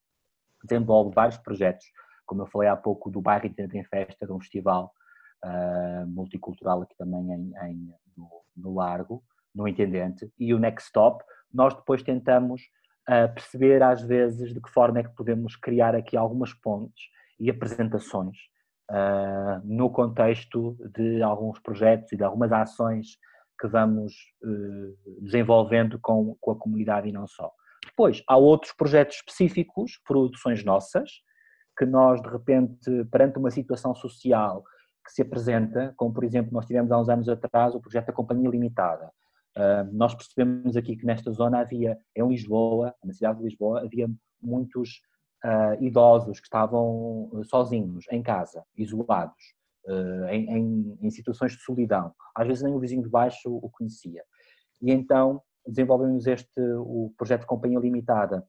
desenvolve 0.63 1.15
vários 1.15 1.37
projetos, 1.39 1.85
como 2.25 2.43
eu 2.43 2.47
falei 2.47 2.69
há 2.69 2.77
pouco 2.77 3.11
do 3.11 3.21
Bairro 3.21 3.47
Intendente 3.47 3.77
em 3.77 3.85
Festa, 3.85 4.27
de 4.27 4.33
um 4.33 4.41
festival 4.41 4.93
uh, 5.45 6.07
multicultural 6.07 6.83
aqui 6.83 6.97
também 6.97 7.33
em, 7.33 7.53
em 7.67 7.95
no, 8.17 8.29
no, 8.57 8.75
Largo, 8.75 9.23
no 9.55 9.67
Intendente, 9.67 10.33
e 10.39 10.55
o 10.55 10.59
Next 10.59 10.87
Stop, 10.87 11.25
nós 11.53 11.75
depois 11.75 12.03
tentamos 12.03 12.63
uh, 13.09 13.33
perceber 13.35 13.83
às 13.83 14.03
vezes 14.03 14.53
de 14.53 14.61
que 14.61 14.71
forma 14.71 15.01
é 15.01 15.03
que 15.03 15.15
podemos 15.15 15.57
criar 15.57 15.95
aqui 15.95 16.17
algumas 16.17 16.53
pontes 16.55 17.05
e 17.39 17.51
apresentações 17.51 18.37
uh, 18.91 19.61
no 19.65 19.91
contexto 19.91 20.77
de 20.95 21.23
alguns 21.23 21.59
projetos 21.61 22.13
e 22.13 22.17
de 22.17 22.25
algumas 22.25 22.53
ações 22.53 23.19
que 23.61 23.69
vamos 23.69 24.13
desenvolvendo 25.21 25.97
com, 26.03 26.37
com 26.41 26.51
a 26.51 26.59
comunidade 26.59 27.09
e 27.09 27.13
não 27.13 27.29
só. 27.29 27.49
Depois, 27.87 28.21
há 28.27 28.37
outros 28.37 28.73
projetos 28.73 29.17
específicos, 29.17 30.01
produções 30.05 30.65
nossas, 30.65 31.11
que 31.79 31.87
nós, 31.87 32.21
de 32.21 32.29
repente, 32.29 33.05
perante 33.11 33.39
uma 33.39 33.51
situação 33.51 33.95
social 33.95 34.65
que 35.05 35.13
se 35.13 35.23
apresenta, 35.23 35.93
como 35.97 36.15
por 36.15 36.23
exemplo 36.23 36.53
nós 36.53 36.67
tivemos 36.67 36.93
há 36.93 36.99
uns 36.99 37.09
anos 37.09 37.29
atrás 37.29 37.75
o 37.75 37.81
projeto 37.81 38.07
da 38.07 38.13
Companhia 38.13 38.49
Limitada. 38.49 39.11
Uh, 39.57 39.85
nós 39.93 40.15
percebemos 40.15 40.77
aqui 40.77 40.97
que 40.97 41.05
nesta 41.05 41.31
zona 41.31 41.61
havia, 41.61 41.99
em 42.17 42.27
Lisboa, 42.27 42.95
na 43.05 43.13
cidade 43.13 43.39
de 43.39 43.45
Lisboa, 43.45 43.83
havia 43.83 44.11
muitos 44.41 45.03
uh, 45.45 45.83
idosos 45.83 46.41
que 46.41 46.47
estavam 46.47 47.31
sozinhos, 47.45 48.07
em 48.11 48.23
casa, 48.23 48.65
isolados, 48.77 49.55
uh, 49.87 50.27
em, 50.31 50.51
em, 50.51 50.99
em, 51.03 51.11
situações 51.11 51.53
de 51.53 51.63
solidão. 51.63 52.15
Às 52.35 52.47
vezes 52.47 52.63
nem 52.63 52.75
o 52.75 52.81
vizinho 52.81 53.03
de 53.03 53.11
baixo 53.11 53.55
o 53.55 53.69
conhecia. 53.71 54.25
E 54.81 54.91
então 54.91 55.43
desenvolvemos 55.67 56.27
este, 56.27 56.61
o 56.79 57.13
projeto 57.17 57.47
Companhia 57.47 57.79
Limitada, 57.79 58.45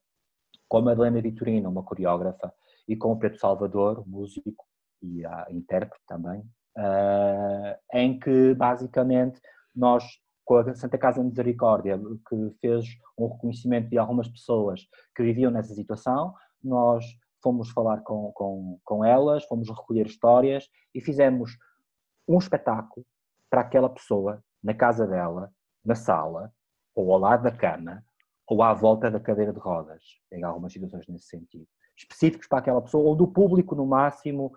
com 0.68 0.78
a 0.78 0.82
Madalena 0.82 1.22
Vitorino, 1.22 1.70
uma 1.70 1.84
coreógrafa, 1.84 2.52
e 2.88 2.96
com 2.96 3.12
o 3.12 3.20
Pedro 3.20 3.38
Salvador, 3.38 4.04
músico 4.08 4.66
e 5.02 5.24
a 5.26 5.46
intérprete 5.52 6.04
também, 6.08 6.44
em 7.94 8.18
que 8.18 8.56
basicamente 8.56 9.40
nós, 9.76 10.04
com 10.46 10.58
a 10.58 10.76
Santa 10.76 10.98
Casa 10.98 11.24
Misericórdia, 11.24 12.00
que 12.28 12.56
fez 12.60 12.86
um 13.18 13.28
reconhecimento 13.28 13.90
de 13.90 13.98
algumas 13.98 14.28
pessoas 14.28 14.88
que 15.16 15.24
viviam 15.24 15.52
nessa 15.52 15.74
situação, 15.74 16.34
nós 16.64 17.06
fomos 17.42 17.70
falar 17.72 18.02
com, 18.02 18.32
com, 18.34 18.80
com 18.84 19.06
elas, 19.06 19.44
fomos 19.46 19.70
recolher 19.70 20.06
histórias 20.06 20.70
e 20.94 21.02
fizemos 21.02 21.58
um 22.28 22.38
espetáculo 22.38 23.06
para 23.50 23.62
aquela 23.62 23.90
pessoa, 23.90 24.44
na 24.64 24.74
casa 24.74 25.06
dela, 25.06 25.52
na 25.84 25.94
sala, 25.94 26.52
ou 26.96 27.12
ao 27.12 27.20
lado 27.20 27.44
da 27.44 27.52
cama, 27.52 28.04
ou 28.48 28.64
à 28.64 28.74
volta 28.74 29.12
da 29.12 29.20
cadeira 29.20 29.52
de 29.52 29.60
rodas, 29.60 30.02
em 30.32 30.44
algumas 30.44 30.72
situações 30.72 31.08
nesse 31.08 31.28
sentido. 31.28 31.68
Específicos 31.98 32.48
para 32.48 32.60
aquela 32.60 32.82
pessoa, 32.82 33.04
ou 33.04 33.16
do 33.16 33.28
público 33.28 33.76
no 33.76 33.86
máximo, 33.86 34.54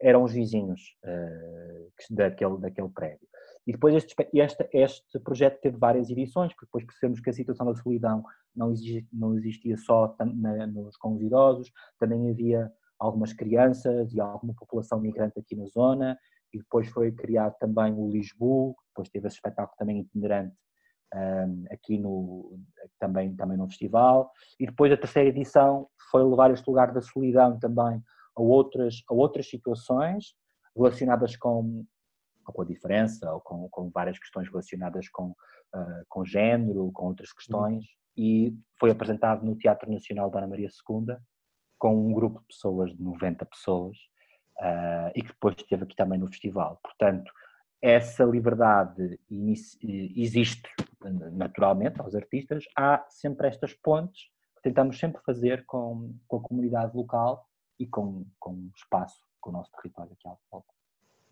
eram 0.00 0.22
os 0.22 0.32
vizinhos 0.32 0.96
uh, 1.04 1.90
daquele, 2.10 2.58
daquele 2.58 2.88
prédio. 2.88 3.26
E 3.66 3.72
depois 3.72 3.94
este, 3.94 4.14
este, 4.32 4.68
este 4.72 5.20
projeto 5.20 5.60
teve 5.60 5.76
várias 5.76 6.08
edições, 6.08 6.52
porque 6.54 6.66
depois 6.66 6.84
percebemos 6.84 7.20
que 7.20 7.28
a 7.28 7.32
situação 7.34 7.66
da 7.66 7.74
solidão 7.74 8.24
não 8.56 8.72
existia, 8.72 9.04
não 9.12 9.36
existia 9.36 9.76
só 9.76 10.16
na, 10.18 10.66
nos, 10.66 10.96
com 10.96 11.14
os 11.14 11.22
idosos, 11.22 11.70
também 11.98 12.30
havia 12.30 12.72
algumas 12.98 13.32
crianças 13.32 14.12
e 14.14 14.20
alguma 14.20 14.54
população 14.54 14.98
migrante 15.00 15.38
aqui 15.38 15.54
na 15.54 15.66
zona, 15.66 16.18
e 16.52 16.58
depois 16.58 16.88
foi 16.88 17.12
criado 17.12 17.56
também 17.58 17.92
o 17.92 18.10
Lisboa, 18.10 18.74
depois 18.88 19.10
teve 19.10 19.26
esse 19.26 19.36
espetáculo 19.36 19.76
também 19.78 20.00
itinerante 20.00 20.56
um, 21.14 21.64
aqui 21.70 21.98
no, 21.98 22.58
também, 22.98 23.34
também 23.36 23.56
no 23.56 23.68
festival, 23.68 24.30
e 24.58 24.66
depois 24.66 24.90
a 24.92 24.96
terceira 24.96 25.28
edição 25.28 25.88
foi 26.10 26.24
levar 26.24 26.50
este 26.52 26.66
lugar 26.66 26.92
da 26.92 27.00
solidão 27.00 27.58
também 27.58 28.02
a 28.38 28.44
outras, 28.44 29.02
a 29.08 29.14
outras 29.14 29.48
situações 29.48 30.34
relacionadas 30.76 31.36
com, 31.36 31.84
com 32.44 32.62
a 32.62 32.64
diferença 32.64 33.32
ou 33.32 33.40
com, 33.40 33.68
com 33.68 33.90
várias 33.90 34.18
questões 34.18 34.48
relacionadas 34.48 35.08
com, 35.08 35.30
uh, 35.74 36.04
com 36.08 36.24
género, 36.24 36.90
com 36.92 37.06
outras 37.06 37.32
questões, 37.32 37.84
uhum. 37.84 37.90
e 38.16 38.58
foi 38.78 38.90
apresentado 38.90 39.44
no 39.44 39.56
Teatro 39.56 39.90
Nacional 39.90 40.30
da 40.30 40.38
Ana 40.38 40.48
Maria 40.48 40.68
II 40.68 41.16
com 41.78 41.96
um 41.96 42.12
grupo 42.12 42.40
de 42.40 42.46
pessoas, 42.46 42.90
de 42.94 43.02
90 43.02 43.44
pessoas, 43.46 43.96
uh, 44.58 45.10
e 45.14 45.22
que 45.22 45.28
depois 45.28 45.54
esteve 45.56 45.84
aqui 45.84 45.96
também 45.96 46.18
no 46.18 46.28
festival. 46.28 46.78
Portanto, 46.82 47.30
essa 47.80 48.24
liberdade 48.24 49.20
existe 49.30 50.68
naturalmente 51.32 52.00
aos 52.00 52.14
artistas, 52.14 52.64
há 52.76 53.04
sempre 53.08 53.46
estas 53.46 53.72
pontes 53.72 54.22
que 54.56 54.62
tentamos 54.62 54.98
sempre 54.98 55.22
fazer 55.24 55.64
com, 55.64 56.12
com 56.26 56.38
a 56.38 56.42
comunidade 56.42 56.96
local 56.96 57.47
e 57.78 57.86
com, 57.86 58.24
com 58.38 58.52
o 58.52 58.70
espaço, 58.74 59.20
com 59.40 59.50
o 59.50 59.52
nosso 59.52 59.70
território 59.72 60.12
aqui 60.12 60.28
à 60.28 60.34
volta. 60.50 60.68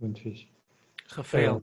Muito 0.01 0.21
fixe. 0.21 0.49
Rafael. 1.09 1.63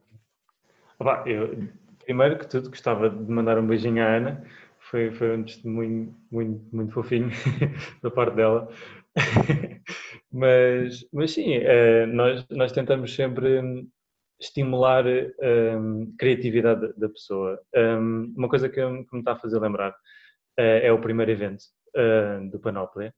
Ah, 1.00 1.24
eu, 1.26 1.70
primeiro 2.00 2.40
que 2.40 2.48
tudo, 2.48 2.70
gostava 2.70 3.10
de 3.10 3.32
mandar 3.32 3.58
um 3.58 3.68
beijinho 3.68 4.04
à 4.04 4.16
Ana. 4.16 4.46
Foi, 4.80 5.12
foi 5.12 5.38
um 5.38 5.44
testemunho 5.44 6.16
muito, 6.32 6.76
muito 6.76 6.94
fofinho 6.94 7.30
da 8.02 8.12
parte 8.12 8.36
dela. 8.36 8.70
mas, 10.32 11.06
mas 11.14 11.32
sim, 11.32 11.54
eh, 11.54 12.06
nós, 12.08 12.46
nós 12.50 12.72
tentamos 12.72 13.14
sempre 13.16 13.88
estimular 14.40 15.06
a 15.08 15.78
um, 15.78 16.14
criatividade 16.18 16.94
da 16.98 17.10
pessoa. 17.10 17.60
Um, 17.76 18.34
uma 18.36 18.50
coisa 18.50 18.68
que, 18.68 18.84
me 18.86 19.06
está 19.20 19.34
a 19.34 19.40
fazer 19.40 19.60
lembrar 19.60 19.92
uh, 19.92 20.80
é 20.82 20.92
o 20.92 21.00
primeiro 21.00 21.32
evento 21.32 21.64
uh, 21.96 22.50
do 22.50 22.60
Panóplia, 22.60 23.14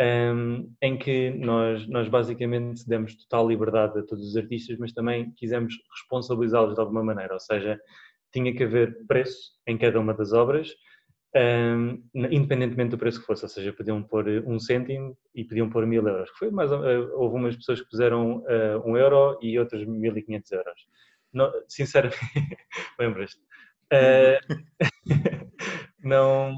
um, 0.00 0.72
em 0.80 0.96
que 0.96 1.30
nós, 1.30 1.86
nós 1.88 2.08
basicamente 2.08 2.86
demos 2.88 3.14
total 3.16 3.48
liberdade 3.48 3.98
a 3.98 4.02
todos 4.02 4.28
os 4.28 4.36
artistas, 4.36 4.78
mas 4.78 4.92
também 4.92 5.32
quisemos 5.32 5.74
responsabilizá-los 5.90 6.74
de 6.74 6.80
alguma 6.80 7.02
maneira, 7.02 7.34
ou 7.34 7.40
seja, 7.40 7.80
tinha 8.32 8.54
que 8.54 8.64
haver 8.64 9.06
preço 9.06 9.52
em 9.66 9.76
cada 9.76 10.00
uma 10.00 10.14
das 10.14 10.32
obras, 10.32 10.74
um, 11.34 12.02
independentemente 12.14 12.90
do 12.90 12.98
preço 12.98 13.20
que 13.20 13.26
fosse, 13.26 13.44
ou 13.44 13.48
seja, 13.48 13.72
podiam 13.72 14.02
pôr 14.02 14.26
um 14.46 14.58
cêntimo 14.58 15.16
e 15.34 15.44
podiam 15.44 15.70
pôr 15.70 15.86
mil 15.86 16.06
euros. 16.06 16.30
Foi 16.38 16.50
mais, 16.50 16.70
uh, 16.70 17.10
houve 17.14 17.36
umas 17.36 17.56
pessoas 17.56 17.80
que 17.80 17.88
puseram 17.88 18.38
uh, 18.38 18.82
um 18.86 18.96
euro 18.96 19.38
e 19.40 19.58
outras 19.58 19.84
mil 19.84 20.16
e 20.16 20.22
quinhentos 20.22 20.52
euros. 20.52 20.86
Não, 21.32 21.50
sinceramente, 21.66 22.18
lembras-te? 22.98 23.40
Uh, 23.90 24.36
não, 26.02 26.54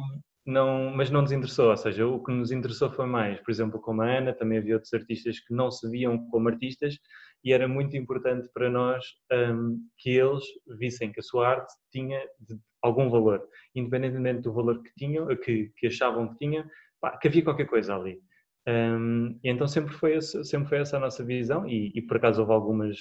não, 0.46 0.90
mas 0.90 1.10
não 1.10 1.22
nos 1.22 1.32
interessou, 1.32 1.70
ou 1.70 1.76
seja, 1.76 2.06
o 2.06 2.22
que 2.22 2.32
nos 2.32 2.52
interessou 2.52 2.90
foi 2.90 3.06
mais, 3.06 3.40
por 3.40 3.50
exemplo, 3.50 3.80
como 3.80 4.02
a 4.02 4.18
Ana, 4.18 4.34
também 4.34 4.58
havia 4.58 4.74
outros 4.74 4.92
artistas 4.92 5.40
que 5.40 5.54
não 5.54 5.70
se 5.70 5.88
viam 5.90 6.28
como 6.28 6.48
artistas 6.48 6.98
e 7.42 7.52
era 7.52 7.66
muito 7.66 7.96
importante 7.96 8.48
para 8.52 8.70
nós 8.70 9.04
um, 9.32 9.78
que 9.98 10.10
eles 10.10 10.44
vissem 10.78 11.12
que 11.12 11.20
a 11.20 11.22
sua 11.22 11.48
arte 11.48 11.72
tinha 11.90 12.20
algum 12.82 13.08
valor, 13.10 13.42
independentemente 13.74 14.42
do 14.42 14.52
valor 14.52 14.82
que 14.82 14.90
tinham, 14.96 15.26
que, 15.36 15.70
que 15.76 15.86
achavam 15.86 16.28
que 16.28 16.38
tinha, 16.38 16.68
pá, 17.00 17.16
que 17.16 17.28
havia 17.28 17.42
qualquer 17.44 17.66
coisa 17.66 17.94
ali. 17.94 18.20
Um, 18.66 19.38
e 19.42 19.50
então 19.50 19.66
sempre 19.66 19.92
foi, 19.94 20.16
esse, 20.16 20.42
sempre 20.44 20.68
foi 20.68 20.78
essa 20.78 20.96
a 20.96 21.00
nossa 21.00 21.22
visão 21.24 21.66
e, 21.66 21.92
e 21.94 22.02
por 22.02 22.16
acaso 22.16 22.40
houve 22.40 22.52
algumas 22.52 22.98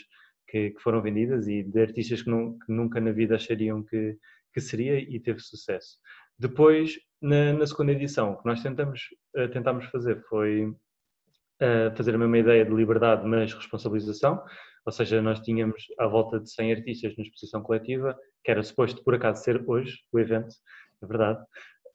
que, 0.47 0.71
que, 0.71 0.81
foram 0.81 1.01
vendidas 1.01 1.47
e 1.47 1.63
de 1.63 1.81
artistas 1.81 2.21
que, 2.21 2.29
que 2.29 2.73
nunca 2.73 2.99
na 2.99 3.11
vida 3.11 3.35
achariam 3.35 3.81
que, 3.83 4.17
que 4.53 4.59
seria 4.59 4.99
e 4.99 5.19
teve 5.21 5.39
sucesso. 5.39 5.97
Depois, 6.37 6.97
na, 7.23 7.53
na 7.53 7.65
segunda 7.65 7.93
edição, 7.93 8.33
o 8.33 8.37
que 8.37 8.45
nós 8.45 8.61
tentamos, 8.61 9.01
uh, 9.37 9.47
tentámos 9.49 9.85
fazer 9.85 10.21
foi 10.27 10.65
uh, 10.65 11.95
fazer 11.95 12.13
a 12.13 12.17
mesma 12.17 12.37
ideia 12.37 12.65
de 12.65 12.73
liberdade, 12.73 13.25
mas 13.25 13.53
responsabilização, 13.53 14.43
ou 14.85 14.91
seja, 14.91 15.21
nós 15.21 15.39
tínhamos 15.39 15.85
à 15.97 16.05
volta 16.05 16.39
de 16.39 16.51
100 16.51 16.73
artistas 16.73 17.15
na 17.17 17.23
exposição 17.23 17.63
coletiva, 17.63 18.15
que 18.43 18.51
era 18.51 18.61
suposto 18.61 19.01
por 19.03 19.15
acaso 19.15 19.41
ser 19.41 19.63
hoje 19.65 19.99
o 20.11 20.19
evento, 20.19 20.53
é 21.01 21.05
verdade, 21.07 21.41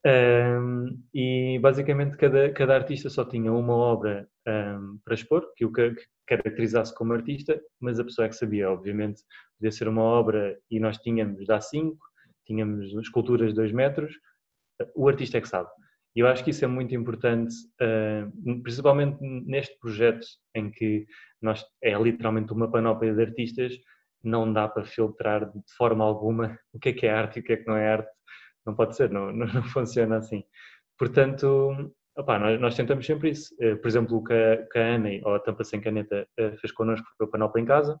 um, 0.05 0.97
e 1.13 1.59
basicamente 1.59 2.17
cada, 2.17 2.51
cada 2.53 2.75
artista 2.75 3.09
só 3.09 3.23
tinha 3.23 3.51
uma 3.51 3.75
obra 3.75 4.27
um, 4.47 4.97
para 5.05 5.13
expor, 5.13 5.45
que 5.55 5.65
o 5.65 5.71
que 5.71 5.93
caracterizasse 6.25 6.95
como 6.95 7.13
artista, 7.13 7.59
mas 7.79 7.99
a 7.99 8.03
pessoa 8.03 8.25
é 8.25 8.29
que 8.29 8.35
sabia, 8.35 8.71
obviamente, 8.71 9.21
podia 9.59 9.71
ser 9.71 9.87
uma 9.87 10.01
obra 10.03 10.57
e 10.71 10.79
nós 10.79 10.97
tínhamos 10.97 11.45
da 11.45 11.59
5, 11.61 11.97
tínhamos 12.45 12.91
esculturas 12.93 13.49
de 13.49 13.55
2 13.55 13.71
metros, 13.73 14.13
o 14.95 15.07
artista 15.07 15.37
é 15.37 15.41
que 15.41 15.49
sabe. 15.49 15.69
E 16.15 16.21
eu 16.21 16.27
acho 16.27 16.43
que 16.43 16.49
isso 16.49 16.65
é 16.65 16.67
muito 16.67 16.93
importante, 16.95 17.53
uh, 17.81 18.61
principalmente 18.63 19.17
neste 19.21 19.77
projeto 19.79 20.25
em 20.55 20.71
que 20.71 21.05
nós 21.41 21.63
é 21.83 21.93
literalmente 21.97 22.51
uma 22.51 22.69
panóplia 22.69 23.13
de 23.13 23.21
artistas, 23.21 23.73
não 24.23 24.51
dá 24.51 24.67
para 24.67 24.83
filtrar 24.83 25.49
de 25.49 25.73
forma 25.77 26.03
alguma 26.03 26.57
o 26.73 26.79
que 26.79 26.89
é 26.89 26.93
que 26.93 27.05
é 27.05 27.11
arte 27.11 27.37
e 27.37 27.39
o 27.41 27.43
que 27.43 27.53
é 27.53 27.57
que 27.57 27.67
não 27.67 27.77
é 27.77 27.93
arte. 27.93 28.09
Não 28.65 28.75
pode 28.75 28.95
ser, 28.95 29.09
não, 29.11 29.31
não, 29.33 29.63
funciona 29.63 30.17
assim. 30.17 30.43
Portanto, 30.97 31.93
opa, 32.17 32.37
nós, 32.39 32.59
nós, 32.59 32.75
tentamos 32.75 33.05
sempre 33.05 33.29
isso. 33.29 33.53
Uh, 33.61 33.77
por 33.77 33.87
exemplo, 33.87 34.17
o 34.17 34.23
que 34.23 34.33
a, 34.33 34.67
que 34.67 34.79
a 34.79 34.95
Ana, 34.95 35.09
ou 35.23 35.35
a 35.35 35.39
Tampa 35.39 35.63
Sem 35.63 35.79
Caneta, 35.79 36.27
uh, 36.39 36.57
fez 36.57 36.71
connosco 36.73 37.07
foi 37.17 37.27
o 37.27 37.29
Panóplia 37.29 37.61
em 37.61 37.65
Casa, 37.65 37.99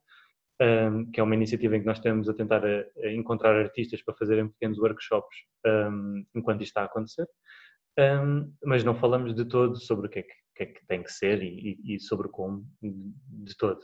um, 0.61 1.09
que 1.11 1.19
é 1.19 1.23
uma 1.23 1.35
iniciativa 1.35 1.75
em 1.75 1.79
que 1.79 1.85
nós 1.85 1.97
estamos 1.97 2.27
a 2.27 2.33
tentar 2.33 2.63
a, 2.65 2.85
a 3.03 3.11
encontrar 3.11 3.55
artistas 3.55 4.01
para 4.03 4.15
fazerem 4.15 4.49
pequenos 4.49 4.77
workshops 4.77 5.37
um, 5.65 6.25
enquanto 6.35 6.61
isto 6.61 6.71
está 6.71 6.81
a 6.81 6.85
acontecer. 6.85 7.27
Um, 7.97 8.53
mas 8.63 8.83
não 8.83 8.95
falamos 8.95 9.33
de 9.35 9.45
todo 9.45 9.75
sobre 9.77 10.07
o 10.07 10.09
que 10.09 10.19
é 10.19 10.23
que, 10.23 10.33
que, 10.55 10.63
é 10.63 10.65
que 10.67 10.85
tem 10.87 11.03
que 11.03 11.11
ser 11.11 11.41
e, 11.43 11.79
e, 11.83 11.99
sobre 11.99 12.29
como 12.29 12.65
de 12.81 13.57
todo. 13.57 13.79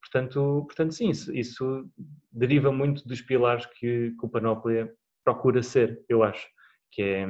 Portanto, 0.00 0.64
portanto 0.66 0.94
sim, 0.94 1.10
isso, 1.10 1.34
isso 1.34 1.90
deriva 2.30 2.70
muito 2.70 3.06
dos 3.06 3.20
pilares 3.20 3.66
que, 3.66 4.14
que 4.18 4.26
o 4.26 4.28
Panóplia 4.28 4.92
procura 5.24 5.62
ser, 5.62 6.04
eu 6.08 6.22
acho, 6.22 6.46
que 6.92 7.02
é 7.02 7.26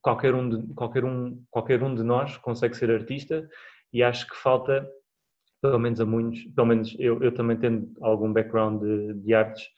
qualquer 0.00 0.34
um, 0.34 0.48
de, 0.48 0.74
qualquer, 0.74 1.04
um, 1.04 1.44
qualquer 1.50 1.82
um 1.82 1.94
de 1.94 2.02
nós 2.02 2.36
consegue 2.38 2.76
ser 2.76 2.90
artista 2.90 3.48
e 3.92 4.02
acho 4.02 4.28
que 4.28 4.36
falta 4.36 4.88
pelo 5.60 5.78
menos 5.78 6.00
a 6.00 6.06
muitos, 6.06 6.44
pelo 6.54 6.66
menos 6.66 6.96
eu, 6.98 7.22
eu 7.22 7.32
também 7.32 7.56
tendo 7.56 7.92
algum 8.00 8.32
background 8.32 8.80
de, 8.82 9.14
de 9.14 9.34
artes, 9.34 9.68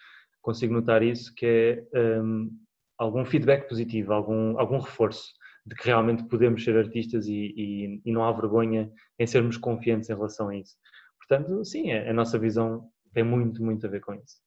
consigo 0.40 0.74
notar 0.74 1.02
isso, 1.02 1.34
que 1.34 1.84
é 1.92 2.20
um, 2.20 2.50
algum 2.98 3.24
feedback 3.24 3.68
positivo, 3.68 4.12
algum, 4.12 4.58
algum 4.58 4.78
reforço 4.78 5.32
de 5.64 5.76
que 5.76 5.86
realmente 5.86 6.24
podemos 6.24 6.64
ser 6.64 6.76
artistas 6.76 7.26
e, 7.26 7.54
e, 7.56 8.02
e, 8.04 8.12
não 8.12 8.24
há 8.24 8.32
vergonha 8.32 8.90
em 9.18 9.26
sermos 9.26 9.56
confiantes 9.56 10.10
em 10.10 10.14
relação 10.14 10.48
a 10.48 10.56
isso. 10.56 10.76
Portanto, 11.18 11.64
sim, 11.64 11.92
a, 11.92 12.10
a 12.10 12.12
nossa 12.12 12.38
visão 12.38 12.90
tem 13.12 13.22
muito, 13.22 13.62
muito 13.62 13.86
a 13.86 13.90
ver 13.90 14.00
com 14.00 14.14
isso. 14.14 14.40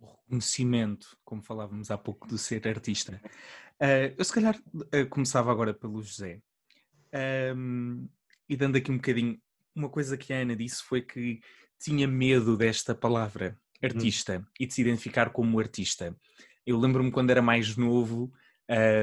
O 0.00 0.06
reconhecimento, 0.06 1.16
como 1.24 1.42
falávamos 1.42 1.90
há 1.90 1.98
pouco, 1.98 2.26
do 2.26 2.38
ser 2.38 2.66
artista. 2.66 3.20
Uh, 3.80 4.14
eu 4.16 4.24
se 4.24 4.32
calhar 4.32 4.56
uh, 4.56 5.08
começava 5.10 5.50
agora 5.52 5.74
pelo 5.74 6.02
José. 6.02 6.40
Um, 7.54 8.08
e 8.48 8.56
dando 8.56 8.76
aqui 8.76 8.90
um 8.90 8.96
bocadinho 8.96 9.38
uma 9.74 9.88
coisa 9.88 10.16
que 10.16 10.32
a 10.32 10.38
Ana 10.38 10.56
disse 10.56 10.82
foi 10.82 11.02
que 11.02 11.40
tinha 11.80 12.06
medo 12.06 12.56
desta 12.56 12.94
palavra, 12.94 13.58
artista, 13.82 14.38
hum. 14.38 14.44
e 14.60 14.66
de 14.66 14.74
se 14.74 14.80
identificar 14.80 15.30
como 15.30 15.58
artista. 15.58 16.16
Eu 16.64 16.78
lembro-me 16.78 17.10
quando 17.10 17.30
era 17.30 17.42
mais 17.42 17.76
novo, 17.76 18.32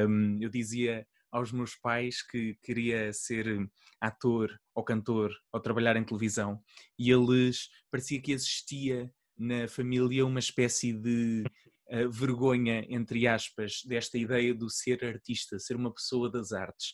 um, 0.08 0.38
eu 0.42 0.50
dizia 0.50 1.06
aos 1.32 1.52
meus 1.52 1.76
pais 1.76 2.22
que 2.26 2.56
queria 2.64 3.12
ser 3.14 3.70
ator 4.02 4.50
ou 4.74 4.84
cantor 4.84 5.32
ou 5.52 5.60
trabalhar 5.60 5.96
em 5.96 6.04
televisão 6.04 6.60
e 6.98 7.12
eles 7.12 7.70
parecia 7.92 8.20
que 8.20 8.32
existia 8.32 9.12
na 9.38 9.68
família 9.68 10.26
uma 10.26 10.40
espécie 10.40 10.92
de 10.92 11.44
uh, 11.92 12.10
vergonha, 12.10 12.86
entre 12.90 13.28
aspas, 13.28 13.82
desta 13.86 14.18
ideia 14.18 14.54
do 14.54 14.70
ser 14.70 15.04
artista, 15.06 15.60
ser 15.60 15.76
uma 15.76 15.94
pessoa 15.94 16.32
das 16.32 16.52
artes. 16.52 16.94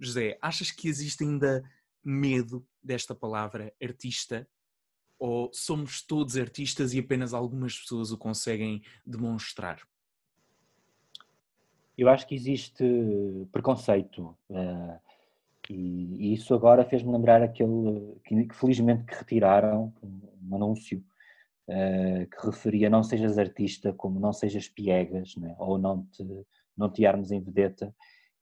José, 0.00 0.38
achas 0.42 0.70
que 0.70 0.88
existe 0.88 1.24
ainda 1.24 1.62
medo 2.04 2.66
desta 2.88 3.14
palavra 3.14 3.72
artista? 3.80 4.48
Ou 5.18 5.50
somos 5.52 6.02
todos 6.02 6.36
artistas 6.36 6.94
e 6.94 6.98
apenas 6.98 7.34
algumas 7.34 7.78
pessoas 7.78 8.10
o 8.10 8.18
conseguem 8.18 8.82
demonstrar? 9.04 9.80
Eu 11.96 12.08
acho 12.08 12.26
que 12.26 12.34
existe 12.34 12.84
preconceito 13.50 14.36
uh, 14.48 15.00
e, 15.68 16.32
isso 16.32 16.54
agora 16.54 16.84
fez-me 16.84 17.12
lembrar 17.12 17.42
aquele 17.42 18.20
que, 18.24 18.46
que, 18.46 18.54
felizmente 18.54 19.04
que 19.04 19.14
retiraram 19.16 19.92
um, 20.00 20.54
anúncio 20.54 21.04
uh, 21.68 22.26
que 22.30 22.46
referia 22.46 22.88
não 22.88 23.02
sejas 23.02 23.36
artista 23.36 23.92
como 23.92 24.20
não 24.20 24.32
sejas 24.32 24.68
piegas 24.68 25.34
né? 25.34 25.56
ou 25.58 25.76
não 25.76 26.04
te, 26.04 26.24
não 26.76 26.88
te 26.88 27.04
armes 27.04 27.32
em 27.32 27.40
vedeta 27.40 27.92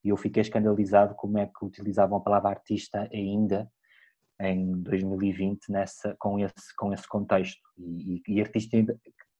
e 0.05 0.11
eu 0.11 0.17
fiquei 0.19 0.43
escandalizado 0.43 1.15
como 1.15 1.39
é 1.39 1.47
que 1.47 1.65
utilizavam 1.65 2.19
a 2.19 2.21
palavra 2.21 2.51
artista 2.51 3.09
ainda 3.11 3.73
em 4.41 4.73
2020 4.83 5.71
nessa, 5.71 6.15
com, 6.19 6.39
esse, 6.39 6.75
com 6.77 6.93
esse 6.93 7.09
contexto 7.09 7.61
e, 7.79 8.23
e, 8.27 8.35
e 8.35 8.41
artista 8.41 8.77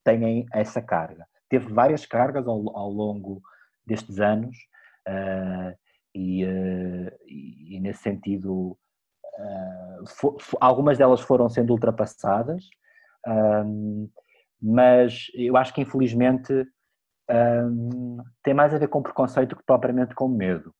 têm 0.03 0.45
essa 0.53 0.81
carga. 0.81 1.25
Teve 1.49 1.71
várias 1.71 2.05
cargas 2.05 2.47
ao, 2.47 2.75
ao 2.77 2.89
longo 2.89 3.41
destes 3.85 4.19
anos 4.19 4.55
uh, 5.07 5.77
e, 6.13 6.45
uh, 6.45 7.11
e, 7.25 7.79
nesse 7.79 8.03
sentido 8.03 8.77
uh, 9.37 10.37
algumas 10.59 10.97
delas 10.97 11.21
foram 11.21 11.47
sendo 11.49 11.71
ultrapassadas, 11.71 12.67
um, 13.27 14.09
mas 14.61 15.27
eu 15.35 15.55
acho 15.55 15.73
que 15.73 15.81
infelizmente 15.81 16.67
um, 17.29 18.17
tem 18.41 18.53
mais 18.53 18.73
a 18.73 18.77
ver 18.77 18.87
com 18.87 19.03
preconceito 19.03 19.55
que 19.55 19.63
propriamente 19.63 20.15
com 20.15 20.27
medo. 20.27 20.73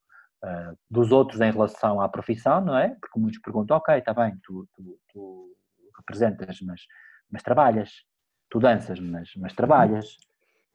Dos 0.89 1.11
outros 1.11 1.41
em 1.41 1.51
relação 1.51 1.99
à 1.99 2.07
profissão, 2.07 2.61
não 2.61 2.77
é? 2.77 2.95
Porque 3.01 3.19
muitos 3.19 3.39
perguntam, 3.41 3.77
ok, 3.77 3.97
está 3.97 4.13
bem, 4.13 4.37
tu, 4.43 4.67
tu, 4.73 4.99
tu 5.11 5.55
representas, 5.97 6.61
mas, 6.61 6.81
mas 7.29 7.43
trabalhas, 7.43 7.91
tu 8.49 8.59
danças, 8.59 8.99
mas, 8.99 9.29
mas 9.35 9.53
trabalhas, 9.53 10.17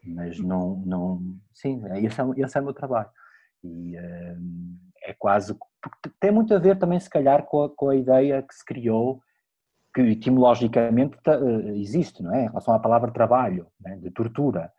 mas 0.05 0.39
não, 0.39 0.77
não 0.85 1.39
sim, 1.53 1.81
esse 2.05 2.21
é, 2.21 2.25
esse 2.37 2.59
é 2.59 2.61
o 2.61 2.65
meu 2.65 2.75
trabalho. 2.75 3.09
E 3.63 3.97
uh, 3.97 4.39
é 5.05 5.15
quase, 5.15 5.57
tem 6.19 6.33
muito 6.33 6.53
a 6.55 6.59
ver 6.59 6.79
também 6.79 6.99
se 6.99 7.09
calhar 7.09 7.45
com 7.45 7.65
a, 7.65 7.71
com 7.71 7.89
a 7.91 7.97
ideia 7.97 8.43
que 8.43 8.55
se 8.55 8.65
criou, 8.65 9.23
que 9.95 10.01
etimologicamente 10.01 11.17
uh, 11.29 11.77
existe, 11.77 12.23
não 12.23 12.35
é? 12.35 12.45
Em 12.45 12.49
relação 12.49 12.75
à 12.75 12.79
palavra 12.79 13.13
trabalho, 13.13 13.69
né? 13.81 13.97
de 13.97 14.11
tortura. 14.11 14.73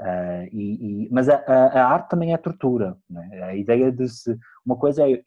Uh, 0.00 0.46
e, 0.52 1.06
e, 1.06 1.08
mas 1.10 1.28
a, 1.28 1.42
a, 1.46 1.66
a, 1.80 1.86
arte 1.86 2.10
também 2.10 2.32
é 2.32 2.36
tortura. 2.36 2.96
É? 3.32 3.42
A 3.42 3.56
ideia 3.56 3.90
de 3.90 4.08
se. 4.08 4.38
Uma 4.64 4.76
coisa 4.76 5.08
é. 5.08 5.20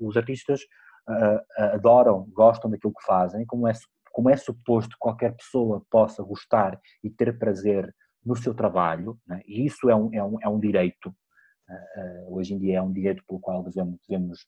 Os 0.00 0.16
artistas 0.16 0.62
uh, 1.08 1.40
adoram, 1.74 2.26
gostam 2.32 2.70
daquilo 2.70 2.92
que 2.92 3.04
fazem, 3.04 3.46
como 3.46 3.68
é, 3.68 3.72
como 4.12 4.28
é 4.28 4.36
suposto 4.36 4.90
que 4.90 4.98
qualquer 4.98 5.36
pessoa 5.36 5.84
possa 5.88 6.22
gostar 6.24 6.80
e 7.04 7.10
ter 7.10 7.38
prazer 7.38 7.94
no 8.24 8.36
seu 8.36 8.52
trabalho, 8.52 9.18
né? 9.26 9.40
e 9.46 9.64
isso 9.64 9.88
é 9.88 9.96
um, 9.96 10.10
é 10.12 10.22
um, 10.22 10.36
é 10.42 10.48
um 10.48 10.60
direito, 10.60 11.08
uh, 11.08 12.34
hoje 12.34 12.52
em 12.52 12.58
dia 12.58 12.78
é 12.78 12.82
um 12.82 12.92
direito 12.92 13.24
pelo 13.26 13.40
qual 13.40 13.62
devemos, 13.62 13.98
devemos 14.06 14.46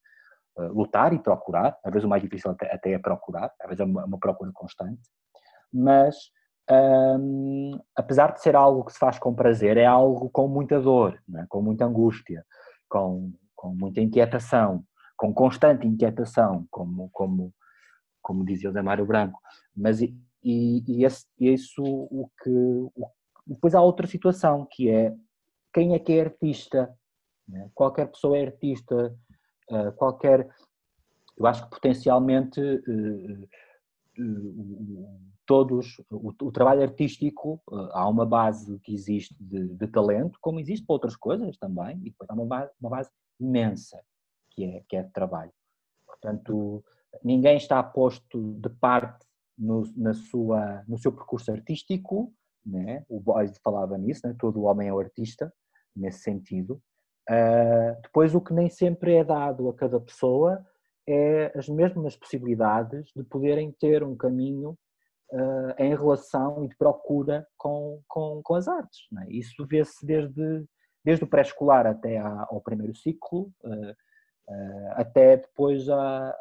lutar 0.74 1.14
e 1.14 1.18
procurar, 1.18 1.78
às 1.82 1.90
vezes 1.90 2.04
o 2.04 2.08
mais 2.10 2.22
difícil 2.22 2.50
até, 2.50 2.70
até 2.70 2.92
é 2.92 2.98
procurar, 2.98 3.50
às 3.58 3.68
vezes 3.68 3.80
é 3.80 3.84
uma, 3.84 4.04
uma 4.04 4.18
procura 4.18 4.50
constante, 4.52 5.00
mas 5.72 6.14
um, 7.18 7.80
apesar 7.96 8.32
de 8.32 8.40
ser 8.40 8.56
algo 8.56 8.84
que 8.84 8.92
se 8.92 8.98
faz 8.98 9.18
com 9.18 9.34
prazer, 9.34 9.76
é 9.76 9.86
algo 9.86 10.30
com 10.30 10.48
muita 10.48 10.80
dor, 10.80 11.20
né? 11.28 11.46
com 11.48 11.60
muita 11.62 11.84
angústia, 11.84 12.44
com, 12.88 13.32
com 13.54 13.74
muita 13.74 14.00
inquietação, 14.00 14.84
com 15.16 15.32
constante 15.32 15.86
inquietação, 15.86 16.66
como, 16.70 17.08
como, 17.12 17.52
como 18.20 18.44
dizia 18.44 18.70
o 18.70 18.72
Damário 18.72 19.06
Branco. 19.06 19.40
Mas 19.76 20.00
e, 20.00 20.14
e, 20.42 21.04
esse, 21.04 21.26
isso 21.38 21.82
o 21.82 22.28
que, 22.42 22.50
o 22.50 23.06
depois 23.46 23.74
há 23.74 23.80
outra 23.80 24.06
situação 24.06 24.66
que 24.70 24.88
é 24.88 25.12
quem 25.72 25.94
é 25.94 25.98
que 25.98 26.12
é 26.12 26.20
artista? 26.20 26.94
Né? 27.48 27.70
Qualquer 27.74 28.06
pessoa 28.06 28.36
é 28.36 28.46
artista, 28.46 29.16
uh, 29.70 29.92
qualquer. 29.92 30.48
Eu 31.36 31.46
acho 31.46 31.64
que 31.64 31.70
potencialmente 31.70 32.60
uh, 32.60 33.48
todos. 35.46 36.00
O, 36.10 36.32
o, 36.42 36.52
trabalho 36.52 36.82
artístico, 36.82 37.60
há 37.92 38.08
uma 38.08 38.26
base 38.26 38.78
que 38.80 38.94
existe 38.94 39.34
de, 39.40 39.68
de, 39.68 39.86
talento, 39.88 40.38
como 40.40 40.60
existe 40.60 40.86
para 40.86 40.94
outras 40.94 41.16
coisas 41.16 41.56
também, 41.56 41.96
e 41.98 42.10
depois 42.10 42.28
há 42.30 42.34
uma 42.34 42.46
base, 42.46 42.72
uma 42.80 42.90
base 42.90 43.10
imensa 43.40 44.00
que 44.50 44.64
é, 44.64 44.84
que 44.88 44.96
é 44.96 45.02
de 45.02 45.12
trabalho. 45.12 45.52
Portanto, 46.06 46.84
ninguém 47.22 47.56
está 47.56 47.82
posto 47.82 48.54
de 48.54 48.68
parte 48.68 49.26
no, 49.58 49.82
na 49.96 50.14
sua, 50.14 50.84
no 50.86 50.98
seu 50.98 51.12
percurso 51.12 51.50
artístico 51.50 52.32
né? 52.64 53.04
o 53.08 53.20
Boyd 53.20 53.52
falava 53.62 53.98
nisso, 53.98 54.26
né? 54.26 54.34
todo 54.38 54.62
homem 54.62 54.88
é 54.88 54.92
o 54.92 54.98
artista, 54.98 55.52
nesse 55.94 56.20
sentido. 56.20 56.80
Uh, 57.28 58.00
depois, 58.02 58.34
o 58.34 58.40
que 58.40 58.52
nem 58.52 58.68
sempre 58.68 59.14
é 59.14 59.24
dado 59.24 59.68
a 59.68 59.74
cada 59.74 60.00
pessoa 60.00 60.64
é 61.08 61.52
as 61.56 61.68
mesmas 61.68 62.16
possibilidades 62.16 63.10
de 63.14 63.24
poderem 63.24 63.72
ter 63.72 64.02
um 64.02 64.16
caminho 64.16 64.78
uh, 65.32 65.74
em 65.78 65.94
relação 65.94 66.64
e 66.64 66.68
de 66.68 66.76
procura 66.76 67.46
com, 67.56 68.00
com, 68.08 68.40
com 68.42 68.54
as 68.54 68.68
artes. 68.68 69.00
Né? 69.10 69.26
Isso 69.28 69.66
vê-se 69.66 70.04
desde, 70.06 70.64
desde 71.04 71.24
o 71.24 71.28
pré-escolar 71.28 71.86
até 71.86 72.18
ao 72.18 72.60
primeiro 72.60 72.94
ciclo, 72.94 73.52
uh, 73.64 73.94
até 74.92 75.36
depois 75.36 75.88
a, 75.88 76.34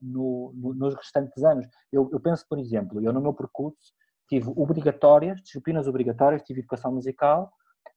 no, 0.00 0.52
no, 0.54 0.74
nos 0.74 0.94
restantes 0.94 1.42
anos. 1.42 1.66
Eu, 1.90 2.08
eu 2.12 2.20
penso, 2.20 2.46
por 2.48 2.58
exemplo, 2.58 3.02
eu 3.02 3.12
no 3.12 3.20
meu 3.20 3.34
percurso 3.34 3.92
tive 4.28 4.48
obrigatórias, 4.54 5.40
disciplinas 5.40 5.88
obrigatórias, 5.88 6.42
tive 6.42 6.60
educação 6.60 6.92
musical 6.92 7.50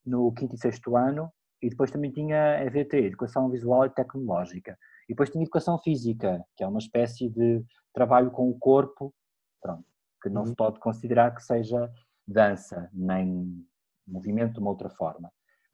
no 0.05 0.31
quinto 0.33 0.55
e 0.55 0.57
sexto 0.57 0.95
ano 0.95 1.31
e 1.61 1.69
depois 1.69 1.91
também 1.91 2.11
tinha 2.11 2.63
EVT, 2.63 2.97
educação 2.97 3.49
visual 3.49 3.85
e 3.85 3.89
tecnológica. 3.89 4.77
E 5.09 5.13
depois 5.13 5.31
tinha 5.31 5.43
educação 5.43 5.79
física, 5.79 6.45
que 6.55 6.63
é 6.63 6.67
uma 6.67 6.77
espécie 6.77 7.27
de 7.27 7.65
trabalho 7.91 8.29
com 8.29 8.47
o 8.47 8.57
corpo, 8.59 9.11
pronto, 9.59 9.83
que 10.21 10.29
não 10.29 10.41
uhum. 10.41 10.47
se 10.47 10.55
pode 10.55 10.79
considerar 10.79 11.33
que 11.33 11.43
seja 11.43 11.91
dança, 12.27 12.87
nem 12.93 13.65
movimento 14.07 14.53
de 14.53 14.59
uma 14.59 14.69
outra 14.69 14.87
forma. 14.91 15.31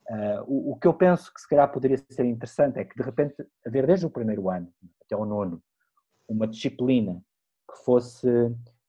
Uh, 0.09 0.41
o, 0.47 0.71
o, 0.71 0.79
que 0.79 0.87
eu 0.87 0.93
penso 0.93 1.33
que 1.33 1.41
se 1.41 1.49
calhar 1.49 1.69
poderia 1.69 1.97
ser 2.09 2.25
interessante 2.25 2.79
é 2.79 2.85
que 2.85 2.95
de 2.95 3.03
repente 3.03 3.35
haver 3.65 3.85
desde 3.85 4.05
o 4.05 4.09
primeiro 4.09 4.49
ano 4.49 4.71
até 5.01 5.17
o 5.17 5.25
nono 5.25 5.61
uma 6.29 6.47
disciplina 6.47 7.21
que 7.69 7.83
fosse 7.83 8.27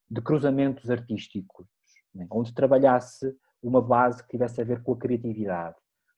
de 0.09 0.21
cruzamentos 0.21 0.89
artísticos, 0.89 1.67
né? 2.13 2.25
onde 2.31 2.53
trabalhasse 2.53 3.35
uma 3.61 3.81
base 3.81 4.23
que 4.23 4.29
tivesse 4.29 4.61
a 4.61 4.63
ver 4.63 4.81
com 4.81 4.93
a 4.93 4.97
criatividade. 4.97 5.75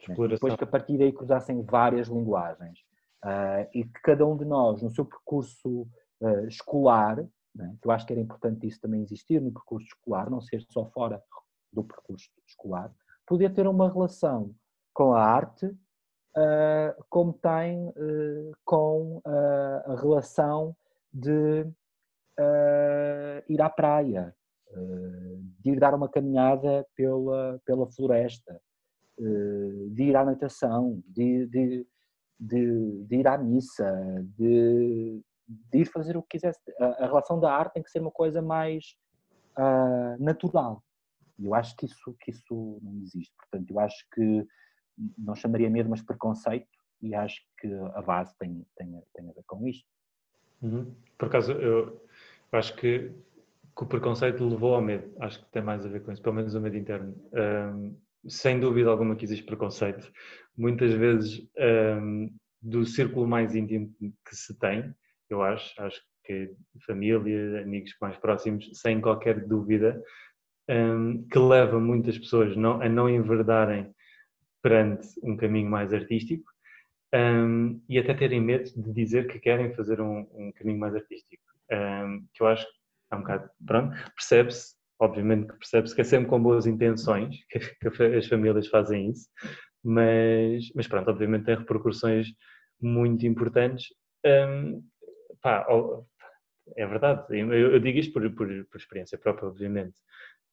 Né? 0.07 0.15
Depois 0.27 0.55
que 0.55 0.63
a 0.63 0.67
partir 0.67 0.97
daí 0.97 1.13
cruzassem 1.13 1.63
várias 1.63 2.09
linguagens 2.09 2.89
uh, 3.24 3.67
e 3.74 3.84
que 3.84 4.01
cada 4.03 4.26
um 4.26 4.38
de 4.38 4.45
nós, 4.45 4.82
no 4.82 4.89
seu 4.89 5.05
percurso 5.05 5.88
uh, 6.22 6.47
escolar, 6.47 7.17
né? 7.55 7.76
que 7.82 7.88
eu 7.88 7.91
acho 7.91 8.05
que 8.05 8.13
era 8.13 8.22
importante 8.22 8.67
isso 8.67 8.80
também 8.80 9.01
existir 9.01 9.41
no 9.41 9.51
percurso 9.51 9.88
escolar, 9.88 10.30
não 10.30 10.41
ser 10.41 10.63
só 10.72 10.86
fora 10.91 11.22
do 11.72 11.84
percurso 11.84 12.30
escolar, 12.47 12.91
poder 13.26 13.53
ter 13.53 13.67
uma 13.67 13.91
relação 13.91 14.53
com 14.93 15.13
a 15.13 15.24
arte 15.24 15.65
uh, 15.65 17.05
como 17.09 17.34
tem 17.34 17.93
com 18.65 19.22
a 19.26 19.95
relação 19.95 20.76
de 21.11 21.65
ir 23.49 23.61
à 23.61 23.70
praia, 23.70 24.34
de 25.59 25.72
ir 25.72 25.80
dar 25.80 25.93
uma 25.93 26.07
caminhada 26.07 26.86
pela, 26.95 27.59
pela 27.65 27.88
floresta, 27.88 28.61
de 29.17 30.03
ir 30.03 30.15
à 30.15 30.24
natação, 30.24 31.03
de, 31.07 31.47
de, 31.47 31.88
de, 32.40 33.04
de 33.06 33.16
ir 33.18 33.28
à 33.28 33.38
missa, 33.38 33.92
de, 34.38 35.22
de, 35.48 35.78
ir 35.80 35.86
fazer 35.86 36.16
o 36.16 36.22
que 36.22 36.38
quisesse. 36.38 36.60
A, 36.80 36.86
a, 37.04 37.08
relação 37.08 37.40
da 37.40 37.54
arte 37.54 37.74
tem 37.74 37.84
que 37.84 37.92
ser 37.92 38.00
uma 38.00 38.12
coisa 38.12 38.42
mais 38.42 38.96
natural. 40.20 40.82
E 41.38 41.46
eu 41.46 41.54
acho 41.54 41.76
que 41.76 41.86
isso, 41.86 42.16
que 42.22 42.32
isso 42.32 42.80
não 42.82 42.98
existe. 43.02 43.34
Portanto, 43.36 43.70
eu 43.70 43.80
acho 43.80 44.06
que 44.14 44.48
não 45.18 45.36
chamaria 45.36 45.70
mesmo 45.70 45.92
mas 45.92 46.02
preconceito 46.02 46.68
e 47.02 47.16
acho 47.16 47.42
que 47.58 47.68
a 47.94 48.02
base 48.02 48.36
tem, 48.38 48.66
tem, 48.76 49.02
tem 49.14 49.30
a 49.30 49.34
ver 49.34 49.44
com 49.46 49.68
isto. 49.68 49.88
Uhum. 50.62 50.94
Por 51.18 51.28
acaso, 51.28 51.54
eu 51.54 52.02
acho 52.52 52.76
que, 52.76 53.10
que, 53.76 53.84
o 53.84 53.86
preconceito 53.86 54.46
levou 54.46 54.76
ao 54.76 54.82
medo. 54.82 55.14
Acho 55.20 55.40
que 55.40 55.52
tem 55.52 55.62
mais 55.62 55.86
a 55.86 55.90
ver 55.90 56.04
com 56.04 56.12
isso, 56.12 56.22
pelo 56.22 56.36
menos 56.36 56.54
o 56.54 56.60
medo 56.60 56.78
interno. 56.78 57.16
Um, 57.34 57.96
sem 58.28 58.59
dúvida 58.59 58.89
alguma 58.89 59.15
que 59.15 59.26
existe 59.26 59.45
preconceito. 59.45 60.11
Muitas 60.57 60.91
vezes 60.93 61.47
um, 62.01 62.30
do 62.61 62.86
círculo 62.86 63.28
mais 63.28 63.55
íntimo 63.55 63.93
que 63.99 64.36
se 64.36 64.57
tem, 64.59 64.93
eu 65.30 65.41
acho, 65.41 65.74
acho 65.82 66.01
que 66.24 66.51
família, 66.86 67.61
amigos 67.61 67.95
mais 68.01 68.17
próximos, 68.17 68.70
sem 68.74 68.99
qualquer 68.99 69.45
dúvida, 69.47 70.01
um, 70.70 71.26
que 71.28 71.39
leva 71.39 71.80
muitas 71.80 72.17
pessoas 72.17 72.55
não, 72.55 72.82
a 72.82 72.89
não 72.89 73.09
enverdarem 73.09 73.93
perante 74.61 75.07
um 75.24 75.36
caminho 75.36 75.70
mais 75.70 75.93
artístico 75.93 76.51
um, 77.13 77.82
e 77.89 77.97
até 77.97 78.13
terem 78.13 78.41
medo 78.41 78.70
de 78.76 78.93
dizer 78.93 79.28
que 79.28 79.39
querem 79.39 79.74
fazer 79.74 79.99
um, 79.99 80.28
um 80.34 80.51
caminho 80.51 80.80
mais 80.80 80.95
artístico. 80.95 81.43
Um, 81.72 82.26
que 82.34 82.41
eu 82.43 82.47
acho 82.47 82.65
que 82.65 82.72
é 83.11 83.15
um 83.15 83.20
bocado, 83.20 83.49
pronto, 83.65 83.95
percebe-se, 84.15 84.76
obviamente 85.00 85.47
que 85.47 85.58
percebe-se 85.58 85.95
que 85.95 86.02
é 86.02 86.04
sempre 86.04 86.30
com 86.30 86.41
boas 86.41 86.66
intenções 86.66 87.38
que, 87.50 88.04
as 88.18 88.28
famílias 88.28 88.68
fazem 88.68 89.10
isso, 89.10 89.28
mas, 89.84 90.72
mas 90.76 90.88
pronto, 90.88 91.10
obviamente 91.10 91.45
tem 91.45 91.56
repercussões 91.56 92.28
muito 92.82 93.26
importantes. 93.26 93.88
pá, 95.41 95.66
é 96.78 96.86
verdade, 96.86 97.26
eu, 97.38 97.52
eu 97.52 97.80
digo 97.80 97.97
isto 97.97 98.14
por, 98.14 98.30
por, 98.36 98.47
por 98.66 98.78
experiência 98.78 99.18
própria, 99.18 99.47
obviamente, 99.47 99.95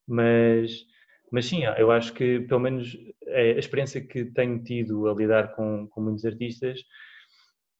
mas 0.07 0.87
mas 1.31 1.47
sim, 1.47 1.63
eu 1.65 1.91
acho 1.91 2.13
que 2.13 2.41
pelo 2.41 2.61
menos 2.61 2.97
é 3.27 3.53
a 3.53 3.59
experiência 3.59 4.01
que 4.01 4.27
tenho 4.27 4.63
tido 4.63 5.09
a 5.09 5.15
lidar 5.15 5.55
com, 5.55 5.89
com 5.89 6.01
muitos 6.01 6.25
artistas 6.25 6.81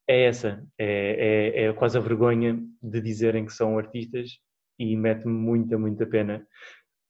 é 0.09 0.25
essa, 0.25 0.65
é, 0.79 1.55
é, 1.57 1.65
é, 1.65 1.73
quase 1.73 1.99
a 1.99 2.01
vergonha 2.01 2.59
de 2.83 3.01
dizerem 3.01 3.45
que 3.45 3.53
são 3.53 3.79
artistas 3.79 4.39
e 4.79 4.97
mete-me 4.97 5.33
muita, 5.33 5.79
muita 5.79 6.07
pena 6.07 6.47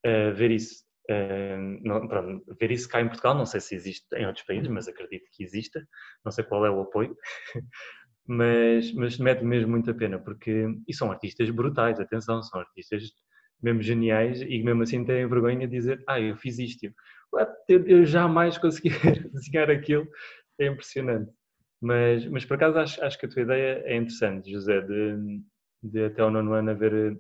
uh, 0.07 0.35
ver 0.35 0.51
isso. 0.51 0.85
Uh, 1.09 1.79
não, 1.85 2.09
pronto, 2.09 2.45
ver 2.59 2.71
isso 2.73 2.89
cá 2.89 3.01
em 3.01 3.07
Portugal, 3.07 3.37
não 3.37 3.47
sei 3.47 3.61
se 3.61 3.75
existe 3.77 4.07
em 4.17 4.27
outros 4.27 4.45
países, 4.45 4.69
mas 4.69 4.89
acredito 4.89 5.29
que 5.33 5.45
exista, 5.45 5.87
não 6.25 6.33
sei 6.33 6.43
qual 6.45 6.67
é 6.67 6.71
o 6.71 6.81
apoio, 6.81 7.17
mas, 8.27 8.93
mas 8.93 9.19
mete 9.19 9.45
mesmo 9.45 9.71
muita 9.71 9.95
pena, 9.95 10.19
porque 10.19 10.67
e 10.87 10.93
são 10.93 11.11
artistas 11.13 11.49
brutais, 11.51 12.01
atenção, 12.01 12.43
são 12.43 12.61
artistas 12.61 13.05
mesmo 13.63 13.83
geniais 13.83 14.41
e 14.43 14.63
mesmo 14.63 14.83
assim 14.83 15.05
têm 15.05 15.27
vergonha 15.29 15.67
de 15.67 15.77
dizer 15.77 16.03
ah, 16.09 16.21
eu 16.21 16.37
fiz 16.37 16.59
isto. 16.59 16.87
Eu, 17.69 17.87
eu 17.87 18.05
jamais 18.05 18.59
consegui 18.59 18.91
desenhar 19.33 19.71
aquilo. 19.71 20.07
É 20.59 20.67
impressionante. 20.67 21.31
Mas, 21.81 22.27
mas 22.27 22.45
por 22.45 22.55
acaso 22.55 22.79
acho, 22.79 23.05
acho 23.05 23.19
que 23.19 23.27
a 23.27 23.29
tua 23.29 23.43
ideia 23.43 23.83
é 23.85 23.97
interessante, 23.97 24.51
José, 24.51 24.81
de, 24.81 25.41
de 25.83 26.05
até 26.07 26.25
o 26.25 26.31
nono 26.31 26.53
ano 26.55 26.71
haver, 26.71 27.17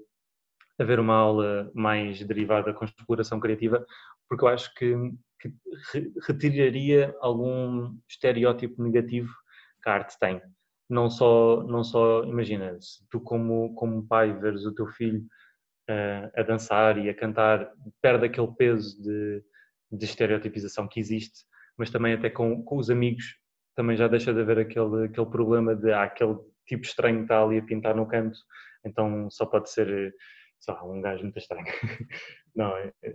haver 0.78 1.00
uma 1.00 1.14
aula 1.14 1.70
mais 1.74 2.22
derivada 2.22 2.72
com 2.72 2.84
exploração 2.84 3.40
criativa, 3.40 3.84
porque 4.28 4.44
eu 4.44 4.48
acho 4.48 4.74
que, 4.74 4.94
que 5.40 5.52
retiraria 6.26 7.14
algum 7.20 7.96
estereótipo 8.08 8.82
negativo 8.82 9.32
que 9.82 9.88
a 9.88 9.94
arte 9.94 10.18
tem. 10.18 10.40
Não 10.88 11.10
só, 11.10 11.64
não 11.64 11.82
só 11.82 12.24
imagina, 12.24 12.76
se 12.80 13.04
tu 13.10 13.20
como, 13.20 13.74
como 13.74 14.06
pai 14.06 14.32
veres 14.38 14.64
o 14.64 14.74
teu 14.74 14.86
filho 14.86 15.24
a, 16.36 16.42
dançar 16.42 16.98
e 16.98 17.08
a 17.08 17.14
cantar 17.14 17.72
perde 18.00 18.26
aquele 18.26 18.52
peso 18.52 19.00
de, 19.02 19.42
de 19.90 20.04
estereotipização 20.04 20.86
que 20.88 21.00
existe, 21.00 21.44
mas 21.76 21.90
também 21.90 22.14
até 22.14 22.30
com, 22.30 22.62
com 22.62 22.76
os 22.76 22.90
amigos 22.90 23.36
também 23.74 23.96
já 23.96 24.08
deixa 24.08 24.32
de 24.32 24.40
haver 24.40 24.58
aquele, 24.58 25.04
aquele 25.04 25.26
problema 25.26 25.76
de 25.76 25.92
ah, 25.92 26.04
aquele 26.04 26.36
tipo 26.66 26.84
estranho 26.84 27.18
que 27.18 27.22
está 27.24 27.42
ali 27.42 27.58
a 27.58 27.62
pintar 27.62 27.94
no 27.94 28.08
canto, 28.08 28.38
então 28.84 29.28
só 29.30 29.44
pode 29.44 29.70
ser 29.70 30.14
só 30.60 30.90
um 30.90 31.00
gajo 31.00 31.22
muito 31.22 31.38
estranho. 31.38 31.66
Não, 32.54 32.72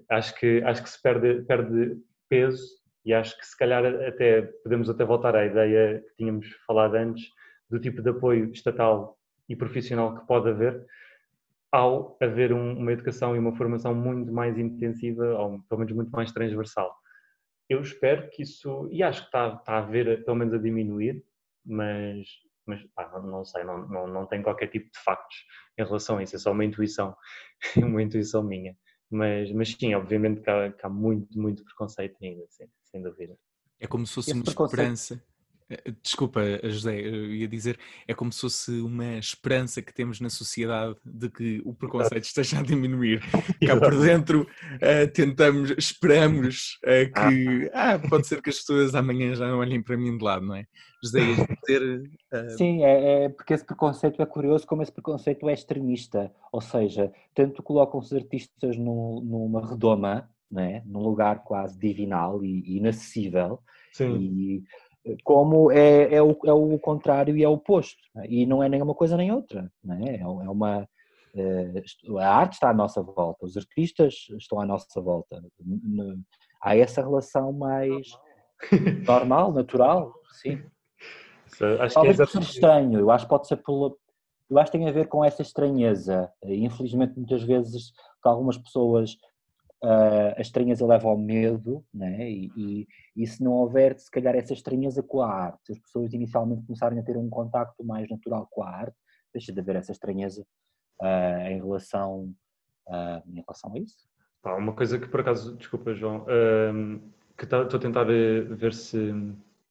acho 0.09 0.35
que, 0.39 0.61
acho 0.63 0.83
que 0.83 0.89
se 0.89 1.01
perde, 1.01 1.41
perde 1.43 1.97
peso 2.29 2.81
e 3.03 3.13
acho 3.13 3.37
que 3.37 3.45
se 3.45 3.57
calhar 3.57 3.83
até 3.85 4.43
podemos 4.63 4.89
até 4.89 5.03
voltar 5.03 5.35
à 5.35 5.45
ideia 5.45 6.01
que 6.01 6.15
tínhamos 6.15 6.47
falado 6.67 6.95
antes 6.95 7.29
do 7.69 7.79
tipo 7.79 8.01
de 8.01 8.09
apoio 8.09 8.51
estatal 8.51 9.17
e 9.49 9.55
profissional 9.55 10.15
que 10.15 10.27
pode 10.27 10.49
haver, 10.49 10.85
ao 11.71 12.17
haver 12.21 12.53
um, 12.53 12.77
uma 12.77 12.91
educação 12.91 13.35
e 13.35 13.39
uma 13.39 13.55
formação 13.55 13.95
muito 13.95 14.31
mais 14.31 14.57
intensiva, 14.57 15.25
ou 15.37 15.61
pelo 15.63 15.79
menos 15.79 15.93
muito 15.93 16.11
mais 16.11 16.31
transversal. 16.31 16.93
Eu 17.69 17.81
espero 17.81 18.29
que 18.29 18.43
isso, 18.43 18.89
e 18.91 19.01
acho 19.01 19.21
que 19.21 19.27
está, 19.27 19.55
está 19.55 19.77
a 19.77 19.81
ver, 19.81 20.23
pelo 20.25 20.37
menos 20.37 20.53
a 20.53 20.57
diminuir, 20.57 21.23
mas, 21.65 22.27
mas 22.65 22.83
pá, 22.95 23.09
não, 23.13 23.23
não, 23.23 23.45
sei, 23.45 23.63
não, 23.63 23.87
não, 23.87 24.07
não 24.07 24.25
tenho 24.25 24.43
qualquer 24.43 24.67
tipo 24.67 24.85
de 24.85 24.99
factos 25.03 25.37
em 25.77 25.83
relação 25.83 26.17
a 26.17 26.23
isso, 26.23 26.35
é 26.35 26.39
só 26.39 26.51
uma 26.51 26.65
intuição, 26.65 27.15
uma 27.77 28.01
intuição 28.01 28.43
minha. 28.43 28.75
Mas, 29.09 29.51
mas 29.51 29.71
sim, 29.71 29.93
obviamente 29.93 30.41
que 30.41 30.49
há, 30.49 30.71
que 30.71 30.85
há 30.85 30.89
muito, 30.89 31.37
muito 31.37 31.63
preconceito 31.65 32.15
ainda, 32.21 32.45
sem, 32.49 32.67
sem 32.85 33.01
dúvida. 33.01 33.37
É 33.79 33.87
como 33.87 34.05
se 34.05 34.13
fosse 34.13 34.31
uma 34.31 34.43
esperança 34.43 35.21
desculpa, 36.01 36.41
José, 36.63 36.99
eu 36.99 37.33
ia 37.33 37.47
dizer, 37.47 37.79
é 38.07 38.13
como 38.13 38.31
se 38.31 38.41
fosse 38.41 38.71
uma 38.81 39.17
esperança 39.17 39.81
que 39.81 39.93
temos 39.93 40.19
na 40.19 40.29
sociedade 40.29 40.95
de 41.05 41.29
que 41.29 41.61
o 41.65 41.73
preconceito 41.73 42.23
esteja 42.23 42.59
a 42.59 42.63
diminuir. 42.63 43.21
Cá 43.65 43.79
por 43.79 43.99
dentro 43.99 44.41
uh, 44.41 45.11
tentamos, 45.13 45.71
esperamos 45.77 46.79
uh, 46.83 47.11
que 47.13 47.71
ah. 47.73 47.93
ah. 47.93 47.99
pode 47.99 48.27
ser 48.27 48.41
que 48.41 48.49
as 48.49 48.57
pessoas 48.57 48.95
amanhã 48.95 49.35
já 49.35 49.47
não 49.47 49.59
olhem 49.59 49.81
para 49.81 49.97
mim 49.97 50.17
de 50.17 50.23
lado, 50.23 50.45
não 50.45 50.55
é? 50.55 50.65
José, 51.03 51.19
ia 51.19 51.35
dizer. 51.35 52.11
Uh... 52.31 52.49
Sim, 52.57 52.83
é, 52.83 53.25
é, 53.25 53.29
porque 53.29 53.53
esse 53.53 53.65
preconceito 53.65 54.21
é 54.21 54.25
curioso, 54.25 54.67
como 54.67 54.83
esse 54.83 54.91
preconceito 54.91 55.47
é 55.49 55.53
extremista, 55.53 56.31
ou 56.51 56.61
seja, 56.61 57.11
tanto 57.33 57.63
colocam 57.63 57.99
os 57.99 58.13
artistas 58.13 58.77
no, 58.77 59.21
numa 59.21 59.67
redoma, 59.67 60.29
né, 60.49 60.83
num 60.85 61.01
lugar 61.01 61.43
quase 61.43 61.79
divinal 61.79 62.43
e, 62.43 62.61
e 62.65 62.77
inacessível. 62.77 63.59
Sim. 63.93 64.17
E, 64.17 64.63
como 65.23 65.71
é, 65.71 66.13
é, 66.13 66.21
o, 66.21 66.37
é 66.45 66.53
o 66.53 66.77
contrário 66.79 67.35
e 67.35 67.43
é 67.43 67.47
o 67.47 67.53
oposto. 67.53 68.01
Né? 68.15 68.25
E 68.29 68.45
não 68.45 68.61
é 68.61 68.69
nem 68.69 68.81
uma 68.81 68.93
coisa 68.93 69.17
nem 69.17 69.31
outra. 69.31 69.71
Né? 69.83 70.17
É, 70.17 70.21
é 70.21 70.27
uma, 70.27 70.87
eh, 71.35 71.83
a 72.19 72.35
arte 72.35 72.53
está 72.53 72.69
à 72.69 72.73
nossa 72.73 73.01
volta, 73.01 73.45
os 73.45 73.55
artistas 73.55 74.27
estão 74.37 74.59
à 74.59 74.65
nossa 74.65 75.01
volta. 75.01 75.41
Há 76.61 76.75
essa 76.75 77.01
relação 77.01 77.51
mais 77.53 78.07
normal, 79.07 79.51
natural, 79.51 80.13
sim. 80.41 80.61
Acho 81.79 81.95
Talvez 81.95 82.15
que 82.15 82.23
é 82.23 82.25
ser 82.25 82.39
estranho, 82.39 82.99
eu 82.99 83.11
acho 83.11 83.25
que 83.25 83.29
pode 83.29 83.45
ser 83.45 83.57
pela, 83.57 83.93
eu 84.49 84.57
acho 84.57 84.71
que 84.71 84.77
tem 84.77 84.87
a 84.87 84.91
ver 84.91 85.07
com 85.07 85.23
essa 85.23 85.41
estranheza. 85.41 86.31
Infelizmente, 86.43 87.13
muitas 87.15 87.43
vezes, 87.43 87.91
algumas 88.23 88.57
pessoas 88.57 89.17
uh, 89.83 90.33
a 90.37 90.41
estranheza 90.41 90.85
leva 90.85 91.07
ao 91.07 91.17
medo, 91.17 91.83
né? 91.93 92.29
E, 92.29 92.51
e, 92.55 92.87
e, 93.15 93.27
se 93.27 93.43
não 93.43 93.53
houver, 93.53 93.97
se 93.97 94.09
calhar, 94.09 94.35
essa 94.35 94.53
estranheza 94.53 95.01
com 95.01 95.21
a 95.21 95.31
arte, 95.31 95.59
se 95.65 95.71
as 95.73 95.79
pessoas 95.79 96.13
inicialmente 96.13 96.65
começarem 96.65 96.99
a 96.99 97.03
ter 97.03 97.17
um 97.17 97.29
contacto 97.29 97.83
mais 97.83 98.07
natural 98.09 98.47
com 98.51 98.63
a 98.63 98.69
arte, 98.69 98.95
deixa 99.33 99.51
de 99.51 99.59
haver 99.59 99.75
essa 99.77 99.91
estranheza 99.91 100.45
uh, 101.01 101.47
em, 101.47 101.59
relação, 101.59 102.33
uh, 102.87 103.29
em 103.29 103.41
relação 103.41 103.73
a 103.73 103.79
isso. 103.79 104.07
Pá, 104.41 104.55
uma 104.55 104.73
coisa 104.73 104.99
que, 104.99 105.07
por 105.07 105.21
acaso, 105.21 105.55
desculpa, 105.55 105.93
João, 105.93 106.25
que 107.37 107.43
estou 107.43 107.61
a 107.61 107.79
tentar 107.79 108.05
ver 108.05 108.73
se, 108.73 109.13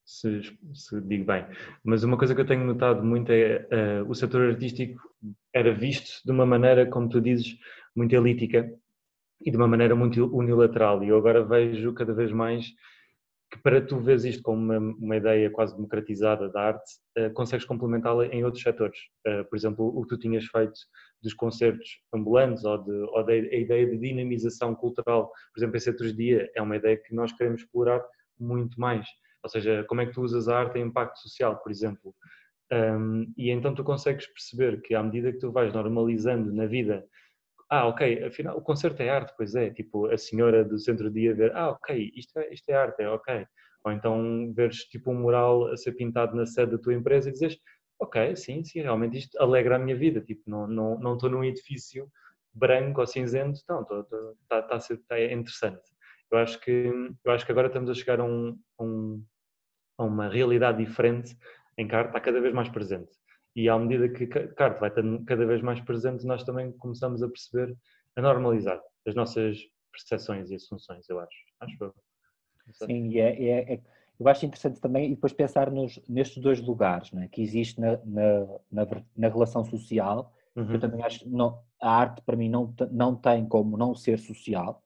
se, 0.04 0.42
se, 0.72 1.00
digo 1.00 1.24
bem, 1.24 1.44
mas 1.82 2.04
uma 2.04 2.16
coisa 2.16 2.36
que 2.36 2.40
eu 2.40 2.46
tenho 2.46 2.64
notado 2.64 3.04
muito 3.04 3.32
é 3.32 3.66
o 4.06 4.14
setor 4.14 4.50
artístico 4.50 5.00
era 5.52 5.74
visto 5.74 6.24
de 6.24 6.30
uma 6.30 6.46
maneira, 6.46 6.86
como 6.86 7.08
tu 7.08 7.20
dizes, 7.20 7.58
muito 7.96 8.14
elítica 8.14 8.72
e 9.40 9.50
de 9.50 9.56
uma 9.56 9.68
maneira 9.68 9.94
muito 9.94 10.26
unilateral. 10.34 11.02
E 11.02 11.08
eu 11.08 11.16
agora 11.16 11.44
vejo 11.44 11.92
cada 11.94 12.12
vez 12.12 12.30
mais 12.32 12.66
que 13.50 13.60
para 13.62 13.84
tu 13.84 13.98
veres 13.98 14.24
isto 14.24 14.42
como 14.42 14.62
uma, 14.62 14.78
uma 14.78 15.16
ideia 15.16 15.50
quase 15.50 15.74
democratizada 15.74 16.48
da 16.48 16.68
arte, 16.68 16.92
uh, 17.18 17.32
consegues 17.32 17.66
complementá-la 17.66 18.26
em 18.26 18.44
outros 18.44 18.62
setores. 18.62 18.96
Uh, 19.26 19.44
por 19.48 19.56
exemplo, 19.56 19.86
o 19.86 20.02
que 20.02 20.08
tu 20.08 20.18
tinhas 20.18 20.44
feito 20.44 20.78
dos 21.20 21.34
concertos 21.34 22.00
ambulantes 22.14 22.64
ou, 22.64 22.78
de, 22.78 22.92
ou 22.92 23.24
da 23.24 23.34
ideia 23.34 23.86
de 23.86 23.98
dinamização 23.98 24.74
cultural, 24.74 25.26
por 25.52 25.58
exemplo, 25.58 25.76
esse 25.76 25.90
outro 25.90 26.12
dia 26.12 26.48
é 26.54 26.62
uma 26.62 26.76
ideia 26.76 26.96
que 26.96 27.12
nós 27.12 27.32
queremos 27.32 27.62
explorar 27.62 28.00
muito 28.38 28.80
mais. 28.80 29.06
Ou 29.42 29.50
seja, 29.50 29.84
como 29.88 30.00
é 30.00 30.06
que 30.06 30.12
tu 30.12 30.22
usas 30.22 30.48
a 30.48 30.58
arte 30.58 30.78
em 30.78 30.82
impacto 30.82 31.18
social, 31.18 31.56
por 31.56 31.72
exemplo. 31.72 32.14
Um, 32.72 33.32
e 33.36 33.50
então 33.50 33.74
tu 33.74 33.82
consegues 33.82 34.28
perceber 34.28 34.80
que 34.82 34.94
à 34.94 35.02
medida 35.02 35.32
que 35.32 35.38
tu 35.38 35.50
vais 35.50 35.72
normalizando 35.72 36.52
na 36.52 36.66
vida 36.66 37.04
ah, 37.70 37.86
ok, 37.86 38.24
afinal 38.24 38.56
o 38.58 38.62
concerto 38.62 39.00
é 39.02 39.08
arte, 39.08 39.32
pois 39.36 39.54
é, 39.54 39.70
tipo 39.70 40.06
a 40.06 40.18
senhora 40.18 40.64
do 40.64 40.78
centro-dia 40.78 41.34
ver, 41.34 41.54
ah, 41.54 41.70
ok, 41.70 42.12
isto 42.16 42.38
é, 42.38 42.52
isto 42.52 42.68
é 42.68 42.74
arte, 42.74 43.02
é 43.02 43.08
ok. 43.08 43.46
Ou 43.84 43.92
então 43.92 44.52
veres 44.54 44.78
tipo 44.84 45.10
um 45.12 45.14
mural 45.14 45.68
a 45.68 45.76
ser 45.76 45.92
pintado 45.92 46.36
na 46.36 46.46
sede 46.46 46.72
da 46.72 46.78
tua 46.78 46.94
empresa 46.94 47.28
e 47.28 47.32
dizes, 47.32 47.56
ok, 47.98 48.34
sim, 48.36 48.64
sim, 48.64 48.80
realmente 48.80 49.18
isto 49.18 49.40
alegra 49.40 49.76
a 49.76 49.78
minha 49.78 49.96
vida, 49.96 50.20
tipo, 50.20 50.42
não 50.46 50.64
estou 50.64 50.98
não, 51.00 51.16
não 51.16 51.30
num 51.30 51.44
edifício 51.44 52.10
branco 52.52 53.00
ou 53.00 53.06
cinzento, 53.06 53.60
não, 53.68 53.82
está 53.82 54.62
tá, 54.62 54.78
tá, 55.08 55.18
é 55.18 55.32
interessante. 55.32 55.82
Eu 56.30 56.38
acho, 56.38 56.60
que, 56.60 56.92
eu 57.24 57.32
acho 57.32 57.46
que 57.46 57.52
agora 57.52 57.68
estamos 57.68 57.90
a 57.90 57.94
chegar 57.94 58.20
a, 58.20 58.24
um, 58.24 58.58
um, 58.80 59.24
a 59.98 60.04
uma 60.04 60.28
realidade 60.28 60.84
diferente 60.84 61.36
em 61.78 61.86
que 61.86 61.94
a 61.94 61.98
arte 61.98 62.08
está 62.08 62.20
cada 62.20 62.40
vez 62.40 62.52
mais 62.54 62.68
presente 62.68 63.19
e 63.54 63.68
à 63.68 63.78
medida 63.78 64.08
que 64.08 64.26
Carte 64.26 64.80
vai 64.80 64.88
estando 64.88 65.24
cada 65.24 65.44
vez 65.44 65.60
mais 65.62 65.80
presente, 65.80 66.24
nós 66.24 66.44
também 66.44 66.72
começamos 66.72 67.22
a 67.22 67.28
perceber, 67.28 67.76
a 68.16 68.22
normalizar 68.22 68.80
as 69.06 69.14
nossas 69.14 69.58
percepções 69.92 70.50
e 70.50 70.54
assunções, 70.54 71.08
eu 71.08 71.18
acho. 71.18 71.38
Acho 71.60 71.84
eu. 71.84 71.94
Sim, 72.72 73.08
e 73.08 73.18
é, 73.18 73.42
é, 73.42 73.74
é, 73.74 73.80
eu 74.18 74.28
acho 74.28 74.46
interessante 74.46 74.80
também 74.80 75.06
e 75.06 75.14
depois 75.14 75.32
pensar 75.32 75.70
nos, 75.70 76.00
nestes 76.08 76.40
dois 76.42 76.60
lugares 76.60 77.10
né, 77.12 77.28
que 77.28 77.42
existe 77.42 77.80
na, 77.80 77.98
na, 78.04 78.46
na, 78.70 78.86
na 79.16 79.28
relação 79.28 79.64
social. 79.64 80.32
Uhum. 80.54 80.74
Eu 80.74 80.80
também 80.80 81.02
acho 81.02 81.20
que 81.20 81.28
não, 81.28 81.60
a 81.80 81.90
arte 81.90 82.22
para 82.22 82.36
mim 82.36 82.48
não, 82.48 82.72
não 82.90 83.16
tem 83.16 83.46
como 83.46 83.76
não 83.76 83.94
ser 83.94 84.18
social 84.18 84.82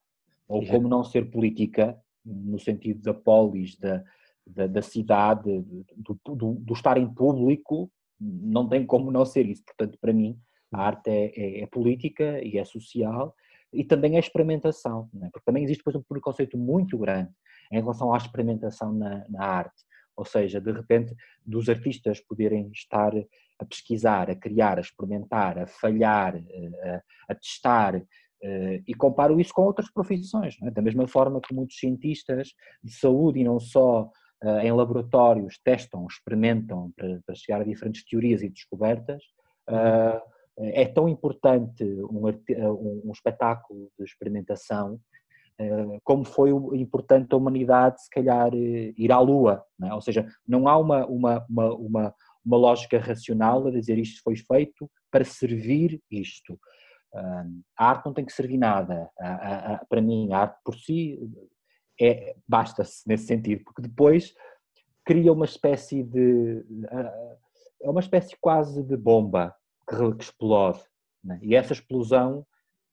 ou 0.47 0.65
como 0.67 0.89
não 0.89 1.03
ser 1.03 1.31
política, 1.31 1.99
no 2.25 2.59
sentido 2.59 3.03
da 3.03 3.15
polis, 3.15 3.77
da, 3.77 4.03
da, 4.47 4.67
da 4.67 4.83
cidade, 4.83 5.65
do, 5.97 6.21
do, 6.25 6.55
do, 6.55 6.73
estar 6.73 6.99
em 6.99 7.13
público, 7.13 7.91
não 8.21 8.69
tem 8.69 8.87
como 8.87 9.11
não 9.11 9.25
ser 9.25 9.47
isso. 9.47 9.65
Portanto, 9.65 9.99
para 10.01 10.13
mim, 10.13 10.39
a 10.73 10.83
arte 10.83 11.11
é, 11.11 11.33
é, 11.37 11.61
é 11.63 11.67
política 11.67 12.41
e 12.43 12.59
é 12.59 12.65
social 12.65 13.35
e 13.73 13.85
também 13.85 14.17
é 14.17 14.21
experimentação, 14.21 15.09
é? 15.23 15.29
porque 15.31 15.45
também 15.45 15.65
existe 15.65 15.81
depois 15.81 15.97
um 15.97 16.03
preconceito 16.03 16.57
muito 16.57 16.97
grande 16.97 17.31
em 17.73 17.81
relação 17.81 18.15
à 18.15 18.17
experimentação 18.17 18.93
na, 18.93 19.25
na, 19.29 19.45
arte, 19.45 19.83
ou 20.17 20.25
seja, 20.25 20.61
de 20.61 20.71
repente 20.71 21.15
dos 21.45 21.69
artistas 21.69 22.21
poderem 22.21 22.71
estar 22.73 23.13
a 23.59 23.65
pesquisar, 23.65 24.31
a 24.31 24.37
criar, 24.37 24.79
a 24.79 24.81
experimentar, 24.81 25.59
a 25.59 25.67
falhar, 25.67 26.37
eh, 26.37 27.03
a, 27.29 27.33
a 27.33 27.35
testar, 27.35 28.01
eh, 28.43 28.83
e 28.87 28.95
comparo 28.95 29.41
isso 29.41 29.53
com 29.53 29.63
outras 29.63 29.91
profissões, 29.91 30.57
é? 30.63 30.71
da 30.71 30.83
mesma 30.83 31.09
forma 31.09 31.41
que 31.41 31.55
muitos 31.55 31.79
cientistas 31.79 32.53
de 32.83 32.93
saúde 32.93 33.41
e 33.41 33.45
não 33.45 33.59
só 33.59 34.11
em 34.63 34.73
laboratórios 34.73 35.59
testam, 35.65 36.07
experimentam 36.07 36.93
para, 36.97 37.21
para 37.27 37.35
chegar 37.35 37.61
a 37.61 37.65
diferentes 37.65 38.05
teorias 38.05 38.43
e 38.43 38.49
descobertas, 38.49 39.23
é 40.59 40.85
tão 40.87 41.09
importante 41.09 41.85
um, 41.85 42.29
um, 42.29 43.03
um 43.07 43.13
espetáculo 43.13 43.91
de 43.99 44.05
experimentação 44.05 45.01
como 46.03 46.25
foi 46.25 46.51
importante 46.79 47.33
a 47.33 47.37
humanidade, 47.37 48.03
se 48.03 48.11
calhar, 48.11 48.53
ir 48.55 49.13
à 49.13 49.21
Lua. 49.21 49.65
É? 49.83 49.95
Ou 49.95 50.01
seja, 50.01 50.27
não 50.47 50.67
há 50.69 50.77
uma, 50.77 51.07
uma, 51.07 51.47
uma, 51.49 51.75
uma, 51.75 52.15
uma 52.45 52.57
lógica 52.57 52.99
racional 52.99 53.67
a 53.67 53.71
dizer 53.71 53.99
isto 53.99 54.23
foi 54.23 54.37
feito 54.37 54.91
para 55.11 55.25
servir 55.25 56.01
isto. 56.11 56.59
A 57.77 57.91
arte 57.91 58.07
não 58.07 58.13
tem 58.13 58.25
que 58.25 58.33
servir 58.33 58.59
nada. 58.59 59.09
Para 59.89 60.01
mim, 60.01 60.33
a 60.33 60.39
arte 60.39 60.59
por 60.65 60.75
si 60.75 61.21
é, 62.01 62.35
basta-se 62.47 63.07
nesse 63.09 63.27
sentido, 63.27 63.63
porque 63.65 63.83
depois 63.83 64.35
cria 65.05 65.33
uma 65.33 65.45
espécie 65.45 66.03
de. 66.03 66.65
É 67.83 67.91
uma 67.91 68.01
espécie 68.01 68.35
quase 68.41 68.83
de 68.83 68.97
bomba 68.97 69.55
que, 69.89 70.15
que 70.15 70.25
explode. 70.25 70.81
Né? 71.23 71.39
E 71.43 71.55
essa 71.55 71.73
explosão 71.73 72.47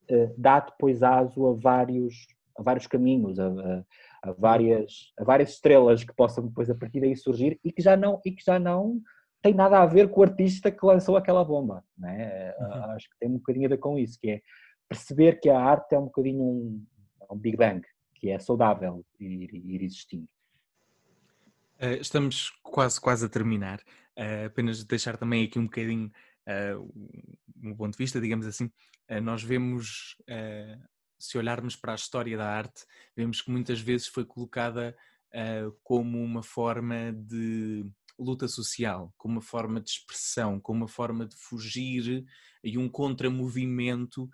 uh, 0.09 0.33
dá 0.37 0.59
depois 0.59 1.01
aso 1.01 1.47
a 1.47 1.53
vários, 1.53 2.27
a 2.57 2.61
vários 2.61 2.87
caminhos, 2.87 3.39
a, 3.39 3.47
a, 3.47 3.83
a, 4.29 4.31
várias, 4.33 5.13
a 5.17 5.23
várias 5.23 5.51
estrelas 5.51 6.03
que 6.03 6.13
possam 6.13 6.45
depois 6.45 6.69
a 6.69 6.75
partir 6.75 6.99
daí 6.99 7.15
surgir 7.15 7.59
e 7.63 7.71
que 7.71 7.81
já 7.81 7.95
não, 7.95 8.19
e 8.25 8.31
que 8.31 8.43
já 8.43 8.59
não 8.59 9.01
tem 9.41 9.53
nada 9.53 9.79
a 9.79 9.85
ver 9.85 10.09
com 10.09 10.19
o 10.19 10.23
artista 10.23 10.69
que 10.69 10.85
lançou 10.85 11.17
aquela 11.17 11.43
bomba. 11.43 11.83
Né? 11.97 12.53
Uhum. 12.59 12.73
Acho 12.91 13.09
que 13.09 13.15
tem 13.19 13.29
um 13.29 13.37
bocadinho 13.37 13.65
a 13.65 13.69
ver 13.69 13.77
com 13.77 13.97
isso, 13.97 14.19
que 14.19 14.29
é 14.29 14.41
perceber 14.87 15.39
que 15.39 15.49
a 15.49 15.59
arte 15.59 15.95
é 15.95 15.99
um 15.99 16.05
bocadinho 16.05 16.43
um, 16.43 16.85
um 17.31 17.37
Big 17.37 17.57
Bang, 17.57 17.81
que 18.21 18.29
é 18.29 18.37
saudável 18.37 19.03
ir, 19.19 19.51
ir. 19.51 19.89
Uh, 21.81 21.99
estamos 21.99 22.51
quase, 22.61 23.01
quase 23.01 23.25
a 23.25 23.29
terminar. 23.29 23.81
Uh, 24.15 24.45
apenas 24.45 24.83
deixar 24.83 25.17
também 25.17 25.43
aqui 25.43 25.57
um 25.57 25.63
bocadinho 25.63 26.11
uh, 26.47 27.19
um 27.63 27.75
ponto 27.75 27.93
de 27.93 27.97
vista, 27.97 28.21
digamos 28.21 28.45
assim. 28.45 28.71
Nós 29.23 29.43
vemos, 29.43 30.15
se 31.19 31.37
olharmos 31.37 31.75
para 31.75 31.91
a 31.91 31.95
história 31.95 32.37
da 32.37 32.47
arte, 32.47 32.85
vemos 33.13 33.41
que 33.41 33.51
muitas 33.51 33.81
vezes 33.81 34.07
foi 34.07 34.23
colocada 34.23 34.95
como 35.83 36.23
uma 36.23 36.41
forma 36.41 37.11
de 37.11 37.85
luta 38.17 38.47
social, 38.47 39.13
como 39.17 39.33
uma 39.33 39.41
forma 39.41 39.81
de 39.81 39.89
expressão, 39.89 40.61
como 40.61 40.83
uma 40.83 40.87
forma 40.87 41.25
de 41.25 41.35
fugir 41.35 42.25
e 42.63 42.77
um 42.77 42.87
contramovimento 42.87 44.29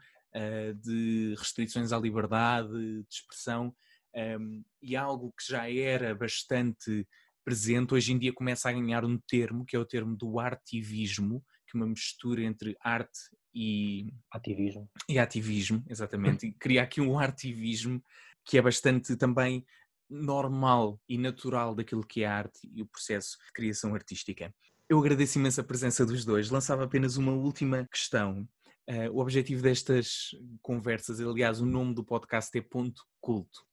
de 0.83 1.35
restrições 1.37 1.91
à 1.91 1.97
liberdade 1.97 2.69
de 2.69 3.07
expressão 3.09 3.73
um, 4.15 4.63
e 4.81 4.95
algo 4.95 5.33
que 5.37 5.51
já 5.51 5.69
era 5.71 6.15
bastante 6.15 7.07
presente, 7.45 7.93
hoje 7.93 8.11
em 8.11 8.19
dia 8.19 8.33
começa 8.33 8.69
a 8.69 8.73
ganhar 8.73 9.05
um 9.05 9.17
termo, 9.17 9.65
que 9.65 9.75
é 9.75 9.79
o 9.79 9.85
termo 9.85 10.17
do 10.17 10.39
artivismo, 10.39 11.43
que 11.65 11.77
é 11.77 11.79
uma 11.79 11.87
mistura 11.87 12.43
entre 12.43 12.75
arte 12.81 13.19
e 13.53 14.13
ativismo. 14.31 14.89
E 15.07 15.17
ativismo, 15.17 15.83
exatamente. 15.87 16.47
e 16.47 16.51
cria 16.53 16.83
aqui 16.83 16.99
um 16.99 17.17
artivismo 17.17 18.03
que 18.43 18.57
é 18.57 18.61
bastante 18.61 19.15
também 19.15 19.65
normal 20.09 20.99
e 21.07 21.17
natural 21.17 21.75
daquilo 21.75 22.05
que 22.05 22.23
é 22.23 22.27
a 22.27 22.35
arte 22.35 22.59
e 22.73 22.81
o 22.81 22.87
processo 22.87 23.37
de 23.45 23.53
criação 23.53 23.93
artística. 23.93 24.53
Eu 24.89 24.99
agradeço 24.99 25.37
imenso 25.37 25.59
a 25.59 25.63
presença 25.65 26.05
dos 26.05 26.23
dois. 26.23 26.49
Lançava 26.49 26.85
apenas 26.85 27.17
uma 27.17 27.33
última 27.33 27.85
questão. 27.91 28.47
Uh, 28.89 29.11
o 29.11 29.19
objetivo 29.19 29.61
destas 29.61 30.31
conversas, 30.61 31.19
aliás, 31.19 31.59
o 31.59 31.65
nome 31.65 31.93
do 31.93 32.05
podcast 32.05 32.57
é 32.57 32.61
Ponto 32.61 33.03
Culto. 33.19 33.65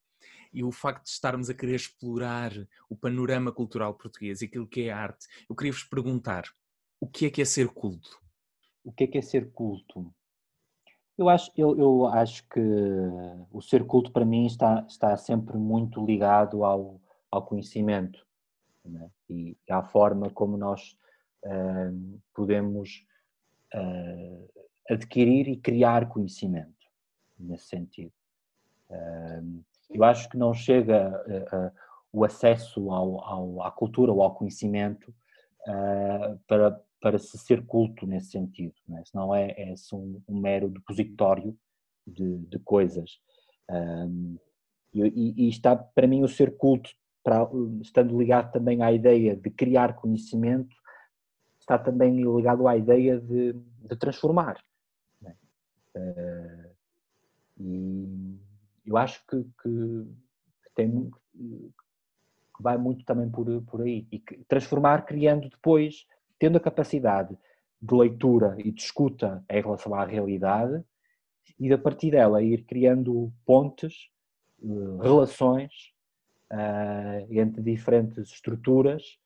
E 0.53 0.65
o 0.65 0.73
facto 0.73 1.05
de 1.05 1.11
estarmos 1.11 1.49
a 1.49 1.55
querer 1.55 1.77
explorar 1.77 2.53
o 2.89 2.97
panorama 2.97 3.53
cultural 3.53 3.95
português 3.95 4.41
e 4.41 4.47
aquilo 4.47 4.67
que 4.67 4.89
é 4.89 4.93
arte, 4.93 5.27
eu 5.49 5.55
queria 5.55 5.73
vos 5.73 5.85
perguntar: 5.85 6.45
o 7.01 7.07
que 7.07 7.27
é 7.27 7.31
que 7.31 7.43
é 7.43 7.45
ser 7.45 7.69
culto? 7.69 8.19
O 8.83 8.93
que 8.93 9.05
é 9.05 9.07
que 9.07 9.19
é 9.19 9.23
ser 9.23 9.51
culto? 9.53 10.12
Eu 11.17 11.29
acho, 11.29 11.51
eu, 11.57 11.79
eu 11.79 12.07
acho 12.07 12.47
que 12.49 12.61
o 13.53 13.61
ser 13.62 13.87
culto 13.87 14.11
para 14.11 14.25
mim 14.25 14.47
está, 14.47 14.85
está 14.89 15.17
sempre 15.17 15.57
muito 15.57 16.05
ligado 16.05 16.65
ao, 16.65 17.01
ao 17.31 17.47
conhecimento 17.47 18.25
né? 18.85 19.09
e 19.31 19.57
à 19.71 19.83
forma 19.83 20.29
como 20.31 20.57
nós 20.57 20.97
uh, 21.45 22.21
podemos 22.35 23.07
uh, 23.75 24.54
adquirir 24.91 25.49
e 25.49 25.57
criar 25.57 26.09
conhecimento 26.09 26.72
nesse 27.39 27.66
sentido. 27.66 28.12
Eu 29.91 30.05
acho 30.05 30.28
que 30.28 30.37
não 30.37 30.53
chega 30.53 31.72
o 32.12 32.24
acesso 32.24 32.91
ao, 32.91 33.24
ao, 33.24 33.62
à 33.62 33.70
cultura 33.70 34.12
ou 34.12 34.22
ao 34.22 34.35
conhecimento 34.35 35.12
para 36.47 36.80
para 37.05 37.18
se 37.18 37.37
ser 37.37 37.66
culto 37.66 38.07
nesse 38.07 38.30
sentido, 38.30 38.72
não 38.89 38.97
é? 38.97 39.05
senão 39.05 39.35
é, 39.35 39.51
é 39.59 39.74
um, 39.93 40.22
um, 40.26 40.41
mero 40.41 40.70
depositório 40.70 41.55
de, 42.07 42.39
de 42.39 42.59
coisas. 42.61 43.20
E, 44.95 45.45
e, 45.45 45.49
está, 45.51 45.76
para 45.76 46.07
mim, 46.07 46.22
o 46.22 46.28
ser 46.28 46.57
culto, 46.57 46.89
para, 47.22 47.47
estando 47.82 48.18
ligado 48.18 48.53
também 48.53 48.82
à 48.82 48.91
ideia 48.91 49.37
de 49.37 49.51
criar 49.51 49.97
conhecimento, 49.97 50.74
está 51.61 51.78
também 51.78 52.22
ligado 52.22 52.66
à 52.66 52.74
ideia 52.74 53.20
de, 53.20 53.53
de 53.53 53.97
transformar. 53.97 54.57
Uh, 55.95 56.74
e 57.59 58.38
eu 58.86 58.97
acho 58.97 59.24
que, 59.26 59.45
que, 59.62 60.07
tem, 60.74 61.11
que 61.36 62.62
vai 62.62 62.76
muito 62.76 63.05
também 63.05 63.30
por, 63.30 63.47
por 63.62 63.82
aí. 63.82 64.07
E 64.11 64.18
que, 64.18 64.45
transformar 64.45 65.05
criando 65.07 65.49
depois 65.49 66.07
tendo 66.38 66.57
a 66.57 66.61
capacidade 66.61 67.36
de 67.80 67.95
leitura 67.95 68.57
e 68.59 68.70
de 68.70 68.82
escuta 68.82 69.45
em 69.49 69.61
relação 69.61 69.95
à 69.95 70.05
realidade 70.05 70.82
e 71.59 71.72
a 71.72 71.78
partir 71.78 72.11
dela 72.11 72.42
ir 72.42 72.64
criando 72.64 73.32
pontes, 73.45 74.09
eh, 74.62 75.03
relações 75.03 75.72
uh, 76.51 77.32
entre 77.32 77.62
diferentes 77.62 78.30
estruturas 78.32 79.18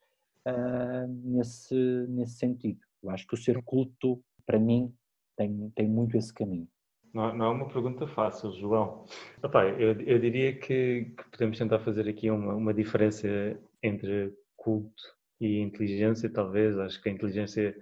nesse, 1.23 1.75
nesse 2.09 2.37
sentido. 2.37 2.79
Eu 3.03 3.11
acho 3.11 3.27
que 3.27 3.35
o 3.35 3.37
ser 3.37 3.61
culto, 3.63 4.21
para 4.45 4.57
mim, 4.57 4.93
tem, 5.39 5.71
tem 5.73 5.87
muito 5.87 6.17
esse 6.17 6.33
caminho. 6.33 6.67
Não, 7.13 7.33
não 7.33 7.45
é 7.45 7.49
uma 7.49 7.69
pergunta 7.69 8.05
fácil, 8.05 8.51
João. 8.51 9.05
Opa, 9.41 9.65
eu, 9.65 9.99
eu 10.01 10.19
diria 10.19 10.53
que, 10.53 11.13
que, 11.17 11.29
podemos 11.31 11.57
tentar 11.57 11.79
fazer 11.79 12.07
aqui 12.07 12.29
uma, 12.29 12.53
uma 12.53 12.73
diferença 12.73 13.27
entre 13.81 14.33
culto 14.57 15.01
e 15.39 15.59
inteligência, 15.59 16.29
talvez. 16.29 16.77
Acho 16.77 17.01
que 17.01 17.07
a 17.07 17.11
inteligência 17.11 17.75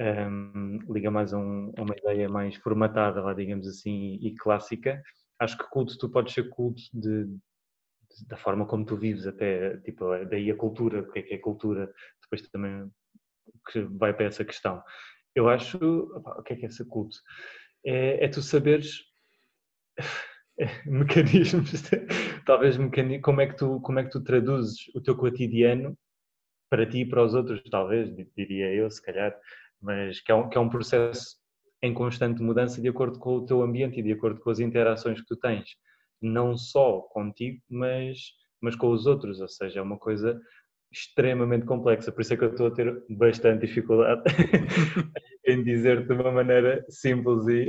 um, 0.00 0.78
liga 0.88 1.10
mais 1.10 1.34
a, 1.34 1.38
um, 1.38 1.72
a, 1.76 1.82
uma 1.82 1.96
ideia 1.96 2.28
mais 2.28 2.54
formatada, 2.56 3.20
lá, 3.20 3.34
digamos 3.34 3.66
assim, 3.66 4.18
e 4.22 4.32
clássica. 4.36 5.02
Acho 5.40 5.58
que 5.58 5.68
culto, 5.70 5.98
tu 5.98 6.08
podes 6.08 6.32
ser 6.32 6.48
culto 6.48 6.80
de, 6.94 7.24
de, 7.24 8.26
da 8.28 8.36
forma 8.36 8.66
como 8.66 8.86
tu 8.86 8.96
vives, 8.96 9.26
até, 9.26 9.76
tipo, 9.78 10.06
daí 10.26 10.50
a 10.50 10.56
cultura, 10.56 11.00
o 11.00 11.10
que 11.10 11.18
é 11.18 11.22
que 11.22 11.34
é 11.34 11.38
cultura, 11.38 11.92
depois 12.22 12.48
também 12.50 12.88
que 13.70 13.80
vai 13.82 14.14
para 14.14 14.26
essa 14.26 14.44
questão. 14.44 14.82
Eu 15.34 15.48
acho, 15.48 15.78
opa, 16.14 16.36
o 16.38 16.42
que 16.42 16.52
é 16.52 16.56
que 16.56 16.66
é 16.66 16.70
ser 16.70 16.86
culto? 16.86 17.16
É, 17.84 18.24
é 18.24 18.28
tu 18.28 18.40
saberes 18.40 19.00
mecanismos, 20.86 21.70
talvez 22.46 22.76
mecanismos, 22.76 23.22
como 23.22 23.40
é 23.40 23.46
que 23.46 23.56
tu 23.56 23.80
como 23.80 23.98
é 23.98 24.04
que 24.04 24.10
tu 24.10 24.22
traduzes 24.22 24.88
o 24.94 25.00
teu 25.00 25.16
cotidiano 25.16 25.96
para 26.70 26.86
ti 26.86 27.00
e 27.00 27.08
para 27.08 27.22
os 27.22 27.34
outros, 27.34 27.62
talvez, 27.70 28.14
diria 28.36 28.72
eu, 28.72 28.90
se 28.90 29.02
calhar, 29.02 29.36
mas 29.80 30.20
que 30.20 30.32
é 30.32 30.34
um, 30.34 30.48
que 30.48 30.56
é 30.56 30.60
um 30.60 30.68
processo 30.68 31.36
em 31.82 31.92
constante 31.92 32.42
mudança 32.42 32.80
de 32.80 32.88
acordo 32.88 33.18
com 33.18 33.36
o 33.36 33.46
teu 33.46 33.62
ambiente 33.62 34.00
e 34.00 34.02
de 34.02 34.12
acordo 34.12 34.40
com 34.40 34.50
as 34.50 34.58
interações 34.58 35.20
que 35.20 35.26
tu 35.26 35.36
tens, 35.36 35.76
não 36.20 36.56
só 36.56 37.00
contigo, 37.12 37.60
mas, 37.68 38.18
mas 38.60 38.74
com 38.74 38.90
os 38.90 39.06
outros, 39.06 39.40
ou 39.40 39.48
seja, 39.48 39.80
é 39.80 39.82
uma 39.82 39.98
coisa 39.98 40.40
extremamente 40.92 41.66
complexa, 41.66 42.12
por 42.12 42.20
isso 42.20 42.34
é 42.34 42.36
que 42.36 42.44
eu 42.44 42.50
estou 42.50 42.68
a 42.68 42.70
ter 42.70 43.02
bastante 43.08 43.66
dificuldade 43.66 44.22
em 45.46 45.62
dizer 45.62 46.06
de 46.06 46.12
uma 46.12 46.30
maneira 46.30 46.84
simples 46.88 47.46
e, 47.48 47.66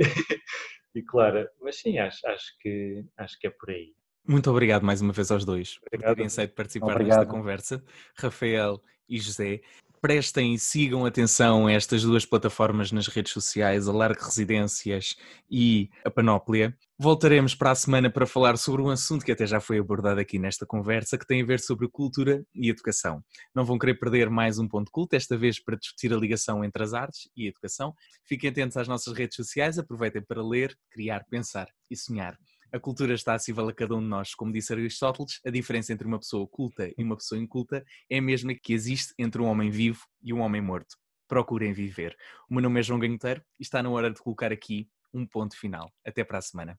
e 0.94 1.02
clara, 1.02 1.50
mas 1.60 1.80
sim, 1.80 1.98
acho, 1.98 2.26
acho, 2.26 2.58
que, 2.60 3.04
acho 3.16 3.38
que 3.38 3.46
é 3.46 3.50
por 3.50 3.70
aí. 3.70 3.94
Muito 4.26 4.50
obrigado 4.50 4.84
mais 4.84 5.00
uma 5.00 5.12
vez 5.12 5.30
aos 5.30 5.44
dois 5.44 5.78
obrigado. 5.86 6.10
por 6.10 6.14
terem 6.14 6.26
aceito 6.26 6.54
participar 6.54 6.92
obrigado. 6.92 7.18
desta 7.18 7.32
conversa, 7.32 7.84
Rafael 8.16 8.80
e 9.08 9.18
José 9.18 9.60
prestem 10.06 10.54
e 10.54 10.58
sigam 10.60 11.04
atenção 11.04 11.66
a 11.66 11.72
estas 11.72 12.04
duas 12.04 12.24
plataformas 12.24 12.92
nas 12.92 13.08
redes 13.08 13.32
sociais, 13.32 13.88
a 13.88 13.92
Largo 13.92 14.22
Residências 14.22 15.16
e 15.50 15.90
a 16.04 16.10
Panóplia. 16.12 16.78
Voltaremos 16.96 17.56
para 17.56 17.72
a 17.72 17.74
semana 17.74 18.08
para 18.08 18.24
falar 18.24 18.56
sobre 18.56 18.82
um 18.82 18.88
assunto 18.88 19.24
que 19.24 19.32
até 19.32 19.44
já 19.44 19.58
foi 19.58 19.80
abordado 19.80 20.20
aqui 20.20 20.38
nesta 20.38 20.64
conversa, 20.64 21.18
que 21.18 21.26
tem 21.26 21.42
a 21.42 21.44
ver 21.44 21.58
sobre 21.58 21.88
cultura 21.88 22.46
e 22.54 22.70
educação. 22.70 23.20
Não 23.52 23.64
vão 23.64 23.76
querer 23.76 23.94
perder 23.94 24.30
mais 24.30 24.60
um 24.60 24.68
ponto 24.68 24.92
culto, 24.92 25.16
desta 25.16 25.36
vez 25.36 25.58
para 25.58 25.76
discutir 25.76 26.14
a 26.14 26.16
ligação 26.16 26.64
entre 26.64 26.84
as 26.84 26.94
artes 26.94 27.28
e 27.36 27.46
a 27.46 27.48
educação. 27.48 27.92
Fiquem 28.24 28.50
atentos 28.50 28.76
às 28.76 28.86
nossas 28.86 29.12
redes 29.12 29.34
sociais, 29.34 29.76
aproveitem 29.76 30.22
para 30.22 30.40
ler, 30.40 30.78
criar, 30.88 31.24
pensar 31.28 31.66
e 31.90 31.96
sonhar. 31.96 32.38
A 32.72 32.80
cultura 32.80 33.14
está 33.14 33.34
acessível 33.34 33.68
a 33.68 33.72
cada 33.72 33.94
um 33.94 34.00
de 34.00 34.08
nós. 34.08 34.34
Como 34.34 34.52
disse 34.52 34.72
Aristóteles, 34.72 35.40
a 35.46 35.50
diferença 35.50 35.92
entre 35.92 36.06
uma 36.06 36.18
pessoa 36.18 36.46
culta 36.46 36.90
e 36.96 37.02
uma 37.02 37.16
pessoa 37.16 37.40
inculta 37.40 37.84
é 38.10 38.18
a 38.18 38.22
mesma 38.22 38.54
que 38.54 38.72
existe 38.72 39.14
entre 39.18 39.40
um 39.40 39.46
homem 39.46 39.70
vivo 39.70 40.04
e 40.22 40.32
um 40.32 40.40
homem 40.40 40.60
morto. 40.60 40.96
Procurem 41.28 41.72
viver. 41.72 42.16
O 42.50 42.54
meu 42.54 42.62
nome 42.62 42.80
é 42.80 42.82
João 42.82 42.98
Ganhoteiro 42.98 43.42
e 43.58 43.62
está 43.62 43.82
na 43.82 43.90
hora 43.90 44.10
de 44.10 44.20
colocar 44.20 44.52
aqui 44.52 44.88
um 45.14 45.26
ponto 45.26 45.56
final. 45.56 45.92
Até 46.04 46.24
para 46.24 46.38
a 46.38 46.42
semana. 46.42 46.78